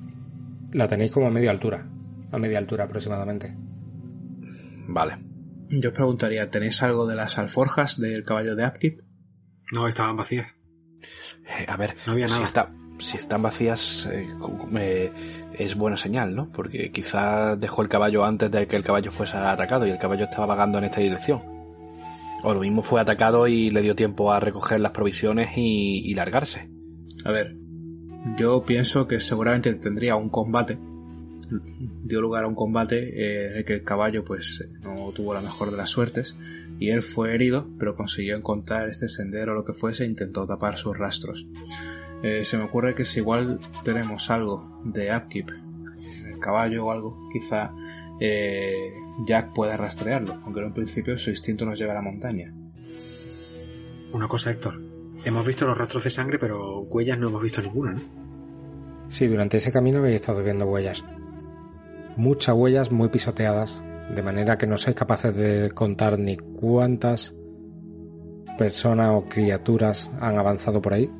La 0.73 0.89
tenéis 0.89 1.13
como 1.13 1.27
a 1.27 1.31
media 1.31 1.51
altura, 1.51 1.87
a 2.33 2.39
media 2.39 2.59
altura 2.59 2.85
aproximadamente. 2.85 3.55
Vale. 4.89 5.19
Yo 5.69 5.89
os 5.91 5.95
preguntaría, 5.95 6.51
¿tenéis 6.51 6.83
algo 6.83 7.07
de 7.07 7.17
las 7.17 7.39
alforjas 7.39 8.01
del 8.01 8.25
caballo 8.25 8.55
de 8.55 8.67
Upkeep? 8.67 9.01
No, 9.73 9.89
estaban 9.89 10.17
vacías. 10.17 10.55
Eh, 11.59 11.67
a 11.69 11.77
ver, 11.77 11.97
No 12.07 12.13
había 12.13 12.29
si, 12.29 12.35
nada. 12.35 12.45
está- 12.47 12.73
si 12.99 13.17
están 13.17 13.43
vacías 13.43 14.09
eh, 14.13 14.29
eh, 14.79 15.13
es 15.59 15.75
buena 15.77 15.97
señal, 15.97 16.35
¿no? 16.37 16.51
Porque 16.53 16.93
quizás 16.93 17.59
dejó 17.59 17.83
el 17.83 17.89
caballo 17.89 18.25
antes 18.25 18.51
de 18.51 18.67
que 18.69 18.77
el 18.77 18.85
caballo 18.85 19.11
fuese 19.11 19.37
atacado 19.37 19.87
y 19.87 19.91
el 19.91 19.99
caballo 19.99 20.25
estaba 20.25 20.47
vagando 20.47 20.79
en 20.79 20.85
esta 20.85 21.01
dirección. 21.01 21.41
O 22.43 22.55
lo 22.55 22.61
mismo 22.61 22.83
fue 22.83 23.01
atacado 23.01 23.49
y 23.49 23.71
le 23.71 23.83
dio 23.83 23.95
tiempo 23.95 24.33
a 24.33 24.41
recoger 24.41 24.81
las 24.81 24.93
provisiones 24.93 25.51
y, 25.57 26.15
largarse. 26.15 26.69
A 27.25 27.33
ver, 27.33 27.57
yo 28.39 28.65
pienso 28.65 29.09
que 29.09 29.21
seguramente 29.21 29.73
tendría 29.75 30.17
un 30.17 30.29
combate. 30.29 30.79
Dio 32.05 32.21
lugar 32.21 32.45
a 32.45 32.49
un 32.49 32.55
combate 32.55 32.99
eh, 32.99 33.51
en 33.51 33.57
el 33.59 33.65
que 33.65 33.75
el 33.75 33.85
caballo 33.85 34.25
pues 34.25 34.61
eh, 34.61 34.79
no 34.83 35.13
tuvo 35.13 35.33
la 35.33 35.41
mejor 35.41 35.71
de 35.71 35.77
las 35.77 35.91
suertes 35.91 36.37
y 36.79 36.91
él 36.91 37.03
fue 37.03 37.35
herido, 37.35 37.69
pero 37.79 37.95
consiguió 37.95 38.37
encontrar 38.37 38.89
este 38.89 39.09
sendero 39.09 39.53
o 39.53 39.55
lo 39.55 39.65
que 39.65 39.73
fuese 39.73 40.05
e 40.05 40.09
intentó 40.09 40.47
tapar 40.47 40.77
sus 40.77 40.97
rastros. 40.97 41.49
Eh, 42.23 42.45
se 42.45 42.57
me 42.57 42.65
ocurre 42.65 42.95
que 42.95 43.05
si 43.05 43.21
igual 43.21 43.61
tenemos 43.85 44.31
algo 44.31 44.81
de 44.85 45.15
upkeep 45.15 45.51
el 46.27 46.39
caballo 46.39 46.87
o 46.87 46.91
algo, 46.91 47.29
quizá 47.33 47.73
eh, 48.21 48.93
Jack 49.25 49.53
pueda 49.55 49.77
rastrearlo, 49.77 50.41
aunque 50.45 50.61
en 50.61 50.67
un 50.67 50.75
principio 50.75 51.17
su 51.19 51.31
instinto 51.31 51.65
nos 51.65 51.79
lleva 51.79 51.93
a 51.93 51.97
la 51.97 52.03
montaña. 52.03 52.53
Una 54.13 54.29
cosa, 54.29 54.51
Héctor. 54.51 54.81
Hemos 55.25 55.47
visto 55.47 55.67
los 55.67 55.77
rastros 55.77 56.05
de 56.05 56.11
sangre, 56.11 56.39
pero 56.39 56.81
huellas 56.81 57.19
no 57.19 57.29
hemos 57.29 57.43
visto 57.43 57.63
ninguna, 57.63 57.93
¿no? 57.95 58.01
Sí, 59.09 59.27
durante 59.27 59.57
ese 59.57 59.73
camino 59.73 59.99
habéis 59.99 60.17
estado 60.17 60.43
viendo 60.43 60.67
huellas. 60.67 61.05
Muchas 62.17 62.55
huellas 62.55 62.93
muy 62.93 63.09
pisoteadas, 63.09 63.83
de 64.15 64.23
manera 64.23 64.59
que 64.59 64.67
no 64.67 64.77
sois 64.77 64.97
capaces 64.97 65.35
de 65.35 65.71
contar 65.73 66.19
ni 66.19 66.37
cuántas 66.37 67.35
personas 68.59 69.11
o 69.15 69.25
criaturas 69.29 70.11
han 70.21 70.39
avanzado 70.39 70.81
por 70.81 70.95
ahí, 70.95 71.11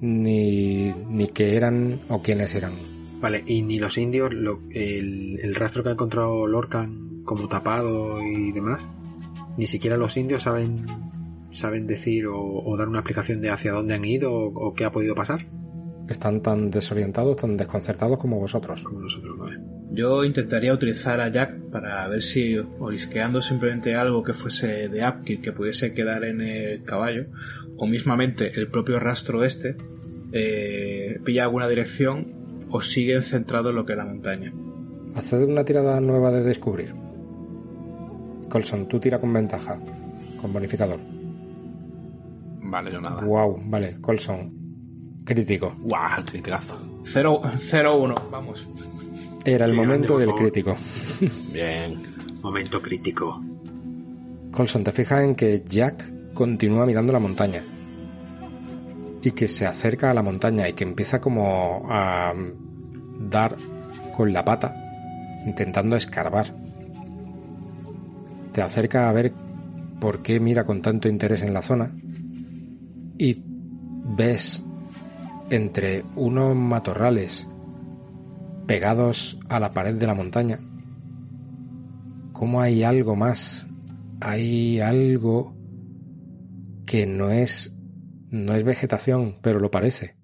ni, 0.00 0.92
ni 0.92 1.28
qué 1.28 1.56
eran 1.56 2.00
o 2.08 2.22
quiénes 2.22 2.54
eran. 2.54 2.93
Vale, 3.24 3.42
y 3.46 3.62
ni 3.62 3.78
los 3.78 3.96
indios, 3.96 4.34
lo- 4.34 4.60
el, 4.70 5.38
el 5.42 5.54
rastro 5.54 5.82
que 5.82 5.88
ha 5.88 5.92
encontrado 5.92 6.46
Lorcan 6.46 7.22
como 7.24 7.48
tapado 7.48 8.20
y 8.22 8.52
demás, 8.52 8.90
ni 9.56 9.66
siquiera 9.66 9.96
los 9.96 10.16
indios 10.18 10.42
saben 10.42 10.84
saben 11.48 11.86
decir 11.86 12.26
o, 12.26 12.36
o 12.38 12.76
dar 12.76 12.88
una 12.88 12.98
explicación 12.98 13.40
de 13.40 13.48
hacia 13.48 13.72
dónde 13.72 13.94
han 13.94 14.04
ido 14.04 14.30
o, 14.30 14.46
o 14.68 14.74
qué 14.74 14.84
ha 14.84 14.92
podido 14.92 15.14
pasar, 15.14 15.46
Están 16.08 16.42
tan 16.42 16.70
desorientados, 16.70 17.36
tan 17.36 17.56
desconcertados 17.56 18.18
como 18.18 18.38
vosotros. 18.38 18.82
como 18.82 19.00
nosotros, 19.00 19.38
¿vale? 19.38 19.58
Yo 19.92 20.22
intentaría 20.24 20.74
utilizar 20.74 21.20
a 21.20 21.28
Jack 21.28 21.70
para 21.70 22.06
ver 22.08 22.20
si 22.20 22.56
olisqueando 22.78 23.40
simplemente 23.40 23.94
algo 23.94 24.22
que 24.22 24.34
fuese 24.34 24.88
de 24.90 25.06
upkeep 25.08 25.40
que 25.40 25.52
pudiese 25.52 25.94
quedar 25.94 26.24
en 26.24 26.42
el 26.42 26.82
caballo 26.82 27.26
o 27.78 27.86
mismamente 27.86 28.52
el 28.60 28.66
propio 28.68 28.98
rastro 29.00 29.44
este 29.44 29.76
eh, 30.32 31.20
pilla 31.24 31.44
alguna 31.44 31.68
dirección 31.68 32.43
o 32.76 32.80
sigue 32.80 33.22
centrado 33.22 33.70
en 33.70 33.76
lo 33.76 33.86
que 33.86 33.92
es 33.92 33.98
la 33.98 34.04
montaña. 34.04 34.52
Haced 35.14 35.44
una 35.44 35.64
tirada 35.64 36.00
nueva 36.00 36.32
de 36.32 36.42
descubrir. 36.42 36.92
Colson, 38.48 38.88
tú 38.88 38.98
tira 38.98 39.20
con 39.20 39.32
ventaja, 39.32 39.80
con 40.40 40.52
bonificador. 40.52 40.98
Vale, 42.62 42.90
yo 42.90 43.00
nada. 43.00 43.24
Wow, 43.24 43.62
vale, 43.66 44.00
Colson. 44.00 45.22
Crítico. 45.24 45.76
¡Guau! 45.78 46.18
El 46.18 46.24
criticazo. 46.24 46.76
0-1, 47.04 48.30
vamos. 48.30 48.66
Era 49.44 49.66
el 49.66 49.70
Qué 49.70 49.76
momento 49.76 50.18
del 50.18 50.30
favor. 50.30 50.42
crítico. 50.42 50.76
Bien. 51.52 52.02
Momento 52.42 52.82
crítico. 52.82 53.40
Colson, 54.50 54.82
te 54.82 54.90
fijas 54.90 55.22
en 55.22 55.36
que 55.36 55.62
Jack 55.64 56.32
continúa 56.34 56.86
mirando 56.86 57.12
la 57.12 57.20
montaña. 57.20 57.64
Y 59.24 59.32
que 59.32 59.48
se 59.48 59.66
acerca 59.66 60.10
a 60.10 60.14
la 60.14 60.22
montaña 60.22 60.68
y 60.68 60.74
que 60.74 60.84
empieza 60.84 61.20
como 61.20 61.86
a 61.88 62.32
dar 63.30 63.56
con 64.14 64.32
la 64.32 64.44
pata, 64.44 64.76
intentando 65.46 65.96
escarbar. 65.96 66.54
Te 68.52 68.62
acerca 68.62 69.08
a 69.08 69.12
ver 69.12 69.32
por 69.98 70.22
qué 70.22 70.38
mira 70.38 70.64
con 70.64 70.82
tanto 70.82 71.08
interés 71.08 71.42
en 71.42 71.54
la 71.54 71.62
zona. 71.62 71.90
Y 73.18 73.42
ves 74.16 74.62
entre 75.50 76.04
unos 76.14 76.54
matorrales 76.54 77.48
pegados 78.66 79.38
a 79.48 79.58
la 79.58 79.72
pared 79.72 79.94
de 79.94 80.06
la 80.06 80.14
montaña 80.14 80.58
cómo 82.34 82.60
hay 82.60 82.82
algo 82.82 83.14
más 83.14 83.66
hay 84.20 84.80
algo 84.80 85.54
que 86.84 87.06
no 87.06 87.30
es 87.30 87.72
no 88.34 88.52
es 88.54 88.64
vegetación, 88.64 89.36
pero 89.42 89.60
lo 89.60 89.70
parece. 89.70 90.16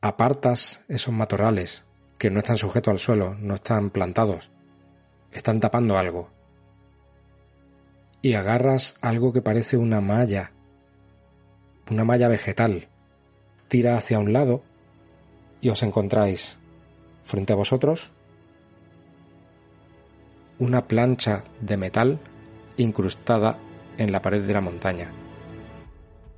Apartas 0.00 0.84
esos 0.88 1.12
matorrales 1.12 1.84
que 2.16 2.30
no 2.30 2.38
están 2.38 2.58
sujetos 2.58 2.92
al 2.92 3.00
suelo, 3.00 3.34
no 3.34 3.56
están 3.56 3.90
plantados, 3.90 4.52
están 5.32 5.58
tapando 5.58 5.98
algo. 5.98 6.30
Y 8.22 8.34
agarras 8.34 8.94
algo 9.00 9.32
que 9.32 9.42
parece 9.42 9.76
una 9.76 10.00
malla, 10.00 10.52
una 11.90 12.04
malla 12.04 12.28
vegetal. 12.28 12.88
Tira 13.66 13.96
hacia 13.96 14.20
un 14.20 14.32
lado 14.32 14.62
y 15.60 15.70
os 15.70 15.82
encontráis 15.82 16.60
frente 17.24 17.52
a 17.52 17.56
vosotros 17.56 18.12
una 20.60 20.86
plancha 20.86 21.42
de 21.60 21.76
metal 21.76 22.20
incrustada 22.76 23.58
en 23.98 24.12
la 24.12 24.22
pared 24.22 24.44
de 24.44 24.52
la 24.52 24.60
montaña, 24.60 25.12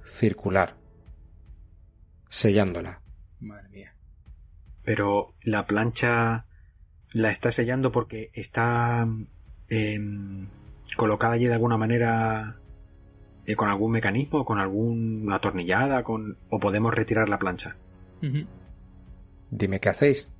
circular, 0.07 0.76
sellándola. 2.28 3.02
Madre 3.40 3.68
mía. 3.68 3.96
Pero 4.82 5.34
la 5.44 5.66
plancha 5.66 6.46
la 7.12 7.30
está 7.30 7.52
sellando 7.52 7.92
porque 7.92 8.30
está 8.34 9.07
em, 9.68 10.48
colocada 10.96 11.34
allí 11.34 11.46
de 11.46 11.55
alguna 11.55 11.76
manera 11.76 12.59
eh, 13.46 13.57
con 13.57 13.68
algún 13.68 13.92
mecanismo, 13.92 14.44
con 14.44 14.59
alguna 14.59 15.36
atornillada, 15.36 16.02
con 16.02 16.38
o 16.50 16.59
podemos 16.59 16.94
retirar 16.94 17.28
la 17.28 17.38
plancha. 17.38 17.72
Dime 19.50 19.80
qué 19.80 19.88
hacéis. 19.90 20.30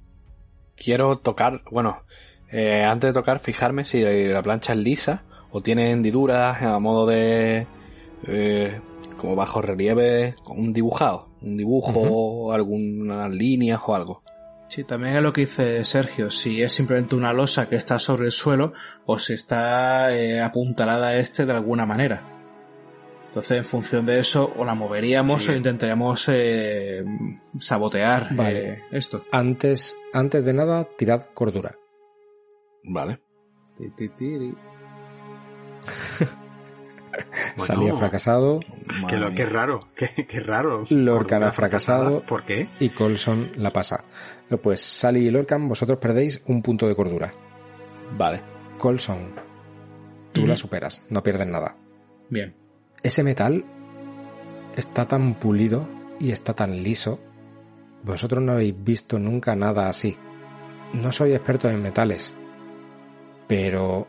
Quiero 0.77 1.19
tocar, 1.19 1.63
bueno, 1.71 2.03
eh, 2.51 2.83
antes 2.83 3.11
de 3.11 3.15
tocar, 3.15 3.41
fijarme 3.41 3.85
si 3.85 4.01
la 4.03 4.43
plancha 4.43 4.73
es 4.73 4.79
lisa 4.79 5.25
o 5.51 5.63
tiene 5.63 5.93
hendiduras 5.93 6.63
a 6.63 6.79
modo 6.79 7.07
de 7.07 7.67
eh, 8.27 8.81
como 9.17 9.37
bajo 9.37 9.63
relieve, 9.63 10.35
un 10.47 10.73
dibujado, 10.73 11.29
un 11.41 11.57
dibujo, 11.57 12.53
algunas 12.53 13.33
líneas 13.33 13.81
o 13.87 13.95
algo. 13.95 14.23
Sí, 14.69 14.83
también 14.83 15.17
es 15.17 15.23
lo 15.23 15.33
que 15.33 15.43
dice 15.43 15.85
Sergio, 15.85 16.31
si 16.31 16.63
es 16.63 16.73
simplemente 16.73 17.15
una 17.15 17.33
losa 17.33 17.69
que 17.69 17.77
está 17.77 17.99
sobre 17.99 18.27
el 18.27 18.33
suelo 18.33 18.73
o 19.07 19.19
si 19.19 19.35
está 19.35 20.17
eh, 20.17 20.41
apuntalada 20.41 21.09
a 21.09 21.19
este 21.19 21.47
de 21.47 21.53
alguna 21.53 21.87
manera. 21.87 22.31
Entonces, 23.27 23.59
en 23.59 23.65
función 23.65 24.07
de 24.07 24.21
eso, 24.21 24.53
o 24.57 24.65
la 24.65 24.75
moveríamos 24.75 25.49
o 25.49 25.55
intentaríamos 25.55 26.29
eh, 26.29 27.05
sabotear 27.59 28.31
eh, 28.39 28.83
esto. 28.93 29.25
Antes, 29.33 29.97
antes 30.13 30.45
de 30.45 30.53
nada, 30.53 30.89
tirad 30.97 31.27
cordura. 31.35 31.77
Vale. 32.85 33.21
Salía 37.57 37.95
fracasado. 37.95 38.61
Que, 39.09 39.17
lo, 39.17 39.33
que 39.35 39.47
raro, 39.47 39.89
que, 39.95 40.41
raro. 40.41 40.85
Lorcan 40.91 41.43
ha 41.45 41.53
fracasado. 41.53 42.21
¿Por 42.23 42.45
qué? 42.45 42.69
Y 42.81 42.91
Colson 42.91 43.53
la 43.57 43.71
pasa. 43.71 44.05
Pues 44.63 44.81
Sally 44.81 45.27
y 45.27 45.31
Lorcan, 45.31 45.69
vosotros 45.69 45.99
perdéis 45.99 46.43
un 46.47 46.63
punto 46.63 46.87
de 46.87 46.97
cordura. 46.97 47.33
Vale. 48.17 48.41
Colson, 48.79 49.35
tú 50.33 50.47
la 50.47 50.57
superas, 50.57 51.03
no 51.09 51.23
pierdes 51.23 51.47
nada. 51.47 51.77
Bien. 52.29 52.55
Ese 53.03 53.23
metal 53.23 53.65
está 54.77 55.07
tan 55.07 55.35
pulido 55.35 55.89
y 56.19 56.33
está 56.33 56.55
tan 56.55 56.83
liso. 56.83 57.21
Vosotros 58.03 58.43
no 58.43 58.53
habéis 58.53 58.75
visto 58.77 59.19
nunca 59.19 59.57
nada 59.57 59.89
así. 59.89 60.17
No 60.93 61.13
soy 61.13 61.33
experto 61.33 61.69
en 61.69 61.83
metales, 61.83 62.35
pero 63.49 64.07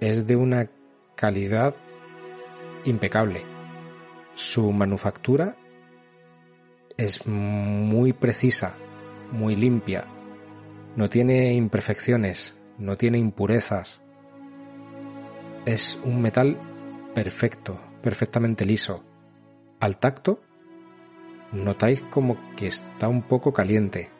es 0.00 0.26
de 0.26 0.36
una 0.36 0.68
calidad 1.14 1.74
impecable. 2.84 3.42
Su 4.34 4.72
manufactura 4.72 5.56
es 6.96 7.26
muy 7.26 8.12
precisa, 8.12 8.76
muy 9.30 9.56
limpia. 9.56 10.06
No 10.96 11.08
tiene 11.08 11.54
imperfecciones, 11.54 12.56
no 12.78 12.96
tiene 12.96 13.18
impurezas. 13.18 14.02
Es 15.64 15.98
un 16.04 16.20
metal 16.20 16.58
perfecto, 17.14 17.80
perfectamente 18.02 18.64
liso. 18.64 19.04
Al 19.80 19.98
tacto, 19.98 20.42
notáis 21.52 22.02
como 22.02 22.36
que 22.56 22.66
está 22.66 23.08
un 23.08 23.22
poco 23.22 23.52
caliente. 23.52 24.10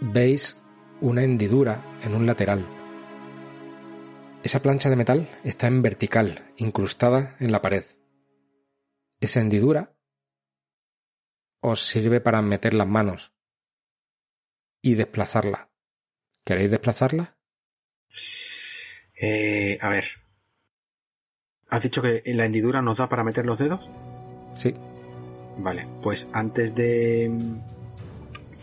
Veis 0.00 0.62
una 1.00 1.22
hendidura 1.22 1.84
en 2.02 2.14
un 2.14 2.26
lateral. 2.26 2.66
Esa 4.42 4.62
plancha 4.62 4.88
de 4.88 4.96
metal 4.96 5.40
está 5.44 5.66
en 5.66 5.82
vertical, 5.82 6.52
incrustada 6.56 7.36
en 7.40 7.52
la 7.52 7.60
pared. 7.60 7.84
Esa 9.20 9.40
hendidura 9.40 9.96
os 11.60 11.82
sirve 11.82 12.20
para 12.20 12.40
meter 12.40 12.72
las 12.74 12.86
manos 12.86 13.32
y 14.80 14.94
desplazarla. 14.94 15.70
¿Queréis 16.44 16.70
desplazarla? 16.70 17.36
Eh, 19.20 19.78
a 19.80 19.88
ver. 19.88 20.04
¿Has 21.68 21.82
dicho 21.82 22.00
que 22.00 22.22
la 22.26 22.46
hendidura 22.46 22.80
nos 22.80 22.98
da 22.98 23.08
para 23.08 23.24
meter 23.24 23.44
los 23.44 23.58
dedos? 23.58 23.80
Sí. 24.54 24.74
Vale, 25.58 25.88
pues 26.00 26.30
antes 26.32 26.74
de, 26.74 27.28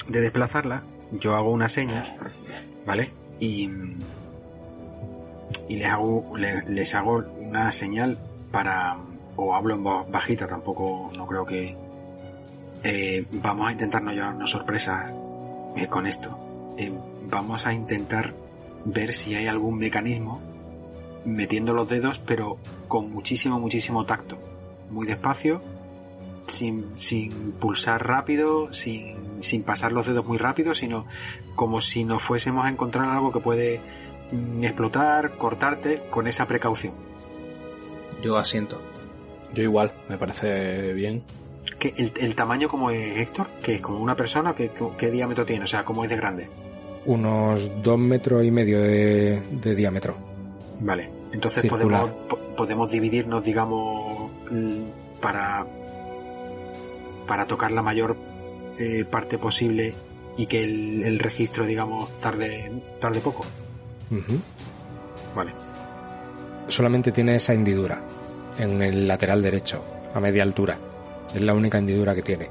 de 0.08 0.22
desplazarla, 0.22 0.86
yo 1.12 1.36
hago 1.36 1.52
una 1.52 1.70
seña, 1.70 2.18
¿vale? 2.86 3.14
Y, 3.40 3.70
y 5.68 5.78
les 5.78 5.90
hago, 5.90 6.34
les, 6.38 6.96
hago 6.96 7.24
una 7.40 7.72
señal 7.72 8.20
para, 8.52 8.98
o 9.36 9.56
hablo 9.56 9.76
en 9.76 9.84
voz 9.84 10.10
bajita, 10.10 10.48
tampoco, 10.48 11.12
no 11.18 11.28
creo 11.28 11.46
que, 11.46 11.78
eh, 12.84 13.26
vamos 13.32 13.68
a 13.68 13.72
intentar 13.72 14.04
no 14.04 14.12
llevarnos 14.12 14.52
sorpresas 14.52 15.16
eh, 15.76 15.88
con 15.88 16.06
esto. 16.06 16.38
Eh, 16.78 16.92
vamos 17.30 17.66
a 17.66 17.74
intentar 17.74 18.36
ver 18.86 19.14
si 19.14 19.34
hay 19.34 19.48
algún 19.48 19.80
mecanismo 19.80 20.42
metiendo 21.26 21.74
los 21.74 21.90
dedos, 21.90 22.20
pero 22.20 22.60
con 22.88 23.12
muchísimo, 23.12 23.60
muchísimo 23.60 24.06
tacto. 24.06 24.38
Muy 24.92 25.08
despacio, 25.08 25.64
sin, 26.46 26.92
sin 26.96 27.54
pulsar 27.54 28.06
rápido, 28.08 28.72
sin, 28.72 29.42
sin 29.42 29.64
pasar 29.64 29.92
los 29.92 30.06
dedos 30.06 30.26
muy 30.26 30.38
rápido, 30.38 30.76
sino 30.76 31.08
como 31.56 31.82
si 31.82 32.04
nos 32.04 32.22
fuésemos 32.22 32.66
a 32.66 32.70
encontrar 32.70 33.10
algo 33.10 33.32
que 33.32 33.40
puede 33.40 33.82
explotar, 34.62 35.38
cortarte, 35.38 36.04
con 36.10 36.28
esa 36.28 36.48
precaución. 36.48 36.94
Yo 38.22 38.38
asiento. 38.38 38.82
Yo 39.54 39.64
igual, 39.64 39.94
me 40.10 40.18
parece 40.18 40.94
bien. 40.94 41.24
¿Qué, 41.80 41.94
el, 41.98 42.36
tamaño 42.36 42.68
como 42.70 42.92
es 42.92 43.20
Héctor? 43.20 43.48
¿Que 43.62 43.76
es 43.76 43.82
como 43.82 44.00
una 44.00 44.16
persona? 44.16 44.54
¿Qué, 44.56 44.72
¿Qué, 44.98 45.12
diámetro 45.12 45.46
tiene? 45.46 45.64
O 45.64 45.68
sea, 45.68 45.84
¿cómo 45.86 46.04
es 46.04 46.10
de 46.10 46.16
grande? 46.16 46.50
Unos 47.06 47.70
dos 47.84 48.00
metros 48.00 48.44
y 48.44 48.52
medio 48.52 48.82
de, 48.82 49.42
diámetro. 49.76 50.16
Vale, 50.80 51.06
entonces 51.32 51.66
podemos, 51.70 52.10
podemos 52.58 52.90
dividirnos, 52.90 53.44
digamos, 53.44 54.32
para, 55.22 55.66
para 57.28 57.46
tocar 57.46 57.72
la 57.72 57.82
mayor 57.82 58.18
eh, 58.78 59.06
parte 59.06 59.38
posible 59.38 59.94
y 60.38 60.48
que 60.48 60.64
el, 60.64 61.20
registro, 61.20 61.66
digamos, 61.66 62.10
tarde, 62.20 62.72
tarde 63.00 63.22
poco. 63.22 63.46
Vale. 65.36 65.54
Solamente 66.68 67.12
tiene 67.12 67.36
esa 67.36 67.54
hendidura 67.54 68.02
en 68.58 68.82
el 68.82 69.08
lateral 69.08 69.42
derecho, 69.42 69.84
a 70.14 70.20
media 70.20 70.44
altura. 70.44 70.80
Es 71.34 71.42
la 71.42 71.54
única 71.54 71.78
hendidura 71.78 72.16
que 72.16 72.22
tiene. 72.22 72.50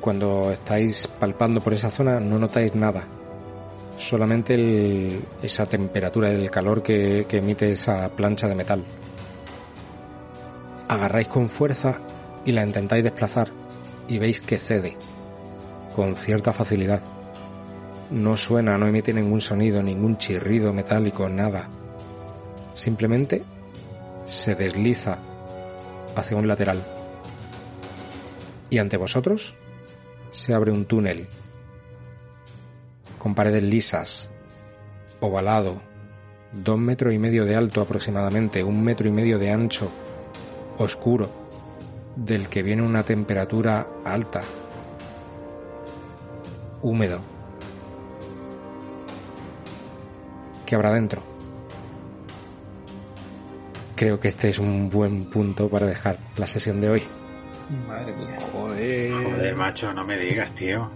Cuando 0.00 0.52
estáis 0.52 1.08
palpando 1.08 1.60
por 1.60 1.74
esa 1.74 1.90
zona 1.90 2.20
no 2.20 2.38
notáis 2.38 2.74
nada. 2.74 3.06
Solamente 3.96 5.20
esa 5.42 5.66
temperatura, 5.66 6.30
el 6.30 6.50
calor 6.50 6.82
que, 6.82 7.26
que 7.28 7.38
emite 7.38 7.70
esa 7.72 8.08
plancha 8.10 8.46
de 8.46 8.54
metal. 8.54 8.84
Agarráis 10.86 11.28
con 11.28 11.48
fuerza 11.48 12.00
y 12.44 12.52
la 12.52 12.64
intentáis 12.64 13.02
desplazar 13.02 13.48
y 14.06 14.18
veis 14.18 14.40
que 14.40 14.56
cede 14.56 14.96
con 15.94 16.14
cierta 16.14 16.52
facilidad. 16.52 17.17
No 18.10 18.36
suena, 18.36 18.78
no 18.78 18.86
emite 18.86 19.12
ningún 19.12 19.40
sonido, 19.40 19.82
ningún 19.82 20.16
chirrido 20.16 20.72
metálico, 20.72 21.28
nada. 21.28 21.68
Simplemente 22.72 23.42
se 24.24 24.54
desliza 24.54 25.18
hacia 26.16 26.36
un 26.36 26.48
lateral. 26.48 26.86
Y 28.70 28.78
ante 28.78 28.96
vosotros 28.96 29.54
se 30.30 30.54
abre 30.54 30.72
un 30.72 30.86
túnel 30.86 31.26
con 33.18 33.34
paredes 33.34 33.62
lisas, 33.62 34.30
ovalado, 35.20 35.82
dos 36.52 36.78
metros 36.78 37.12
y 37.12 37.18
medio 37.18 37.44
de 37.44 37.56
alto 37.56 37.80
aproximadamente, 37.80 38.62
un 38.62 38.82
metro 38.82 39.08
y 39.08 39.12
medio 39.12 39.38
de 39.38 39.50
ancho, 39.50 39.90
oscuro, 40.78 41.28
del 42.16 42.48
que 42.48 42.62
viene 42.62 42.82
una 42.82 43.02
temperatura 43.02 43.86
alta, 44.04 44.42
húmedo. 46.82 47.37
¿Qué 50.68 50.74
habrá 50.74 50.92
dentro? 50.92 51.22
Creo 53.96 54.20
que 54.20 54.28
este 54.28 54.50
es 54.50 54.58
un 54.58 54.90
buen 54.90 55.24
punto 55.30 55.70
para 55.70 55.86
dejar 55.86 56.18
la 56.36 56.46
sesión 56.46 56.82
de 56.82 56.90
hoy. 56.90 57.02
Madre 57.86 58.14
mía. 58.14 58.36
Joder. 58.52 59.12
Joder, 59.14 59.56
macho, 59.56 59.94
no 59.94 60.04
me 60.04 60.18
digas, 60.18 60.52
tío. 60.52 60.90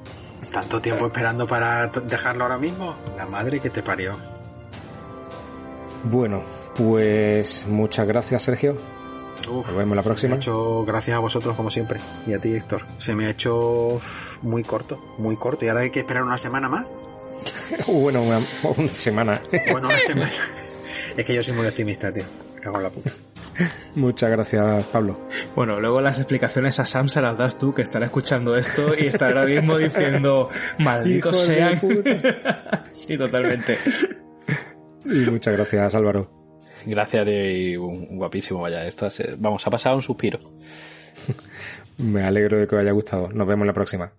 ¿Tanto 0.53 0.83
tiempo 0.83 1.07
esperando 1.07 1.47
para 1.47 1.87
dejarlo 1.87 2.45
ahora 2.45 2.59
mismo? 2.59 2.97
La 3.17 3.25
madre 3.25 3.61
que 3.61 3.71
te 3.71 3.83
parió. 3.83 4.19
Bueno, 6.05 6.43
pues 6.77 7.65
muchas 7.67 8.07
gracias, 8.07 8.43
Sergio. 8.43 8.77
Nos 9.49 9.75
vemos 9.75 9.97
la 9.97 10.03
próxima. 10.03 10.37
hecho, 10.37 10.85
gracias 10.85 11.17
a 11.17 11.21
vosotros, 11.21 11.57
como 11.57 11.71
siempre. 11.71 11.99
Y 12.27 12.35
a 12.35 12.39
ti, 12.39 12.55
Héctor. 12.55 12.87
Se 12.99 13.15
me 13.15 13.25
ha 13.25 13.31
hecho 13.31 14.03
muy 14.43 14.65
corto, 14.65 15.03
muy 15.17 15.39
corto. 15.39 15.65
¿Y 15.65 15.69
ahora 15.69 15.81
hay 15.81 15.91
que 15.91 16.01
esperar 16.01 16.25
una 16.25 16.37
semana 16.37 16.69
más? 16.69 16.93
bueno, 17.87 18.23
una, 18.23 18.41
semana. 18.91 19.41
bueno, 19.71 19.89
una 19.89 20.01
semana. 20.01 20.33
es 21.17 21.25
que 21.25 21.35
yo 21.35 21.43
soy 21.43 21.55
muy 21.55 21.67
optimista, 21.67 22.13
tío. 22.13 22.25
Cago 22.61 22.77
en 22.77 22.83
la 22.83 22.91
puta. 22.91 23.11
Muchas 23.95 24.31
gracias, 24.31 24.85
Pablo. 24.87 25.29
Bueno, 25.55 25.81
luego 25.81 26.01
las 26.01 26.19
explicaciones 26.19 26.79
a 26.79 26.87
Sam 26.87 27.09
se 27.09 27.21
las 27.21 27.37
das 27.37 27.59
tú, 27.59 27.75
que 27.75 27.83
estará 27.83 28.07
escuchando 28.07 28.57
esto 28.57 28.95
y 28.99 29.07
estará 29.07 29.41
ahora 29.41 29.55
mismo 29.55 29.77
diciendo, 29.77 30.49
malditos 30.79 31.45
sean. 31.45 31.81
sí, 32.93 33.19
totalmente. 33.19 33.79
Y 35.05 35.31
muchas 35.31 35.55
gracias, 35.55 35.95
Álvaro. 35.95 36.31
Gracias 36.87 37.27
de 37.27 37.77
guapísimo, 38.11 38.63
vaya. 38.63 38.87
Esto 38.87 39.09
vamos, 39.39 39.67
a 39.67 39.71
pasar 39.71 39.95
un 39.95 40.03
suspiro. 40.03 40.39
Me 41.99 42.25
alegro 42.25 42.59
de 42.59 42.67
que 42.67 42.75
os 42.75 42.81
haya 42.81 42.93
gustado. 42.93 43.29
Nos 43.33 43.47
vemos 43.47 43.67
la 43.67 43.73
próxima. 43.73 44.13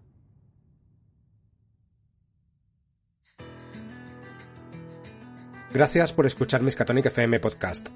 Gracias 5.73 6.13
por 6.13 6.27
escuchar 6.27 6.61
Miskatonic 6.61 7.07
FM 7.07 7.39
Podcast. 7.39 7.87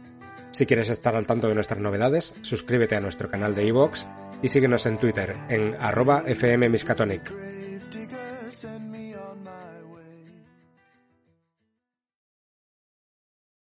Si 0.49 0.65
quieres 0.65 0.89
estar 0.89 1.15
al 1.15 1.27
tanto 1.27 1.47
de 1.47 1.53
nuestras 1.53 1.79
novedades, 1.79 2.33
suscríbete 2.41 2.95
a 2.95 3.01
nuestro 3.01 3.29
canal 3.29 3.53
de 3.53 3.67
iVoox 3.67 4.07
y 4.41 4.49
síguenos 4.49 4.87
en 4.87 4.97
Twitter 4.97 5.35
en 5.47 5.75
arroba 5.79 6.21
fmmiskatonic. 6.21 7.31